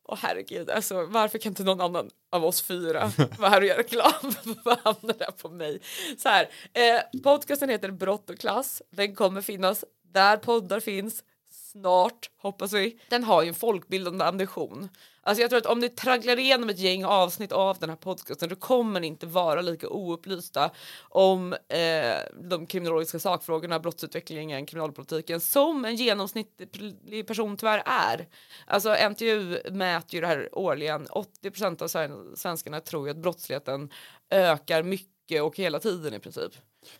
Åh 0.08 0.18
herregud, 0.22 0.70
alltså, 0.70 1.06
varför 1.06 1.38
kan 1.38 1.50
inte 1.50 1.64
någon 1.64 1.80
annan 1.80 2.10
av 2.32 2.44
oss 2.44 2.62
fyra 2.62 3.12
vara 3.38 3.50
här 3.50 3.60
och 3.60 3.66
göra 3.66 3.78
reklam? 3.78 4.32
Vad 4.64 4.78
hamnar 4.78 5.14
det 5.18 5.32
på 5.42 5.48
mig? 5.48 5.80
Så 6.18 6.28
här, 6.28 6.48
eh, 6.72 7.20
podcasten 7.22 7.68
heter 7.68 7.90
Brott 7.90 8.30
och 8.30 8.38
klass. 8.38 8.82
Den 8.90 9.14
kommer 9.14 9.40
finnas 9.40 9.84
där 10.12 10.36
poddar 10.36 10.80
finns 10.80 11.24
snart, 11.50 12.30
hoppas 12.36 12.72
vi. 12.72 13.00
Den 13.08 13.24
har 13.24 13.42
ju 13.42 13.48
en 13.48 13.54
folkbildande 13.54 14.24
ambition. 14.24 14.88
Alltså 15.26 15.42
jag 15.42 15.50
tror 15.50 15.58
att 15.58 15.66
om 15.66 15.78
ni 15.78 15.88
tragglar 15.88 16.38
igenom 16.38 16.68
ett 16.68 16.78
gäng 16.78 17.04
avsnitt 17.04 17.52
av 17.52 17.76
den 17.78 17.88
här 17.88 17.96
podcasten 17.96 18.48
då 18.48 18.56
kommer 18.56 19.00
ni 19.00 19.06
inte 19.06 19.26
vara 19.26 19.60
lika 19.60 19.88
oupplysta 19.88 20.70
om 21.08 21.52
eh, 21.52 22.16
de 22.50 22.66
kriminologiska 22.66 23.18
sakfrågorna, 23.18 23.80
brottsutvecklingen, 23.80 24.66
kriminalpolitiken 24.66 25.40
som 25.40 25.84
en 25.84 25.96
genomsnittlig 25.96 27.26
person 27.26 27.56
tyvärr 27.56 27.82
är. 27.86 28.28
Alltså 28.66 28.96
NTU 29.10 29.58
mäter 29.70 30.14
ju 30.14 30.20
det 30.20 30.26
här 30.26 30.48
årligen. 30.52 31.06
80 31.10 31.50
procent 31.50 31.82
av 31.82 31.88
svenskarna 32.34 32.80
tror 32.80 33.06
ju 33.06 33.10
att 33.10 33.22
brottsligheten 33.22 33.90
ökar 34.30 34.82
mycket 34.82 35.42
och 35.42 35.56
hela 35.56 35.78
tiden 35.78 36.14
i 36.14 36.18
princip. 36.18 36.52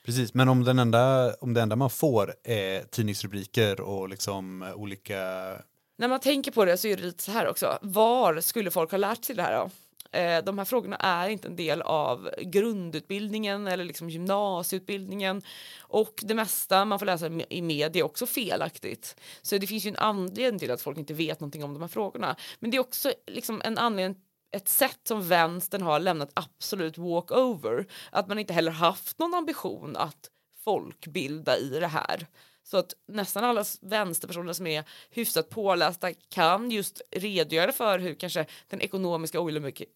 Precis, 0.03 0.35
men 0.35 0.49
om, 0.49 0.65
den 0.65 0.79
enda, 0.79 1.35
om 1.41 1.55
det 1.55 1.61
enda 1.61 1.77
man 1.77 1.91
får 1.91 2.35
är 2.45 2.83
tidningsrubriker 2.83 3.81
och 3.81 4.09
liksom 4.09 4.73
olika 4.77 5.23
när 5.97 6.09
man 6.09 6.21
tänker 6.21 6.51
på 6.51 6.65
det 6.65 6.77
så 6.77 6.89
är 6.89 6.97
det 6.97 7.03
lite 7.03 7.23
så 7.23 7.33
här 7.33 7.49
också. 7.49 7.79
Var 7.83 8.41
skulle 8.41 8.71
folk 8.71 8.91
ha 8.91 8.99
lärt 8.99 9.25
sig 9.25 9.37
det 9.37 9.43
här 9.43 9.53
då? 9.53 9.71
Eh, 10.19 10.45
de 10.45 10.59
här 10.59 10.65
frågorna 10.65 10.97
är 10.97 11.29
inte 11.29 11.49
en 11.49 11.57
del 11.57 11.83
av 11.83 12.31
grundutbildningen 12.39 13.67
eller 13.67 13.85
liksom 13.85 14.11
gymnasieutbildningen 14.11 15.43
och 15.81 16.21
det 16.23 16.35
mesta 16.35 16.85
man 16.85 16.99
får 16.99 17.07
läsa 17.07 17.27
i 17.49 17.63
media 17.63 18.01
är 18.01 18.05
också 18.05 18.27
felaktigt. 18.27 19.17
Så 19.43 19.59
det 19.59 19.67
finns 19.67 19.87
ju 19.87 19.89
en 19.89 19.97
anledning 19.97 20.59
till 20.59 20.71
att 20.71 20.83
folk 20.83 20.99
inte 20.99 21.15
vet 21.15 21.41
någonting 21.41 21.65
om 21.65 21.73
de 21.73 21.83
här 21.83 21.89
frågorna. 21.89 22.37
Men 22.59 22.71
det 22.71 22.77
är 22.77 22.81
också 22.81 23.13
liksom 23.27 23.63
en 23.65 23.79
anledning 23.79 24.23
ett 24.51 24.69
sätt 24.69 25.01
som 25.05 25.29
vänstern 25.29 25.83
har 25.83 26.01
lämnat 26.01 26.31
absolut 26.35 26.99
walkover. 26.99 27.87
Att 28.11 28.29
man 28.29 28.39
inte 28.39 28.53
heller 28.53 28.73
haft 28.73 29.19
någon 29.19 29.35
ambition 29.35 29.97
att 29.97 30.31
folkbilda 30.65 31.59
i 31.59 31.69
det 31.69 31.87
här. 31.87 32.27
Så 32.71 32.77
att 32.77 32.95
nästan 33.09 33.45
alla 33.45 33.65
vänsterpersoner 33.81 34.53
som 34.53 34.67
är 34.67 34.85
hyfsat 35.11 35.51
pålästa 35.51 36.13
kan 36.29 36.71
just 36.71 37.01
redogöra 37.11 37.73
för 37.73 37.99
hur 37.99 38.15
kanske 38.15 38.47
den 38.69 38.81
ekonomiska 38.81 39.41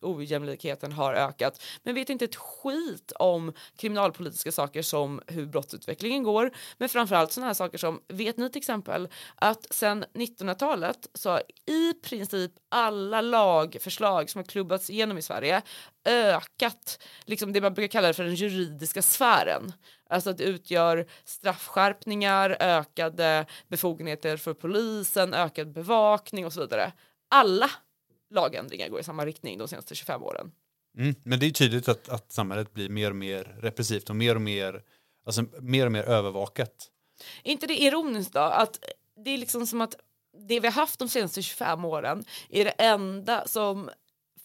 ojämlikheten 0.00 0.92
har 0.92 1.14
ökat 1.14 1.62
men 1.83 1.94
vet 1.94 2.11
inte 2.11 2.24
ett 2.24 2.37
skit 2.37 3.12
om 3.18 3.52
kriminalpolitiska 3.76 4.52
saker 4.52 4.83
som 4.83 5.20
hur 5.26 5.46
brottsutvecklingen 5.46 6.22
går 6.22 6.50
men 6.78 6.88
framförallt 6.88 7.33
sådana 7.33 7.46
här 7.46 7.54
saker 7.54 7.78
som 7.78 8.00
vet 8.09 8.37
ni 8.37 8.50
till 8.50 8.59
exempel 8.59 9.09
att 9.35 9.74
sedan 9.74 10.04
1900-talet 10.14 11.09
så 11.14 11.30
har 11.30 11.42
i 11.66 11.94
princip 11.94 12.52
alla 12.68 13.20
lagförslag 13.20 14.30
som 14.30 14.38
har 14.38 14.44
klubbats 14.44 14.90
igenom 14.90 15.18
i 15.18 15.22
Sverige 15.22 15.62
ökat 16.04 17.02
liksom 17.24 17.52
det 17.52 17.61
man 17.61 17.74
brukar 17.74 17.88
kalla 17.88 18.12
för 18.12 18.24
den 18.24 18.35
juridiska 18.35 19.02
sfären. 19.02 19.72
Alltså 20.10 20.30
att 20.30 20.38
det 20.38 20.44
utgör 20.44 21.06
straffskärpningar, 21.24 22.56
ökade 22.60 23.46
befogenheter 23.68 24.36
för 24.36 24.54
polisen, 24.54 25.34
ökad 25.34 25.72
bevakning 25.72 26.46
och 26.46 26.52
så 26.52 26.60
vidare. 26.60 26.92
Alla 27.30 27.70
lagändringar 28.30 28.88
går 28.88 29.00
i 29.00 29.02
samma 29.02 29.26
riktning 29.26 29.58
de 29.58 29.68
senaste 29.68 29.94
25 29.94 30.22
åren. 30.22 30.52
Mm. 30.98 31.14
Men 31.22 31.40
det 31.40 31.46
är 31.46 31.50
tydligt 31.50 31.88
att, 31.88 32.08
att 32.08 32.32
samhället 32.32 32.74
blir 32.74 32.88
mer 32.88 33.10
och 33.10 33.16
mer 33.16 33.56
repressivt 33.60 34.10
och 34.10 34.16
mer 34.16 34.34
och 34.34 34.40
mer, 34.40 34.82
alltså, 35.26 35.44
mer, 35.60 35.86
och 35.86 35.92
mer 35.92 36.02
övervakat. 36.02 36.90
Är 37.44 37.52
inte 37.52 37.66
det 37.66 37.82
ironiskt 37.82 38.32
då? 38.32 38.40
Att 38.40 38.78
det 39.24 39.30
är 39.30 39.38
liksom 39.38 39.66
som 39.66 39.80
att 39.80 39.94
det 40.48 40.60
vi 40.60 40.66
har 40.66 40.74
haft 40.74 40.98
de 40.98 41.08
senaste 41.08 41.42
25 41.42 41.84
åren 41.84 42.24
är 42.48 42.64
det 42.64 42.70
enda 42.70 43.46
som 43.46 43.90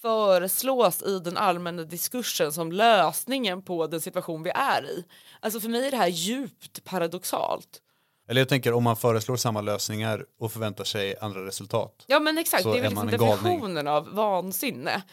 föreslås 0.06 1.04
i 1.04 1.20
den 1.20 1.38
allmänna 1.38 1.84
diskursen 1.84 2.52
som 2.54 2.72
lösningen 2.72 3.62
på 3.62 3.88
den 3.88 4.02
situation 4.02 4.44
vi 4.44 4.50
är 4.50 4.86
i. 4.86 5.06
Alltså 5.40 5.60
för 5.60 5.70
mig 5.70 5.88
är 5.88 5.92
det 5.92 5.98
här 5.98 6.08
djupt 6.08 6.84
paradoxalt. 6.84 7.82
Eller 8.28 8.42
jag 8.42 8.50
tänker 8.50 8.74
om 8.74 8.84
man 8.84 8.98
föreslår 8.98 9.36
samma 9.36 9.62
lösningar 9.62 10.26
och 10.40 10.52
förväntar 10.52 10.84
sig 10.84 11.16
andra 11.22 11.46
resultat. 11.46 12.04
Ja 12.08 12.20
men 12.20 12.38
exakt, 12.38 12.64
det 12.64 12.70
är 12.70 12.76
är 12.76 12.82
väl 12.82 12.92
liksom 12.92 13.08
definitionen 13.08 13.88
av 13.88 14.16
vansinne. 14.16 15.04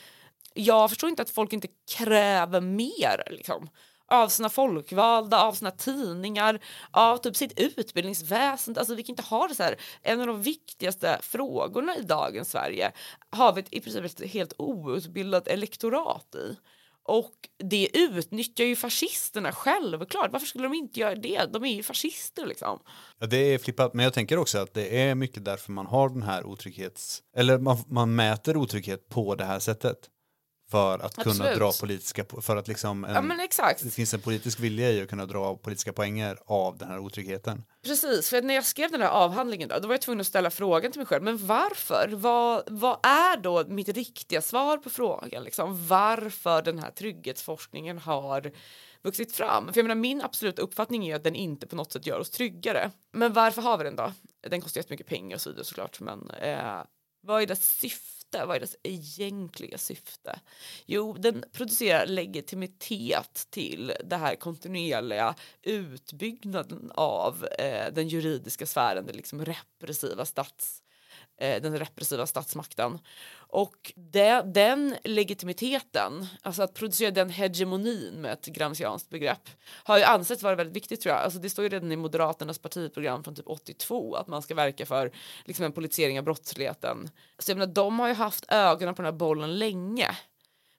Jag 0.55 0.90
förstår 0.90 1.11
inte 1.11 1.22
att 1.22 1.30
folk 1.30 1.53
inte 1.53 1.68
kräver 1.97 2.61
mer 2.61 3.22
liksom, 3.30 3.68
av 4.12 4.28
sina 4.28 4.48
folkvalda, 4.48 5.42
av 5.42 5.52
sina 5.52 5.70
tidningar, 5.70 6.60
av 6.90 7.16
typ 7.16 7.36
sitt 7.36 7.60
utbildningsväsende. 7.60 8.80
Alltså 8.80 8.94
vi 8.94 9.02
kan 9.02 9.12
inte 9.12 9.22
ha 9.22 9.48
det 9.48 9.54
så 9.54 9.62
här. 9.62 9.76
En 10.02 10.20
av 10.20 10.26
de 10.26 10.42
viktigaste 10.42 11.18
frågorna 11.22 11.96
i 11.96 12.02
dagens 12.02 12.50
Sverige 12.50 12.92
har 13.30 13.52
vi 13.52 13.60
ett, 13.60 13.68
i 13.70 13.80
princip 13.80 14.04
ett 14.04 14.30
helt 14.30 14.54
outbildat 14.58 15.48
elektorat 15.48 16.34
i. 16.34 16.56
Och 17.04 17.32
det 17.58 17.88
utnyttjar 17.98 18.64
ju 18.64 18.76
fascisterna 18.76 19.52
självklart. 19.52 20.32
Varför 20.32 20.46
skulle 20.46 20.64
de 20.64 20.74
inte 20.74 21.00
göra 21.00 21.14
det? 21.14 21.52
De 21.52 21.64
är 21.64 21.74
ju 21.74 21.82
fascister 21.82 22.46
liksom. 22.46 22.78
Ja, 23.18 23.26
det 23.26 23.36
är 23.36 23.58
flippat, 23.58 23.94
men 23.94 24.04
jag 24.04 24.14
tänker 24.14 24.36
också 24.36 24.58
att 24.58 24.74
det 24.74 25.00
är 25.00 25.14
mycket 25.14 25.44
därför 25.44 25.72
man 25.72 25.86
har 25.86 26.08
den 26.08 26.22
här 26.22 26.44
otrygghets... 26.44 27.22
Eller 27.36 27.58
man, 27.58 27.78
man 27.86 28.14
mäter 28.14 28.56
otrygghet 28.56 29.08
på 29.08 29.34
det 29.34 29.44
här 29.44 29.58
sättet. 29.58 30.08
För 30.73 30.99
att 30.99 31.16
kunna 31.16 31.31
Absolut. 31.31 31.59
dra 31.59 31.73
politiska... 31.81 32.25
För 32.41 32.57
att 32.57 32.68
liksom... 32.68 33.05
En, 33.05 33.14
Ja 33.14 33.20
det 33.85 33.91
finns 33.91 34.14
en 34.14 34.20
politisk 34.20 34.61
vilja 34.61 34.91
i 34.91 35.03
att 35.03 35.09
kunna 35.09 35.27
dra 35.27 35.57
politiska 35.57 35.93
poänger 35.93 36.39
av 36.47 36.79
den 36.79 36.89
här 36.89 36.99
otryggheten. 36.99 37.64
Precis, 37.85 38.31
för 38.31 38.43
när 38.43 38.55
jag 38.55 38.64
skrev 38.64 38.91
den 38.91 39.01
här 39.01 39.09
avhandlingen 39.09 39.68
då, 39.68 39.79
då 39.79 39.89
var 39.89 39.95
jag 39.95 40.01
tvungen 40.01 40.20
att 40.20 40.27
ställa 40.27 40.51
frågan 40.51 40.93
till 40.93 40.99
mig 40.99 41.07
själv. 41.07 41.23
Men 41.23 41.47
varför? 41.47 42.09
Vad, 42.12 42.62
vad 42.66 43.07
är 43.07 43.37
då 43.37 43.64
mitt 43.68 43.89
riktiga 43.89 44.43
svar 44.43 44.77
på 44.79 44.91
frågan? 44.91 45.45
Liksom, 45.45 45.87
varför 45.89 46.62
den 46.62 46.79
här 46.79 46.91
trygghetsforskningen 46.91 47.99
har 47.99 48.53
vuxit 49.03 49.33
fram? 49.33 49.73
För 49.73 49.79
jag 49.81 49.85
menar, 49.85 50.01
min 50.01 50.23
absoluta 50.23 50.62
uppfattning 50.62 51.09
är 51.09 51.16
att 51.16 51.25
den 51.25 51.35
inte 51.35 51.66
på 51.66 51.77
något 51.77 51.93
sätt 51.93 52.07
gör 52.07 52.18
oss 52.18 52.31
tryggare. 52.31 52.91
Men 53.12 53.33
varför 53.33 53.62
har 53.62 53.79
vi 53.79 53.85
den 53.85 53.97
då? 53.97 54.12
Den 54.49 54.61
kostar 54.61 54.79
jättemycket 54.79 55.07
pengar 55.07 55.37
och 55.37 55.41
så 55.41 55.51
vidare 55.51 55.64
såklart. 55.64 56.01
Men 56.01 56.31
eh, 56.31 56.83
vad 57.20 57.43
är 57.43 57.47
dess 57.47 57.79
syfte? 57.79 58.22
Vad 58.33 58.57
är 58.57 58.61
dess 58.61 58.76
egentliga 58.83 59.78
syfte? 59.78 60.41
Jo, 60.87 61.12
den 61.12 61.45
producerar 61.53 62.07
legitimitet 62.07 63.47
till 63.51 63.93
det 64.05 64.16
här 64.16 64.35
kontinuerliga 64.35 65.35
utbyggnaden 65.62 66.91
av 66.95 67.47
eh, 67.59 67.93
den 67.93 68.09
juridiska 68.09 68.66
sfären, 68.66 69.07
den 69.07 69.16
liksom 69.16 69.45
repressiva 69.45 70.24
stats 70.24 70.82
Eh, 71.37 71.62
den 71.62 71.78
repressiva 71.78 72.26
statsmakten. 72.26 72.99
Och 73.35 73.93
det, 73.97 74.43
den 74.55 74.97
legitimiteten, 75.05 76.26
alltså 76.43 76.62
att 76.62 76.74
producera 76.74 77.11
den 77.11 77.30
hegemonin 77.30 78.14
med 78.14 78.33
ett 78.33 78.47
gramscianskt 78.47 79.09
begrepp, 79.09 79.49
har 79.85 79.99
ju 79.99 80.05
ansetts 80.05 80.43
vara 80.43 80.55
väldigt 80.55 80.76
viktigt 80.76 81.01
tror 81.01 81.14
jag. 81.14 81.24
Alltså 81.24 81.39
det 81.39 81.51
står 81.51 81.62
ju 81.62 81.68
redan 81.68 81.93
i 81.93 81.97
Moderaternas 81.97 82.59
partiprogram 82.59 83.24
från 83.24 83.35
typ 83.35 83.49
82 83.49 84.14
att 84.14 84.26
man 84.26 84.43
ska 84.43 84.55
verka 84.55 84.87
för 84.87 85.12
liksom 85.45 85.64
en 85.64 85.72
politisering 85.72 86.18
av 86.18 86.24
brottsligheten. 86.24 87.11
Så 87.39 87.51
jag 87.51 87.59
menar, 87.59 87.72
de 87.72 87.99
har 87.99 88.09
ju 88.09 88.14
haft 88.14 88.45
ögonen 88.49 88.95
på 88.95 89.03
den 89.03 89.12
här 89.12 89.18
bollen 89.18 89.59
länge. 89.59 90.16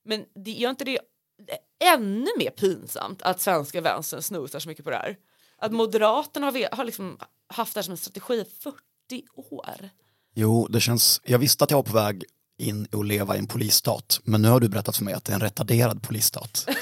Men 0.04 0.26
det 0.36 0.52
gör 0.52 0.70
inte 0.70 0.86
det 0.86 1.00
ännu 1.80 2.30
mer 2.38 2.50
pinsamt 2.50 3.22
att 3.22 3.42
svenska 3.42 3.82
vänstern 3.82 4.22
snusar 4.22 4.60
så 4.60 4.70
mycket 4.70 4.86
på 4.86 4.92
det 4.92 4.98
här? 4.98 5.18
Att 5.58 5.72
Moderaterna 5.72 6.46
har, 6.46 6.76
har 6.76 6.86
liksom 6.86 7.18
haft 7.48 7.74
det 7.74 7.78
här 7.78 7.84
som 7.84 7.92
en 7.92 7.98
strategi 7.98 8.34
i 8.34 8.46
40 8.46 8.80
år. 9.36 9.90
Jo, 10.34 10.68
det 10.68 10.80
känns, 10.80 11.22
jag 11.24 11.40
visste 11.40 11.64
att 11.64 11.72
jag 11.72 11.78
var 11.78 11.84
på 11.84 11.94
väg 11.94 12.24
in 12.58 12.86
och 12.86 13.06
leva 13.06 13.36
i 13.36 13.40
en 13.40 13.48
polisstat, 13.48 14.20
men 14.24 14.42
nu 14.42 14.48
har 14.48 14.60
du 14.60 14.70
berättat 14.70 14.98
för 14.98 15.04
mig 15.04 15.14
att 15.14 15.26
det 15.26 15.32
är 15.32 15.36
en 15.36 15.42
retarderad 15.42 16.02
polisstat. 16.02 16.68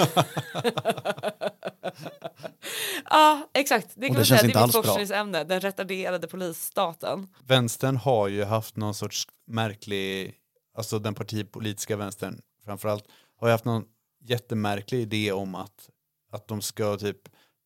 Ja, 3.09 3.49
exakt. 3.53 3.87
Det 3.95 4.07
kan 4.07 4.13
det 4.13 4.19
man 4.19 4.25
säga. 4.25 4.41
Det 4.41 4.43
är 4.43 4.47
mitt 4.47 4.73
bra. 4.73 4.83
forskningsämne, 4.83 5.43
den 5.43 5.61
retarderade 5.61 6.27
polisstaten. 6.27 7.27
Vänstern 7.47 7.97
har 7.97 8.27
ju 8.27 8.43
haft 8.43 8.75
någon 8.75 8.93
sorts 8.93 9.27
märklig, 9.47 10.33
alltså 10.77 10.99
den 10.99 11.13
partipolitiska 11.13 11.95
vänstern 11.95 12.41
framförallt, 12.65 13.05
har 13.39 13.47
ju 13.47 13.51
haft 13.51 13.65
någon 13.65 13.83
jättemärklig 14.23 14.99
idé 15.01 15.31
om 15.31 15.55
att, 15.55 15.89
att 16.31 16.47
de 16.47 16.61
ska 16.61 16.97
typ 16.97 17.17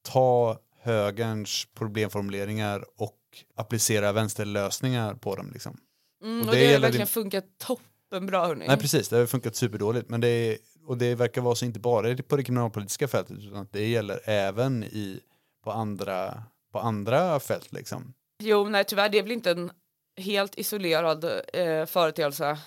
ta 0.01 0.59
högerns 0.81 1.67
problemformuleringar 1.73 2.86
och 2.97 3.17
applicera 3.55 4.11
vänsterlösningar 4.11 5.13
på 5.13 5.36
dem 5.36 5.49
liksom. 5.53 5.77
Mm, 6.23 6.41
Och 6.41 6.47
och 6.47 6.53
det 6.53 6.59
det, 6.67 6.73
har 6.73 6.79
verkligen 6.79 6.97
din- 7.05 7.07
funkat 7.07 7.45
toppenbra 7.57 8.45
hörni. 8.47 8.67
Nej 8.67 8.77
precis, 8.77 9.09
det 9.09 9.17
har 9.17 9.25
funkat 9.25 9.55
superdåligt 9.55 10.09
men 10.09 10.21
det 10.21 10.27
är, 10.27 10.57
och 10.88 10.97
det 10.97 11.15
verkar 11.15 11.41
vara 11.41 11.55
så 11.55 11.65
inte 11.65 11.79
bara 11.79 12.17
på 12.17 12.38
det 12.38 12.43
kriminalpolitiska 12.43 13.07
fältet 13.07 13.38
utan 13.39 13.55
att 13.57 13.71
det 13.73 13.88
gäller 13.88 14.19
även 14.29 14.83
i, 14.83 15.19
på, 15.63 15.71
andra, 15.71 16.43
på 16.71 16.79
andra 16.79 17.39
fält 17.39 17.73
liksom. 17.73 18.13
Jo, 18.43 18.69
nej 18.69 18.83
tyvärr, 18.83 19.09
det 19.09 19.17
är 19.19 19.23
väl 19.23 19.31
inte 19.31 19.51
en 19.51 19.71
helt 20.17 20.57
isolerad 20.57 21.23
eh, 21.53 21.86
företeelse. 21.86 22.57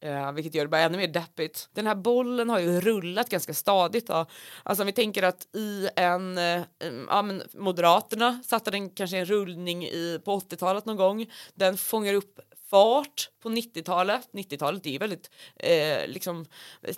Eh, 0.00 0.32
vilket 0.32 0.54
gör 0.54 0.64
det 0.64 0.68
bara 0.68 0.80
ännu 0.80 0.98
mer 0.98 1.08
deppigt. 1.08 1.68
Den 1.72 1.86
här 1.86 1.94
bollen 1.94 2.50
har 2.50 2.58
ju 2.58 2.80
rullat 2.80 3.28
ganska 3.28 3.54
stadigt. 3.54 4.06
Då. 4.06 4.26
Alltså 4.62 4.82
om 4.82 4.86
vi 4.86 4.92
tänker 4.92 5.22
att 5.22 5.56
i 5.56 5.88
en, 5.96 6.38
eh, 6.38 6.62
mm, 6.82 7.06
ja 7.08 7.22
men 7.22 7.42
Moderaterna 7.54 8.42
satte 8.44 8.70
den 8.70 8.90
kanske 8.90 9.18
en 9.18 9.24
rullning 9.24 9.84
i, 9.84 10.20
på 10.24 10.40
80-talet 10.40 10.84
någon 10.84 10.96
gång. 10.96 11.26
Den 11.54 11.76
fångar 11.76 12.14
upp 12.14 12.40
fart 12.70 13.30
på 13.42 13.48
90-talet. 13.48 14.28
90-talet 14.32 14.86
är 14.86 14.90
ju 14.90 14.98
väldigt 14.98 15.30
eh, 15.56 16.08
liksom 16.08 16.46
eh, 16.82 16.94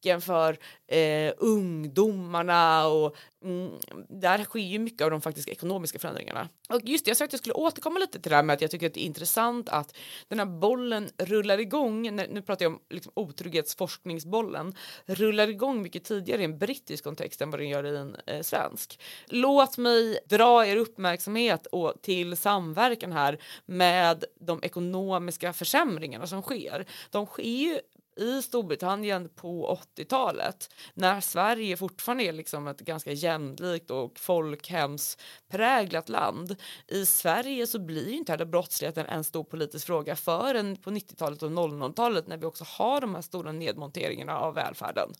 tecken 0.00 0.20
för 0.20 0.58
eh, 0.86 1.32
ungdomarna 1.38 2.86
och 2.86 3.16
mm, 3.44 3.70
där 4.08 4.44
sker 4.44 4.60
ju 4.60 4.78
mycket 4.78 5.04
av 5.04 5.10
de 5.10 5.20
faktiska 5.20 5.50
ekonomiska 5.50 5.98
förändringarna. 5.98 6.48
Och 6.68 6.80
just 6.84 7.04
det, 7.04 7.10
jag 7.10 7.16
sa 7.16 7.24
att 7.24 7.32
jag 7.32 7.38
skulle 7.38 7.54
återkomma 7.54 7.98
lite 7.98 8.20
till 8.20 8.30
det 8.30 8.36
här 8.36 8.42
med 8.42 8.54
att 8.54 8.60
jag 8.60 8.70
tycker 8.70 8.86
att 8.86 8.94
det 8.94 9.00
är 9.00 9.06
intressant 9.06 9.68
att 9.68 9.96
den 10.28 10.38
här 10.38 10.46
bollen 10.46 11.08
rullar 11.18 11.58
igång, 11.58 12.16
när, 12.16 12.28
nu 12.28 12.42
pratar 12.42 12.64
jag 12.64 12.72
om 12.72 12.80
liksom 12.90 13.12
otrygghetsforskningsbollen, 13.16 14.74
rullar 15.06 15.48
igång 15.48 15.82
mycket 15.82 16.04
tidigare 16.04 16.42
i 16.42 16.44
en 16.44 16.58
brittisk 16.58 17.04
kontext 17.04 17.40
än 17.40 17.50
vad 17.50 17.60
den 17.60 17.68
gör 17.68 17.84
i 17.84 17.96
en 17.96 18.16
eh, 18.26 18.42
svensk. 18.42 19.00
Låt 19.26 19.78
mig 19.78 20.18
dra 20.28 20.66
er 20.66 20.76
uppmärksamhet 20.76 21.66
och, 21.66 21.94
till 22.02 22.36
samverkan 22.36 23.12
här 23.12 23.38
med 23.66 24.24
de 24.40 24.60
ekonomiska 24.62 25.52
försämringarna 25.52 26.26
som 26.26 26.42
sker. 26.42 26.86
De 27.10 27.26
sker 27.26 27.42
ju 27.42 27.80
i 28.20 28.42
Storbritannien 28.42 29.28
på 29.28 29.78
80-talet 29.96 30.74
när 30.94 31.20
Sverige 31.20 31.76
fortfarande 31.76 32.24
är 32.24 32.32
liksom 32.32 32.68
ett 32.68 32.80
ganska 32.80 33.12
jämlikt 33.12 33.90
och 33.90 34.18
folkhemspräglat 34.18 36.08
land. 36.08 36.56
I 36.88 37.06
Sverige 37.06 37.66
så 37.66 37.78
blir 37.78 38.08
ju 38.08 38.16
inte 38.16 38.32
heller 38.32 38.44
brottsligheten 38.44 39.06
en 39.06 39.24
stor 39.24 39.44
politisk 39.44 39.86
fråga 39.86 40.16
förrän 40.16 40.76
på 40.76 40.90
90-talet 40.90 41.42
och 41.42 41.50
00-talet 41.50 42.26
när 42.26 42.36
vi 42.36 42.46
också 42.46 42.64
har 42.64 43.00
de 43.00 43.14
här 43.14 43.22
stora 43.22 43.52
nedmonteringarna 43.52 44.38
av 44.38 44.54
välfärden. 44.54 45.12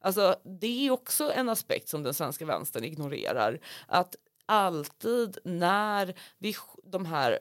Alltså, 0.00 0.36
det 0.60 0.86
är 0.86 0.90
också 0.90 1.32
en 1.32 1.48
aspekt 1.48 1.88
som 1.88 2.02
den 2.02 2.14
svenska 2.14 2.44
vänstern 2.44 2.84
ignorerar. 2.84 3.60
Att 3.86 4.16
alltid 4.46 5.38
när 5.44 6.14
vi, 6.38 6.54
de 6.84 7.06
här 7.06 7.38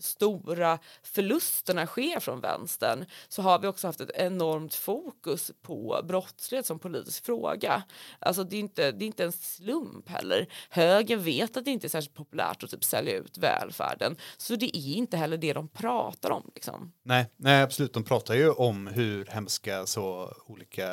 stora 0.00 0.78
förlusterna 1.02 1.86
sker 1.86 2.20
från 2.20 2.40
vänstern 2.40 3.04
så 3.28 3.42
har 3.42 3.58
vi 3.58 3.66
också 3.66 3.86
haft 3.86 4.00
ett 4.00 4.10
enormt 4.14 4.74
fokus 4.74 5.52
på 5.62 6.00
brottslighet 6.04 6.66
som 6.66 6.78
politisk 6.78 7.24
fråga. 7.24 7.82
Alltså 8.18 8.44
det 8.44 8.56
är 8.56 8.60
inte, 8.60 8.92
det 8.92 9.04
är 9.04 9.06
inte 9.06 9.24
en 9.24 9.32
slump 9.32 10.08
heller. 10.08 10.48
Högern 10.70 11.22
vet 11.22 11.56
att 11.56 11.64
det 11.64 11.70
inte 11.70 11.86
är 11.86 11.88
särskilt 11.88 12.16
populärt 12.16 12.62
att 12.62 12.70
typ 12.70 12.84
sälja 12.84 13.16
ut 13.16 13.38
välfärden 13.38 14.16
så 14.36 14.56
det 14.56 14.76
är 14.76 14.94
inte 14.94 15.16
heller 15.16 15.36
det 15.36 15.52
de 15.52 15.68
pratar 15.68 16.30
om. 16.30 16.50
Liksom. 16.54 16.92
Nej, 17.02 17.26
nej, 17.36 17.62
absolut. 17.62 17.92
De 17.92 18.04
pratar 18.04 18.34
ju 18.34 18.50
om 18.50 18.86
hur 18.86 19.26
hemska 19.26 19.86
så 19.86 20.34
olika 20.46 20.86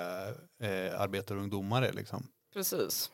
eh, 0.63 1.01
arbetarungdomar 1.01 1.81
är 1.81 1.93
liksom. 1.93 2.27
Precis. 2.53 3.11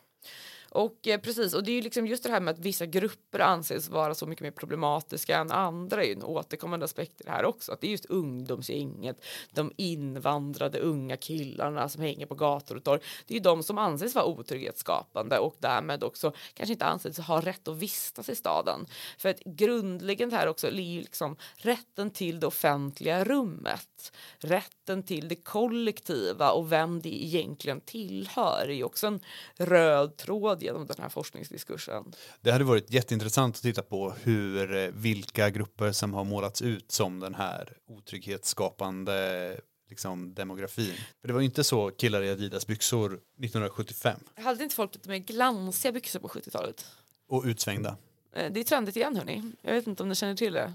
Och 0.75 1.07
eh, 1.07 1.19
precis, 1.19 1.53
och 1.53 1.63
det 1.63 1.71
är 1.71 1.75
ju 1.75 1.81
liksom 1.81 2.07
just 2.07 2.23
det 2.23 2.29
här 2.29 2.39
med 2.39 2.53
att 2.53 2.59
vissa 2.59 2.85
grupper 2.85 3.39
anses 3.39 3.89
vara 3.89 4.15
så 4.15 4.25
mycket 4.25 4.43
mer 4.43 4.51
problematiska 4.51 5.37
än 5.37 5.51
andra 5.51 6.03
är 6.03 6.07
ju 6.07 6.13
en 6.13 6.23
återkommande 6.23 6.83
aspekt 6.83 7.21
i 7.21 7.23
det 7.23 7.31
här 7.31 7.45
också. 7.45 7.71
Att 7.71 7.81
det 7.81 7.87
är 7.87 7.91
just 7.91 8.05
ungdomsgänget, 8.05 9.25
de 9.51 9.71
invandrade 9.77 10.79
unga 10.79 11.17
killarna 11.17 11.89
som 11.89 12.01
hänger 12.01 12.25
på 12.25 12.35
gator 12.35 12.75
och 12.75 12.83
torg. 12.83 13.01
Det 13.27 13.33
är 13.33 13.35
ju 13.35 13.43
de 13.43 13.63
som 13.63 13.77
anses 13.77 14.15
vara 14.15 14.25
otrygghetsskapande 14.25 15.39
och 15.39 15.55
därmed 15.59 16.03
också 16.03 16.33
kanske 16.53 16.73
inte 16.73 16.85
anses 16.85 17.17
ha 17.17 17.41
rätt 17.41 17.67
att 17.67 17.77
vistas 17.77 18.29
i 18.29 18.35
staden. 18.35 18.85
För 19.17 19.29
att 19.29 19.39
grundläggande 19.39 20.35
här 20.35 20.47
också 20.47 20.67
är 20.67 20.71
ju 20.71 21.01
liksom 21.01 21.35
rätten 21.55 22.11
till 22.11 22.39
det 22.39 22.47
offentliga 22.47 23.23
rummet. 23.23 24.11
Rätten 24.37 25.03
till 25.03 25.27
det 25.27 25.35
kollektiva 25.35 26.51
och 26.51 26.71
vem 26.71 27.01
det 27.01 27.25
egentligen 27.25 27.81
tillhör 27.81 28.65
är 28.69 28.73
ju 28.73 28.83
också 28.83 29.07
en 29.07 29.19
röd 29.57 30.17
tråd 30.17 30.64
genom 30.65 30.85
den 30.85 30.95
här 30.99 31.09
forskningsdiskursen. 31.09 32.13
Det 32.41 32.51
hade 32.51 32.63
varit 32.63 32.91
jätteintressant 32.91 33.55
att 33.55 33.61
titta 33.61 33.81
på 33.81 34.13
hur, 34.23 34.75
eh, 34.75 34.89
vilka 34.93 35.49
grupper 35.49 35.91
som 35.91 36.13
har 36.13 36.23
målats 36.23 36.61
ut 36.61 36.91
som 36.91 37.19
den 37.19 37.35
här 37.35 37.77
otrygghetsskapande 37.87 39.57
liksom, 39.89 40.33
demografin. 40.33 40.93
För 41.21 41.27
det 41.27 41.33
var 41.33 41.39
ju 41.41 41.45
inte 41.45 41.63
så 41.63 41.91
killar 41.91 42.21
i 42.23 42.29
Adidas 42.31 42.67
byxor 42.67 43.07
1975 43.13 44.19
Hade 44.35 44.63
inte 44.63 44.75
folk 44.75 44.95
lite 44.95 45.09
mer 45.09 45.17
glansiga 45.17 45.91
byxor 45.91 46.19
på 46.19 46.27
70-talet? 46.27 46.85
och 47.27 47.43
utsvängda. 47.45 47.97
Eh, 48.35 48.51
Det 48.51 48.59
är 48.59 48.63
trendigt 48.63 48.95
igen 48.97 49.15
hörni. 49.15 49.51
Jag 49.61 49.73
vet 49.73 49.87
inte 49.87 50.03
om 50.03 50.09
ni 50.09 50.15
känner 50.15 50.35
till 50.35 50.53
det. 50.53 50.73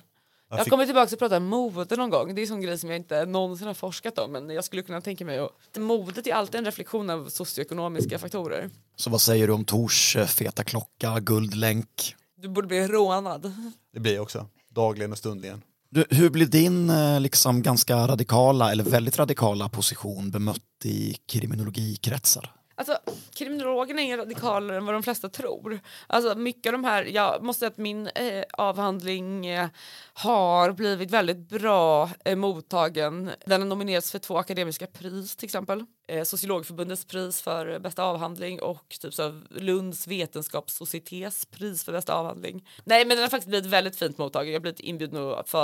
Jag 0.50 0.64
fick- 0.64 0.70
kommer 0.70 0.86
tillbaka 0.86 1.14
och 1.14 1.18
prata 1.18 1.36
om 1.36 1.44
mode 1.44 1.96
någon 1.96 2.10
gång. 2.10 2.34
Det 2.34 2.40
är 2.40 2.42
en 2.42 2.48
sån 2.48 2.60
grej 2.60 2.78
som 2.78 2.90
jag 2.90 2.96
inte 2.98 3.24
någonsin 3.26 3.66
har 3.66 3.74
forskat 3.74 4.18
om 4.18 4.32
men 4.32 4.50
jag 4.50 4.64
skulle 4.64 4.82
kunna 4.82 5.00
tänka 5.00 5.24
mig 5.24 5.38
att 5.38 5.76
modet 5.78 6.26
är 6.26 6.34
alltid 6.34 6.58
en 6.58 6.64
reflektion 6.64 7.10
av 7.10 7.28
socioekonomiska 7.28 8.18
faktorer. 8.18 8.70
Så 8.96 9.10
vad 9.10 9.20
säger 9.20 9.46
du 9.46 9.52
om 9.52 9.64
Tors 9.64 10.16
eh, 10.16 10.26
feta 10.26 10.64
klocka, 10.64 11.20
guldlänk? 11.20 12.14
Du 12.40 12.48
borde 12.48 12.66
bli 12.68 12.86
rånad. 12.86 13.52
Det 13.94 14.00
blir 14.00 14.14
jag 14.14 14.22
också. 14.22 14.46
Dagligen 14.70 15.12
och 15.12 15.18
stundligen. 15.18 15.62
Du, 15.90 16.04
hur 16.10 16.30
blir 16.30 16.46
din 16.46 16.90
eh, 16.90 17.20
liksom 17.20 17.62
ganska 17.62 17.96
radikala 17.96 18.72
eller 18.72 18.84
väldigt 18.84 19.18
radikala 19.18 19.68
position 19.68 20.30
bemött 20.30 20.60
i 20.84 21.16
kriminologikretsar? 21.28 22.52
Alltså, 22.80 22.98
kriminologerna 23.34 24.02
är 24.02 24.16
radikalare 24.16 24.76
än 24.76 24.84
vad 24.84 24.94
de 24.94 25.02
flesta 25.02 25.28
tror. 25.28 25.80
Alltså, 26.06 26.34
mycket 26.34 26.66
av 26.66 26.72
de 26.72 26.84
här, 26.84 27.04
jag 27.04 27.42
måste 27.42 27.58
säga 27.58 27.70
att 27.70 27.78
min 27.78 28.06
eh, 28.06 28.44
avhandling 28.52 29.46
eh, 29.46 29.68
har 30.12 30.72
blivit 30.72 31.10
väldigt 31.10 31.48
bra 31.48 32.10
eh, 32.24 32.36
mottagen. 32.36 33.30
Den 33.46 33.60
har 33.60 33.68
nominerats 33.68 34.12
för 34.12 34.18
två 34.18 34.38
akademiska 34.38 34.86
pris 34.86 35.36
till 35.36 35.46
exempel. 35.46 35.84
Eh, 36.08 36.22
Sociologförbundets 36.22 37.04
pris 37.04 37.42
för 37.42 37.78
bästa 37.78 38.04
avhandling 38.04 38.62
och 38.62 38.96
typ 39.00 39.14
så 39.14 39.40
Lunds 39.50 40.06
vetenskapssocietets 40.06 41.46
pris 41.46 41.84
för 41.84 41.92
bästa 41.92 42.14
avhandling. 42.14 42.68
Nej 42.84 43.04
men 43.04 43.16
den 43.16 43.22
har 43.22 43.30
faktiskt 43.30 43.48
blivit 43.48 43.70
väldigt 43.70 43.96
fint 43.96 44.18
mottagen. 44.18 44.52
Jag 44.52 44.58
har 44.58 44.62
blivit 44.62 44.80
inbjuden 44.80 45.32
att 45.32 45.54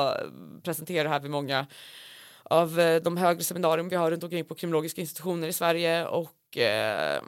presentera 0.62 1.03
det 1.03 1.09
här 1.09 1.21
vid 1.21 1.31
många 1.31 1.67
av 2.51 2.81
eh, 2.81 3.03
de 3.03 3.17
högre 3.17 3.45
seminarium 3.45 3.89
vi 3.89 3.97
har 3.97 4.11
runt 4.11 4.25
omkring 4.25 4.45
på 4.45 4.55
kriminologiska 4.55 5.01
institutioner 5.01 5.49
i 5.49 5.53
Sverige 5.53 6.07
och 6.07 6.33
eh, 6.57 7.23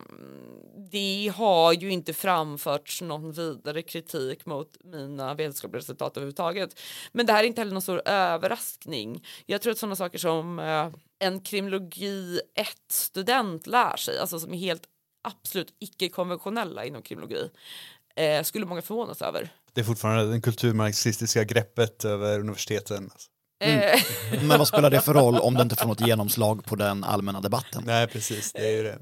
det 0.90 1.32
har 1.36 1.72
ju 1.72 1.90
inte 1.90 2.12
framförts 2.12 3.02
någon 3.02 3.32
vidare 3.32 3.82
kritik 3.82 4.46
mot 4.46 4.76
mina 4.84 5.34
vetenskapliga 5.34 5.78
resultat 5.78 6.16
överhuvudtaget. 6.16 6.80
Men 7.12 7.26
det 7.26 7.32
här 7.32 7.44
är 7.44 7.46
inte 7.46 7.60
heller 7.60 7.72
någon 7.72 7.82
stor 7.82 8.02
överraskning. 8.04 9.24
Jag 9.46 9.62
tror 9.62 9.72
att 9.72 9.78
sådana 9.78 9.96
saker 9.96 10.18
som 10.18 10.58
eh, 10.58 10.88
en 11.18 11.40
kriminologi 11.40 12.40
1-student 12.60 13.66
lär 13.66 13.96
sig, 13.96 14.18
alltså 14.18 14.40
som 14.40 14.54
är 14.54 14.58
helt 14.58 14.82
absolut 15.28 15.74
icke-konventionella 15.78 16.84
inom 16.84 17.02
kriminologi, 17.02 17.50
eh, 18.16 18.42
skulle 18.42 18.66
många 18.66 18.82
förvånas 18.82 19.22
över. 19.22 19.48
Det 19.72 19.80
är 19.80 19.84
fortfarande 19.84 20.32
det 20.32 20.40
kulturmarxistiska 20.40 21.44
greppet 21.44 22.04
över 22.04 22.40
universiteten. 22.40 23.10
Eh, 23.60 24.00
Men 24.42 24.58
vad 24.58 24.68
spelar 24.68 24.90
det 24.90 25.00
för 25.00 25.14
roll 25.14 25.38
om 25.38 25.54
det 25.54 25.62
inte 25.62 25.76
får 25.76 25.88
något 25.88 26.06
genomslag 26.06 26.64
på 26.64 26.76
den 26.76 27.04
allmänna 27.04 27.40
debatten? 27.40 27.82
Nej, 27.86 28.06
precis. 28.06 28.52
Det 28.52 28.68
är 28.68 28.76
ju 28.76 28.82
det. 28.82 28.98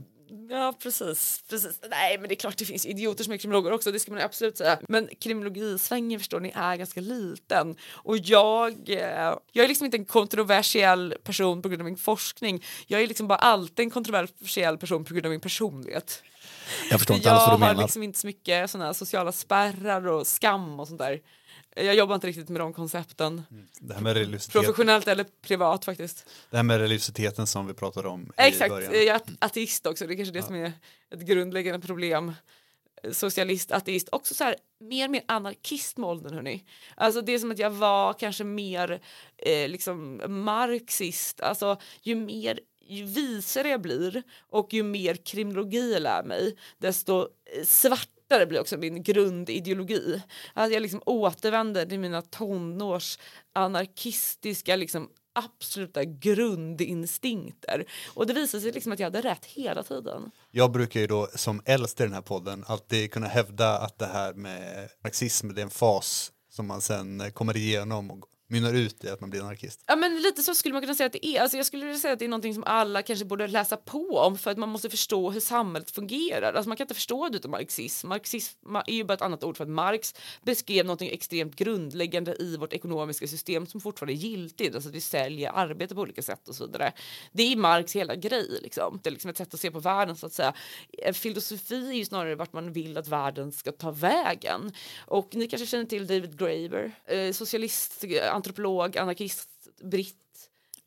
Ja 0.50 0.74
precis, 0.82 1.44
precis. 1.48 1.80
Nej 1.90 2.18
men 2.18 2.28
det 2.28 2.34
är 2.34 2.36
klart 2.36 2.56
det 2.56 2.64
finns 2.64 2.86
idioter 2.86 3.24
som 3.24 3.32
är 3.32 3.36
kriminologer 3.36 3.72
också, 3.72 3.92
det 3.92 4.00
ska 4.00 4.12
man 4.12 4.20
absolut 4.20 4.58
säga. 4.58 4.78
Men 4.88 5.08
kriminologisvängen 5.20 6.20
förstår 6.20 6.40
ni 6.40 6.52
är 6.54 6.76
ganska 6.76 7.00
liten. 7.00 7.76
Och 7.90 8.18
jag, 8.18 8.88
eh, 8.88 9.34
jag 9.52 9.64
är 9.64 9.68
liksom 9.68 9.84
inte 9.84 9.96
en 9.96 10.04
kontroversiell 10.04 11.14
person 11.24 11.62
på 11.62 11.68
grund 11.68 11.80
av 11.82 11.84
min 11.84 11.96
forskning. 11.96 12.64
Jag 12.86 13.02
är 13.02 13.06
liksom 13.06 13.28
bara 13.28 13.38
alltid 13.38 13.84
en 13.84 13.90
kontroversiell 13.90 14.78
person 14.78 15.04
på 15.04 15.14
grund 15.14 15.26
av 15.26 15.30
min 15.30 15.40
personlighet. 15.40 16.22
Jag 16.90 17.00
förstår 17.00 17.16
inte 17.16 17.28
jag 17.28 17.34
alls 17.34 17.48
vad 17.48 17.60
du 17.60 17.64
har 17.64 17.72
menar. 17.72 17.82
liksom 17.82 18.02
inte 18.02 18.18
så 18.18 18.26
mycket 18.26 18.74
här 18.74 18.92
sociala 18.92 19.32
spärrar 19.32 20.06
och 20.06 20.26
skam 20.26 20.80
och 20.80 20.88
sånt 20.88 20.98
där. 20.98 21.20
Jag 21.76 21.94
jobbar 21.94 22.14
inte 22.14 22.26
riktigt 22.26 22.48
med 22.48 22.60
de 22.60 22.72
koncepten. 22.72 23.42
Det 23.80 23.94
här 23.94 24.00
med 24.00 24.50
Professionellt 24.52 25.08
eller 25.08 25.26
privat 25.42 25.84
faktiskt. 25.84 26.26
det 26.50 26.56
här 26.56 26.64
med 26.64 26.78
religiositeten 26.78 27.46
som 27.46 27.66
vi 27.66 27.74
pratade 27.74 28.08
om 28.08 28.22
i 28.22 28.32
Exakt, 28.36 28.70
början. 28.70 28.92
jag 28.92 29.04
är 29.06 29.20
ateist 29.38 29.86
också, 29.86 30.06
det 30.06 30.14
är 30.14 30.16
kanske 30.16 30.34
det 30.34 30.42
som 30.42 30.54
är 30.54 30.72
ett 31.10 31.20
grundläggande 31.20 31.86
problem. 31.86 32.32
Socialist, 33.12 33.72
ateist, 33.72 34.08
också 34.12 34.34
så 34.34 34.44
här 34.44 34.56
mer 34.80 35.04
och 35.04 35.10
mer 35.10 35.22
anarkist 35.28 35.96
med 35.96 36.08
åldern 36.10 36.34
hörni. 36.34 36.64
Alltså 36.96 37.20
det 37.20 37.32
är 37.32 37.38
som 37.38 37.50
att 37.50 37.58
jag 37.58 37.70
var 37.70 38.12
kanske 38.12 38.44
mer 38.44 39.00
eh, 39.36 39.68
liksom 39.68 40.22
marxist, 40.28 41.40
alltså 41.40 41.80
ju 42.02 42.14
mer 42.14 42.60
ju 42.88 43.04
visare 43.04 43.68
jag 43.68 43.80
blir 43.80 44.22
och 44.50 44.74
ju 44.74 44.82
mer 44.82 45.14
kriminologi 45.14 45.92
jag 45.92 46.02
lär 46.02 46.22
mig 46.22 46.56
desto 46.78 47.20
eh, 47.20 47.64
svartare 48.26 48.46
blir 48.46 48.60
också 48.60 48.76
min 48.76 49.02
grundideologi. 49.02 50.22
Att 50.54 50.72
jag 50.72 50.82
liksom 50.82 51.02
återvänder 51.06 51.86
till 51.86 51.98
mina 51.98 52.22
tonårs 52.22 53.18
anarkistiska 53.54 54.76
liksom 54.76 55.08
absoluta 55.34 56.04
grundinstinkter. 56.04 57.84
Och 58.14 58.26
det 58.26 58.32
visade 58.32 58.60
sig 58.60 58.72
liksom 58.72 58.92
att 58.92 58.98
jag 58.98 59.06
hade 59.06 59.20
rätt 59.20 59.44
hela 59.44 59.82
tiden. 59.82 60.30
Jag 60.50 60.72
brukar 60.72 61.00
ju 61.00 61.06
då 61.06 61.28
som 61.34 61.62
äldst 61.64 62.00
i 62.00 62.02
den 62.02 62.12
här 62.12 62.22
podden 62.22 62.64
alltid 62.66 63.12
kunna 63.12 63.26
hävda 63.26 63.78
att 63.78 63.98
det 63.98 64.06
här 64.06 64.34
med 64.34 64.88
marxism 65.04 65.54
det 65.54 65.60
är 65.60 65.64
en 65.64 65.70
fas 65.70 66.32
som 66.50 66.66
man 66.66 66.80
sen 66.80 67.32
kommer 67.32 67.56
igenom 67.56 68.10
och 68.10 68.24
mynnar 68.48 68.74
ut 68.74 69.04
i 69.04 69.08
att 69.08 69.20
man 69.20 69.30
blir 69.30 69.40
anarkist. 69.40 69.84
Ja 69.86 69.96
men 69.96 70.22
lite 70.22 70.42
så 70.42 70.54
skulle 70.54 70.72
man 70.72 70.82
kunna 70.82 70.94
säga 70.94 71.06
att 71.06 71.12
det 71.12 71.26
är. 71.26 71.40
Alltså 71.40 71.56
jag 71.56 71.66
skulle 71.66 71.86
vilja 71.86 72.00
säga 72.00 72.12
att 72.12 72.18
det 72.18 72.24
är 72.24 72.28
någonting 72.28 72.54
som 72.54 72.64
alla 72.64 73.02
kanske 73.02 73.24
borde 73.24 73.46
läsa 73.46 73.76
på 73.76 74.18
om 74.18 74.38
för 74.38 74.50
att 74.50 74.58
man 74.58 74.68
måste 74.68 74.90
förstå 74.90 75.30
hur 75.30 75.40
samhället 75.40 75.90
fungerar. 75.90 76.52
Alltså 76.52 76.68
man 76.68 76.76
kan 76.76 76.84
inte 76.84 76.94
förstå 76.94 77.28
det 77.28 77.36
utan 77.36 77.50
marxism. 77.50 78.08
Marxism 78.08 78.76
är 78.86 78.92
ju 78.92 79.04
bara 79.04 79.14
ett 79.14 79.22
annat 79.22 79.44
ord 79.44 79.56
för 79.56 79.64
att 79.64 79.70
Marx 79.70 80.14
beskrev 80.42 80.86
någonting 80.86 81.10
extremt 81.10 81.56
grundläggande 81.56 82.36
i 82.42 82.56
vårt 82.56 82.72
ekonomiska 82.72 83.26
system 83.26 83.66
som 83.66 83.80
fortfarande 83.80 84.12
är 84.12 84.16
giltigt. 84.16 84.74
Alltså 84.74 84.88
att 84.88 84.94
vi 84.94 85.00
säljer 85.00 85.52
arbete 85.54 85.94
på 85.94 86.00
olika 86.00 86.22
sätt 86.22 86.48
och 86.48 86.54
så 86.54 86.66
vidare. 86.66 86.92
Det 87.32 87.52
är 87.52 87.56
Marx 87.56 87.96
hela 87.96 88.14
grej 88.14 88.58
liksom. 88.62 89.00
Det 89.02 89.08
är 89.08 89.12
liksom 89.12 89.30
ett 89.30 89.36
sätt 89.36 89.54
att 89.54 89.60
se 89.60 89.70
på 89.70 89.80
världen 89.80 90.16
så 90.16 90.26
att 90.26 90.32
säga. 90.32 90.54
Eh, 90.92 91.12
filosofi 91.12 91.88
är 91.88 91.94
ju 91.94 92.04
snarare 92.04 92.34
vart 92.34 92.52
man 92.52 92.72
vill 92.72 92.96
att 92.96 93.08
världen 93.08 93.52
ska 93.52 93.72
ta 93.72 93.90
vägen. 93.90 94.72
Och 95.06 95.34
ni 95.34 95.48
kanske 95.48 95.66
känner 95.66 95.84
till 95.84 96.06
David 96.06 96.38
Graeber, 96.38 96.92
eh, 97.06 97.32
socialist, 97.32 98.04
eh, 98.04 98.35
antropolog, 98.36 98.96
anarkist, 98.98 99.48
britt. 99.82 100.22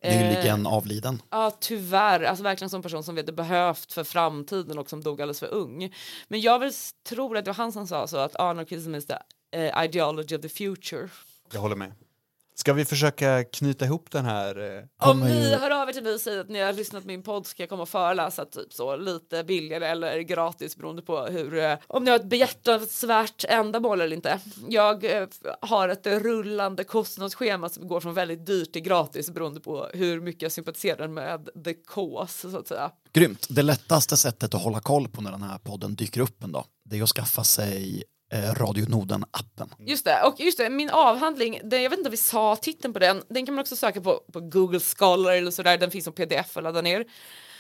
Eh, 0.02 0.18
Nyligen 0.18 0.68
avliden. 0.68 1.22
Ja, 1.30 1.58
tyvärr. 1.60 2.24
Alltså 2.24 2.43
verkligen 2.43 2.66
en 2.66 2.70
sån 2.70 2.82
person 2.82 3.04
som 3.04 3.16
vi 3.16 3.22
hade 3.22 3.32
behövt 3.32 3.93
för 3.93 4.04
framtiden 4.04 4.78
och 4.78 4.89
som 4.89 5.04
dog 5.04 5.22
alldeles 5.22 5.39
för 5.39 5.54
ung. 5.54 5.93
Men 6.28 6.41
jag 6.41 6.60
väl 6.60 6.72
tror 7.10 7.38
att 7.38 7.45
det 7.45 7.52
var 7.52 7.56
han 7.56 7.72
som 7.72 7.88
sa 7.88 8.08
så 8.08 8.18
att 8.18 8.36
anarchism 8.36 8.95
is 8.95 9.06
the 9.06 9.16
eh, 9.52 9.84
ideology 9.84 10.36
of 10.36 10.41
the 10.41 10.50
future. 10.50 11.10
Jag 11.52 11.60
håller 11.62 11.76
med. 11.76 11.93
Ska 12.60 12.74
vi 12.74 12.86
försöka 12.86 13.43
knyta 13.43 13.86
ihop 13.86 14.12
den 14.12 14.26
här? 14.26 14.78
eh, 14.78 15.10
Om 15.10 15.20
ni 15.20 15.49
ju- 15.49 15.55
hör 15.55 15.72
av 15.82 15.89
er 15.89 15.93
till 15.93 16.03
mig 16.03 16.14
och 16.14 16.20
säger 16.20 16.39
att 16.39 16.49
ni 16.49 16.60
har 16.60 16.74
lyssnat 16.74 17.03
på 17.03 17.07
min 17.07 17.24
podd 17.24 17.45
ska 17.47 17.64
jag 17.64 17.70
komma 17.70 17.82
och 17.82 17.89
föreläsa 17.89 18.45
typ 18.45 18.74
så 18.74 18.95
lite 18.95 19.43
billigare 19.43 19.88
eller 19.88 20.20
gratis 20.20 20.78
beroende 20.78 21.01
på 21.01 21.26
hur 21.26 21.57
eh, 21.57 21.78
om 21.88 22.03
ni 22.03 22.10
har 22.12 22.16
ett 22.20 22.26
behjärtansvärt 22.30 23.45
ändamål 23.47 24.01
eller 24.01 24.16
inte. 24.16 24.39
Jag 24.70 25.18
eh, 25.22 25.28
har 25.62 25.89
ett 25.89 26.07
rullande 26.07 26.84
kostnadsschema 26.84 27.70
som 27.70 27.88
går 27.88 27.99
från 27.99 28.14
väldigt 28.14 28.45
dyrt 28.45 28.74
till 28.74 28.82
gratis 28.82 29.30
beroende 29.30 29.60
på 29.60 29.88
hur 29.93 30.22
mycket 30.22 30.41
jag 30.41 30.51
sympatiserar 30.51 31.07
med 31.07 31.49
the 31.66 31.74
cause 31.74 32.51
så 32.51 32.57
att 32.57 32.68
säga. 32.68 32.91
Grymt. 33.14 33.47
Det 33.49 33.62
lättaste 33.62 34.18
sättet 34.18 34.53
att 34.53 34.64
hålla 34.64 34.80
koll 34.80 35.07
på 35.07 35.22
när 35.22 35.32
den 35.32 35.43
här 35.43 35.57
podden 35.57 35.95
dyker 35.95 36.22
upp 36.22 36.43
en 36.43 36.51
dag, 36.51 36.66
det 36.86 36.97
är 36.99 37.03
att 37.03 37.10
skaffa 37.10 37.43
sig 37.43 38.03
eh, 38.30 38.53
Radio 38.53 38.86
Norden-appen. 38.89 39.69
Just 39.80 40.05
det, 40.05 40.23
och 40.23 40.39
just 40.39 40.57
det, 40.57 40.69
min 40.69 40.89
avhandling, 40.89 41.59
den, 41.63 41.84
jag 41.84 41.89
vet 41.89 41.99
inte 41.99 42.09
om 42.09 42.11
vi 42.11 42.17
sa 42.17 42.55
titeln 42.55 42.93
på 42.93 42.99
den, 42.99 43.23
den 43.30 43.45
kan 43.45 43.55
man 43.55 43.61
också 43.61 43.75
söka 43.75 44.01
på, 44.01 44.21
på 44.34 44.39
Google 44.39 44.80
Scholar 44.80 45.32
eller 45.32 45.51
sådär, 45.51 45.77
den 45.77 45.91
finns 45.91 46.05
som 46.05 46.13
pdf 46.13 46.57
att 46.57 46.63
ladda 46.63 46.82
ner. 46.82 47.05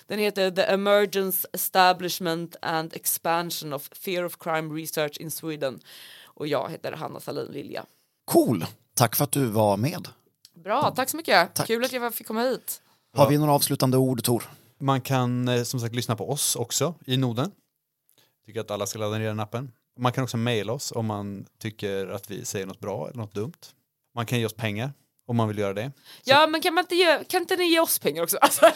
Den 0.07 0.19
heter 0.19 0.51
The 0.51 0.61
Emergence, 0.61 1.47
Establishment 1.53 2.55
and 2.61 2.93
Expansion 2.93 3.73
of 3.73 3.89
Fear 3.91 4.25
of 4.25 4.37
Crime 4.37 4.81
Research 4.81 5.17
in 5.17 5.31
Sweden. 5.31 5.79
Och 6.25 6.47
jag 6.47 6.69
heter 6.69 6.91
Hanna 6.91 7.19
Salin 7.19 7.51
Lilja. 7.51 7.85
Cool. 8.25 8.65
Tack 8.93 9.15
för 9.15 9.23
att 9.23 9.31
du 9.31 9.45
var 9.45 9.77
med. 9.77 10.07
Bra, 10.63 10.93
tack 10.95 11.09
så 11.09 11.17
mycket. 11.17 11.53
Tack. 11.53 11.67
Kul 11.67 11.83
att 11.83 11.93
jag 11.93 12.13
fick 12.13 12.27
komma 12.27 12.41
hit. 12.41 12.81
Har 13.13 13.29
vi 13.29 13.37
några 13.37 13.53
avslutande 13.53 13.97
ord, 13.97 14.23
Tor? 14.23 14.43
Man 14.77 15.01
kan 15.01 15.47
eh, 15.47 15.63
som 15.63 15.79
sagt 15.79 15.95
lyssna 15.95 16.15
på 16.15 16.29
oss 16.29 16.55
också 16.55 16.95
i 17.05 17.17
Noden. 17.17 17.51
Tycker 18.45 18.59
att 18.59 18.71
alla 18.71 18.85
ska 18.85 18.99
ladda 18.99 19.17
ner 19.17 19.27
den 19.27 19.39
appen. 19.39 19.71
Man 19.99 20.11
kan 20.11 20.23
också 20.23 20.37
mejla 20.37 20.73
oss 20.73 20.91
om 20.91 21.05
man 21.05 21.45
tycker 21.61 22.07
att 22.07 22.31
vi 22.31 22.45
säger 22.45 22.65
något 22.65 22.79
bra 22.79 23.07
eller 23.07 23.17
något 23.17 23.33
dumt. 23.33 23.59
Man 24.15 24.25
kan 24.25 24.39
ge 24.39 24.45
oss 24.45 24.53
pengar 24.53 24.91
om 25.29 25.35
man 25.35 25.47
vill 25.47 25.57
göra 25.57 25.73
det. 25.73 25.91
Ja, 26.23 26.47
men 26.47 26.61
kan, 26.61 26.73
man 26.73 26.83
inte 26.83 26.95
ge, 26.95 27.23
kan 27.23 27.41
inte 27.41 27.55
ni 27.55 27.71
ge 27.71 27.79
oss 27.79 27.99
pengar 27.99 28.23
också? 28.23 28.37
Alltså, 28.41 28.71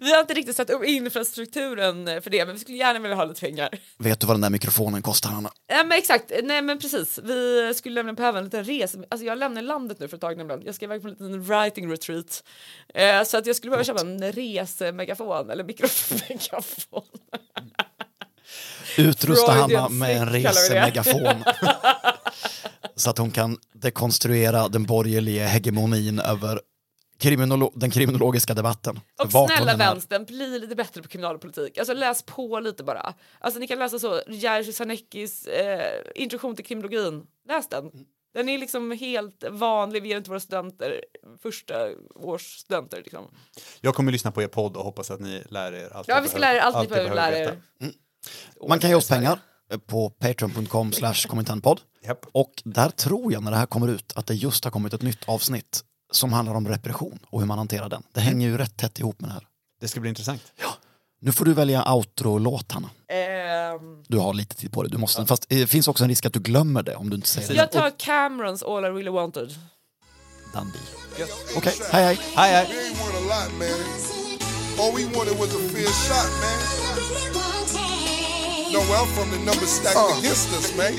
vi 0.00 0.12
har 0.12 0.20
inte 0.20 0.34
riktigt 0.34 0.56
satt 0.56 0.70
upp 0.70 0.84
infrastrukturen 0.84 2.22
för 2.22 2.30
det, 2.30 2.46
men 2.46 2.54
vi 2.54 2.60
skulle 2.60 2.78
gärna 2.78 2.98
vilja 2.98 3.16
ha 3.16 3.24
lite 3.24 3.40
pengar. 3.40 3.68
Vet 3.98 4.20
du 4.20 4.26
vad 4.26 4.36
den 4.36 4.40
där 4.40 4.50
mikrofonen 4.50 5.02
kostar, 5.02 5.30
Hanna? 5.30 5.50
Ja 5.66 5.84
men 5.84 5.98
exakt, 5.98 6.32
nej 6.42 6.62
men 6.62 6.78
precis. 6.78 7.18
Vi 7.22 7.72
skulle 7.74 7.94
nämligen 7.94 8.14
behöva 8.14 8.38
en 8.38 8.44
liten 8.44 8.64
resa. 8.64 8.98
Alltså 9.10 9.26
jag 9.26 9.38
lämnar 9.38 9.62
landet 9.62 10.00
nu 10.00 10.08
för 10.08 10.16
ett 10.16 10.20
tag 10.20 10.36
nämligen. 10.36 10.62
Jag 10.64 10.74
ska 10.74 10.84
iväg 10.84 11.02
på 11.02 11.08
en 11.08 11.14
liten 11.14 11.42
writing 11.42 11.90
retreat. 11.90 12.44
Eh, 12.94 13.22
så 13.22 13.36
att 13.36 13.46
jag 13.46 13.56
skulle 13.56 13.70
behöva 13.70 13.84
köpa 13.84 14.00
en 14.00 14.32
resemegafon 14.32 15.50
eller 15.50 15.64
mikromegafon. 15.64 17.02
Utrusta 18.98 19.52
Hanna 19.52 19.88
med 19.88 20.16
en 20.16 20.28
resemegafon. 20.28 21.44
så 22.96 23.10
att 23.10 23.18
hon 23.18 23.30
kan 23.30 23.58
dekonstruera 23.72 24.68
den 24.68 24.82
borgerliga 24.84 25.46
hegemonin 25.46 26.18
över 26.18 26.60
kriminolo- 27.20 27.72
den 27.74 27.90
kriminologiska 27.90 28.54
debatten. 28.54 29.00
Och 29.22 29.32
Vart 29.32 29.50
snälla 29.56 29.76
vänstern, 29.76 30.24
bli 30.24 30.58
lite 30.58 30.74
bättre 30.74 31.02
på 31.02 31.08
kriminalpolitik. 31.08 31.78
Alltså 31.78 31.94
läs 31.94 32.22
på 32.22 32.60
lite 32.60 32.84
bara. 32.84 33.14
Alltså 33.40 33.60
ni 33.60 33.66
kan 33.66 33.78
läsa 33.78 33.98
så, 33.98 34.22
Jerzy 34.28 34.72
Sarneckis 34.72 35.46
eh, 35.46 35.92
introduktion 36.14 36.56
till 36.56 36.64
kriminologin. 36.64 37.22
Läs 37.48 37.68
den. 37.68 37.90
Den 38.34 38.48
är 38.48 38.58
liksom 38.58 38.90
helt 38.92 39.44
vanlig, 39.50 40.02
vi 40.02 40.12
är 40.12 40.16
inte 40.16 40.30
våra 40.30 40.40
studenter, 40.40 41.00
första 41.42 41.74
års 42.14 42.42
studenter 42.58 42.96
liksom. 42.96 43.26
Jag 43.80 43.94
kommer 43.94 44.12
lyssna 44.12 44.30
på 44.32 44.42
er 44.42 44.46
podd 44.48 44.76
och 44.76 44.84
hoppas 44.84 45.10
att 45.10 45.20
ni 45.20 45.42
lär 45.50 45.72
er 45.72 45.88
allt 45.96 46.08
Ja, 46.08 46.20
vi 46.20 46.28
ska 46.28 46.38
behöver- 46.38 46.54
lära 46.54 46.56
er 46.56 46.60
allt 46.60 46.80
ni 46.82 46.94
behöver 46.94 47.14
lära 47.14 47.38
er. 47.38 47.44
veta. 47.46 47.56
Man 48.68 48.78
kan 48.78 48.90
ge 48.90 48.96
oss 48.96 49.08
pengar 49.08 49.38
på 49.86 50.10
patreon.com 50.10 50.92
slash 50.92 51.14
kommentarpodd. 51.28 51.80
Japp. 52.06 52.26
Och 52.32 52.52
där 52.64 52.88
tror 52.90 53.32
jag 53.32 53.42
när 53.42 53.50
det 53.50 53.56
här 53.56 53.66
kommer 53.66 53.88
ut 53.88 54.12
att 54.16 54.26
det 54.26 54.34
just 54.34 54.64
har 54.64 54.70
kommit 54.70 54.92
ett 54.94 55.02
nytt 55.02 55.24
avsnitt 55.28 55.84
som 56.12 56.32
handlar 56.32 56.54
om 56.54 56.68
repression 56.68 57.18
och 57.30 57.40
hur 57.40 57.46
man 57.46 57.58
hanterar 57.58 57.88
den. 57.88 58.02
Det 58.12 58.20
hänger 58.20 58.48
ju 58.48 58.58
rätt 58.58 58.76
tätt 58.76 58.98
ihop 58.98 59.20
med 59.20 59.30
det 59.30 59.34
här. 59.34 59.46
Det 59.80 59.88
ska 59.88 60.00
bli 60.00 60.08
intressant. 60.08 60.42
Nu 61.20 61.32
får 61.32 61.44
du 61.44 61.52
välja 61.54 61.92
outro-låt 61.94 62.72
Hanna. 62.72 62.90
Ehm, 63.08 64.04
Du 64.08 64.18
har 64.18 64.34
lite 64.34 64.56
tid 64.56 64.72
på 64.72 64.82
dig, 64.82 64.90
du 64.92 64.98
måste. 64.98 65.26
Fast 65.26 65.48
det 65.48 65.66
finns 65.66 65.88
också 65.88 66.04
en 66.04 66.10
risk 66.10 66.26
att 66.26 66.32
du 66.32 66.40
glömmer 66.40 66.82
det 66.82 66.94
om 66.96 67.10
du 67.10 67.16
inte 67.16 67.28
säger 67.28 67.48
det. 67.48 67.54
jag 67.54 67.72
tar 67.72 67.90
Camerons 67.98 68.62
All 68.62 68.84
I 68.84 68.88
Really 68.88 69.10
Wanted. 69.10 69.54
Done 70.54 70.72
deal. 70.72 71.28
Okej, 71.56 71.74
hej 71.92 72.04
hej. 72.04 72.18
Hej 72.34 72.52
hej! 72.52 72.94
We 78.74 78.80
ain't 78.80 78.90
want 78.90 78.98
a 78.98 79.14
lot, 79.14 79.14
man. 79.14 79.14
All 79.14 79.14
we 79.14 79.14
wanted 79.14 79.14
was 79.14 79.14
a 79.14 79.14
fair 79.14 79.14
shot, 79.14 79.14
man. 79.14 79.14
No, 79.14 79.14
I'm 79.14 79.14
from 79.14 79.30
the 79.30 79.38
numbers 79.46 79.70
stacked 79.70 79.96
uh. 79.96 80.18
against 80.18 80.50
us, 80.50 80.74
man. 80.76 80.92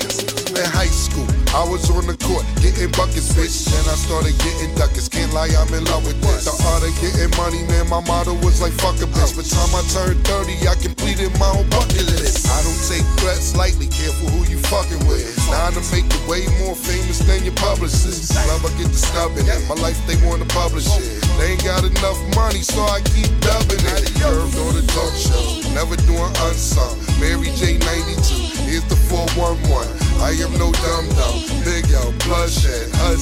In 0.56 0.70
high 0.72 0.92
school, 0.92 1.28
I 1.52 1.62
was 1.68 1.90
on 1.92 2.06
the 2.08 2.16
court 2.24 2.44
getting 2.64 2.90
buckets, 2.96 3.32
bitch. 3.36 3.68
Then 3.68 3.84
I 3.84 3.96
started 4.00 4.32
getting 4.40 4.72
duckets. 4.76 5.08
Can't 5.08 5.32
lie, 5.32 5.52
I'm 5.52 5.68
in 5.74 5.84
love 5.84 6.06
with 6.06 6.20
this. 6.22 6.48
The 6.48 6.56
art 6.72 6.82
of 6.84 6.92
getting 7.04 7.32
money, 7.36 7.62
man. 7.68 7.88
My 7.92 8.00
motto 8.00 8.32
was 8.40 8.60
like 8.64 8.72
fuck 8.80 8.96
a 9.04 9.08
bitch. 9.08 9.36
By 9.36 9.42
the 9.42 9.48
time 9.48 9.72
I 9.76 9.82
turned 9.92 10.20
30, 10.24 10.68
I 10.68 10.74
completed 10.80 11.32
my 11.36 11.52
own 11.52 11.68
bucket 11.68 12.06
list. 12.16 12.48
I 12.48 12.64
don't 12.64 12.82
take 12.88 13.04
threats 13.20 13.56
lightly. 13.56 13.92
Careful 13.92 14.32
who 14.32 14.48
you 14.48 14.58
fucking 14.72 15.04
with. 15.04 15.28
Now 15.52 15.68
to 15.70 15.82
make 15.92 16.08
you 16.08 16.22
way 16.24 16.48
more 16.64 16.76
famous 16.76 17.20
than 17.20 17.44
your 17.44 17.56
publicist. 17.60 18.32
Love, 18.48 18.64
I 18.64 18.72
get 18.80 18.88
the 18.88 18.96
stubbing 18.96 19.46
it. 19.46 19.60
My 19.68 19.76
life, 19.84 20.00
they 20.08 20.16
want 20.24 20.40
to 20.40 20.48
publish 20.48 20.88
it. 20.96 21.22
They 21.38 21.52
ain't 21.52 21.64
got 21.64 21.84
enough 21.84 22.18
money, 22.34 22.64
so 22.64 22.80
I 22.88 23.04
keep 23.12 23.28
dubbing 23.44 23.84
it. 23.84 24.08
Curved 24.16 24.56
on 24.64 24.72
the 24.74 24.84
talk 24.88 25.12
show, 25.12 25.60
never 25.76 25.96
doing 26.08 26.32
unsung. 26.48 26.96
Mary 27.20 27.52
J 27.56 27.65
92, 27.74 28.62
here's 28.62 28.86
the 28.86 28.94
411. 29.10 29.90
I 30.22 30.30
am 30.38 30.54
no 30.54 30.70
dum 30.70 31.04
dum. 31.18 31.34
Big 31.66 31.90
L, 31.90 32.14
bloodshed, 32.22 32.86
6. 32.94 33.18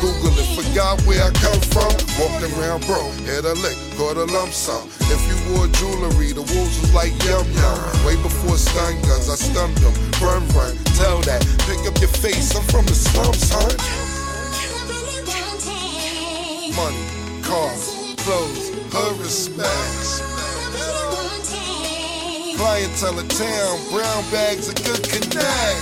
Google 0.00 0.36
it, 0.36 0.48
forgot 0.52 1.00
where 1.08 1.24
I 1.24 1.32
come 1.40 1.60
from. 1.72 1.88
Walked 2.20 2.44
around 2.52 2.84
broke, 2.84 3.12
hit 3.24 3.44
a 3.48 3.56
lick, 3.64 3.76
got 3.96 4.16
a 4.16 4.28
lump 4.28 4.52
sum. 4.52 4.88
If 5.08 5.20
you 5.24 5.36
wore 5.50 5.66
jewelry, 5.80 6.32
the 6.36 6.44
wolves 6.44 6.76
was 6.80 6.92
like 6.92 7.16
yum 7.24 7.48
yum. 7.56 7.80
Way 8.04 8.16
before 8.20 8.56
stun 8.56 9.00
guns, 9.02 9.28
I 9.28 9.36
stumped 9.36 9.80
them. 9.80 9.94
Run, 10.20 10.46
run, 10.52 10.76
tell 11.00 11.20
that. 11.24 11.40
Pick 11.64 11.80
up 11.88 11.96
your 11.98 12.12
face, 12.12 12.54
I'm 12.54 12.62
from 12.68 12.84
the 12.86 12.94
slums, 12.94 13.40
son. 13.40 13.72
Money, 16.76 17.42
cars, 17.42 18.14
clothes, 18.20 18.70
her 18.92 19.10
respects. 19.22 20.37
Clientele 22.58 23.20
of 23.20 23.28
town, 23.28 23.78
brown 23.94 24.24
bags, 24.32 24.68
a 24.68 24.74
good 24.74 24.98
connect. 25.06 25.78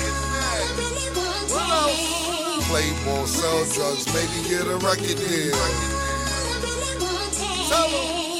Play 2.68 2.93
ball, 3.07 3.27
sell 3.27 3.64
drugs, 3.72 4.05
maybe 4.12 4.47
get 4.47 4.68
a 4.68 4.77
record 4.85 5.16
deal. 5.16 5.57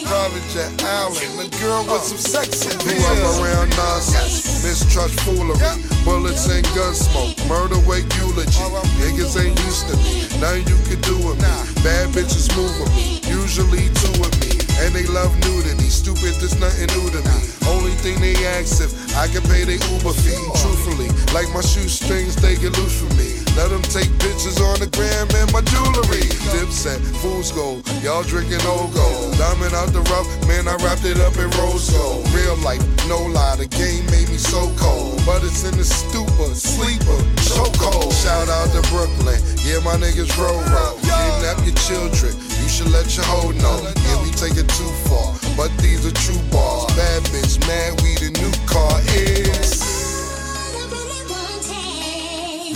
Private 0.05 0.47
jet 0.53 0.71
Allen, 0.85 1.33
the 1.41 1.49
girl 1.65 1.83
with 1.89 2.03
some 2.05 2.19
sex 2.19 2.67
appeal. 2.67 2.93
Grew 2.93 3.25
up 3.25 3.41
around 3.41 3.71
nonsense, 3.75 4.63
mistrust 4.63 5.19
foolery, 5.25 5.57
bullets 6.05 6.47
and 6.53 6.63
gun 6.77 6.95
smoke, 6.95 7.35
murder 7.49 7.81
wake 7.89 8.05
eulogy. 8.21 8.53
Niggas 9.01 9.35
ain't 9.41 9.59
used 9.65 9.89
to 9.89 9.97
me, 10.05 10.29
nothing 10.45 10.69
you 10.69 10.79
can 10.85 11.01
do 11.01 11.17
with 11.27 11.41
me. 11.41 11.49
Bad 11.83 12.13
bitches 12.13 12.53
move 12.55 12.71
with 12.79 12.93
me, 12.95 13.19
usually 13.25 13.89
two 13.97 14.13
with 14.21 14.37
me. 14.45 14.61
And 14.79 14.95
they 14.95 15.07
love 15.09 15.33
nudity, 15.41 15.89
stupid, 15.89 16.37
there's 16.37 16.61
nothing 16.61 16.87
new 17.01 17.09
to 17.11 17.21
me. 17.25 17.39
Only 17.67 17.86
thing 17.97 18.21
they 18.21 18.37
ask 18.59 18.81
if 18.83 18.93
I 19.17 19.27
can 19.29 19.43
pay 19.43 19.65
their 19.65 19.81
Uber 19.93 20.13
fee. 20.13 20.37
Truthfully, 20.61 21.09
like 21.33 21.49
my 21.53 21.61
shoestrings, 21.61 22.37
they 22.37 22.57
get 22.57 22.77
loose 22.77 23.01
from 23.01 23.17
me. 23.17 23.47
Let 23.57 23.73
them 23.73 23.81
take 23.89 24.13
pictures 24.21 24.61
on 24.61 24.77
the 24.85 24.89
gram 24.93 25.33
and 25.33 25.49
my 25.49 25.65
jewelry. 25.65 26.29
Dipset, 26.53 27.01
fool's 27.25 27.51
gold, 27.53 27.89
y'all 28.05 28.23
drinking 28.23 28.61
old 28.69 28.93
gold. 28.93 29.33
Diamond 29.41 29.73
out 29.73 29.97
the 29.97 30.05
rough, 30.13 30.29
man, 30.45 30.69
I 30.69 30.77
wrapped 30.85 31.09
it 31.09 31.17
up 31.25 31.33
in 31.41 31.49
rose 31.57 31.89
gold. 31.89 32.29
Real 32.37 32.57
life, 32.61 32.85
no 33.09 33.17
lie, 33.25 33.57
the 33.57 33.65
game 33.65 34.05
made 34.13 34.29
me 34.29 34.37
so 34.37 34.69
cold. 34.77 35.25
But 35.25 35.41
it's 35.41 35.65
in 35.65 35.73
the 35.73 35.89
stupor, 35.89 36.53
sleeper, 36.53 37.17
so 37.41 37.65
cold. 37.81 38.13
Shout 38.13 38.53
out 38.53 38.69
to 38.77 38.85
Brooklyn, 38.93 39.41
yeah, 39.65 39.81
my 39.81 39.97
niggas 39.97 40.37
roll 40.37 40.61
roll. 40.69 41.01
Kidnap 41.01 41.57
your 41.65 41.77
children, 41.89 42.37
you 42.61 42.69
should 42.69 42.93
let 42.93 43.09
your 43.17 43.25
hoe 43.25 43.57
know. 43.57 43.81
Yeah, 43.89 44.21
we 44.21 44.37
take 44.37 44.61
it 44.61 44.69
too 44.77 44.93
far, 45.09 45.33
but 45.57 45.73
these 45.79 46.07
are 46.07 46.13
true 46.13 46.41
bars. 46.53 46.87
Bad 46.95 47.23
bitch, 47.33 47.59
mad 47.67 48.01
we 48.03 48.15
the 48.21 48.31
new 48.39 48.53
car 48.69 49.01
is. 49.17 49.81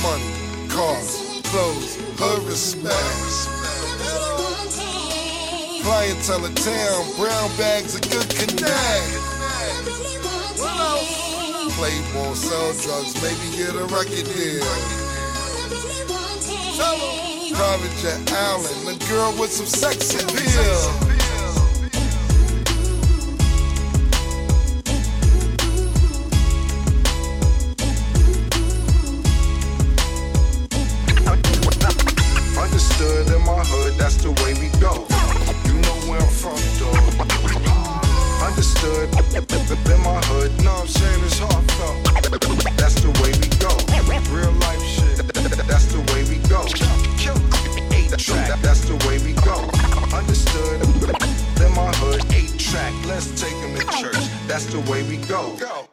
Money, 0.03 0.33
cars, 0.69 1.41
clothes, 1.45 1.97
her 2.19 2.41
respects. 2.49 3.49
Clientele 5.83 6.49
town, 6.55 7.05
brown 7.17 7.51
bags, 7.59 7.97
a 7.97 8.01
good 8.01 8.29
connect. 8.31 9.11
Play 11.77 12.01
ball, 12.13 12.35
sell 12.35 12.73
drugs, 12.81 13.15
maybe 13.23 13.57
get 13.57 13.75
a 13.75 13.85
record 13.93 14.27
deal. 14.35 14.65
Private 17.55 17.97
jet 18.01 18.33
Allen, 18.33 18.85
the 18.87 19.07
girl 19.09 19.35
with 19.39 19.53
some 19.53 19.67
sex 19.67 20.15
appeal. 20.15 21.20
That's 54.61 54.75
the 54.75 54.93
way 54.93 55.03
we 55.05 55.17
go. 55.27 55.90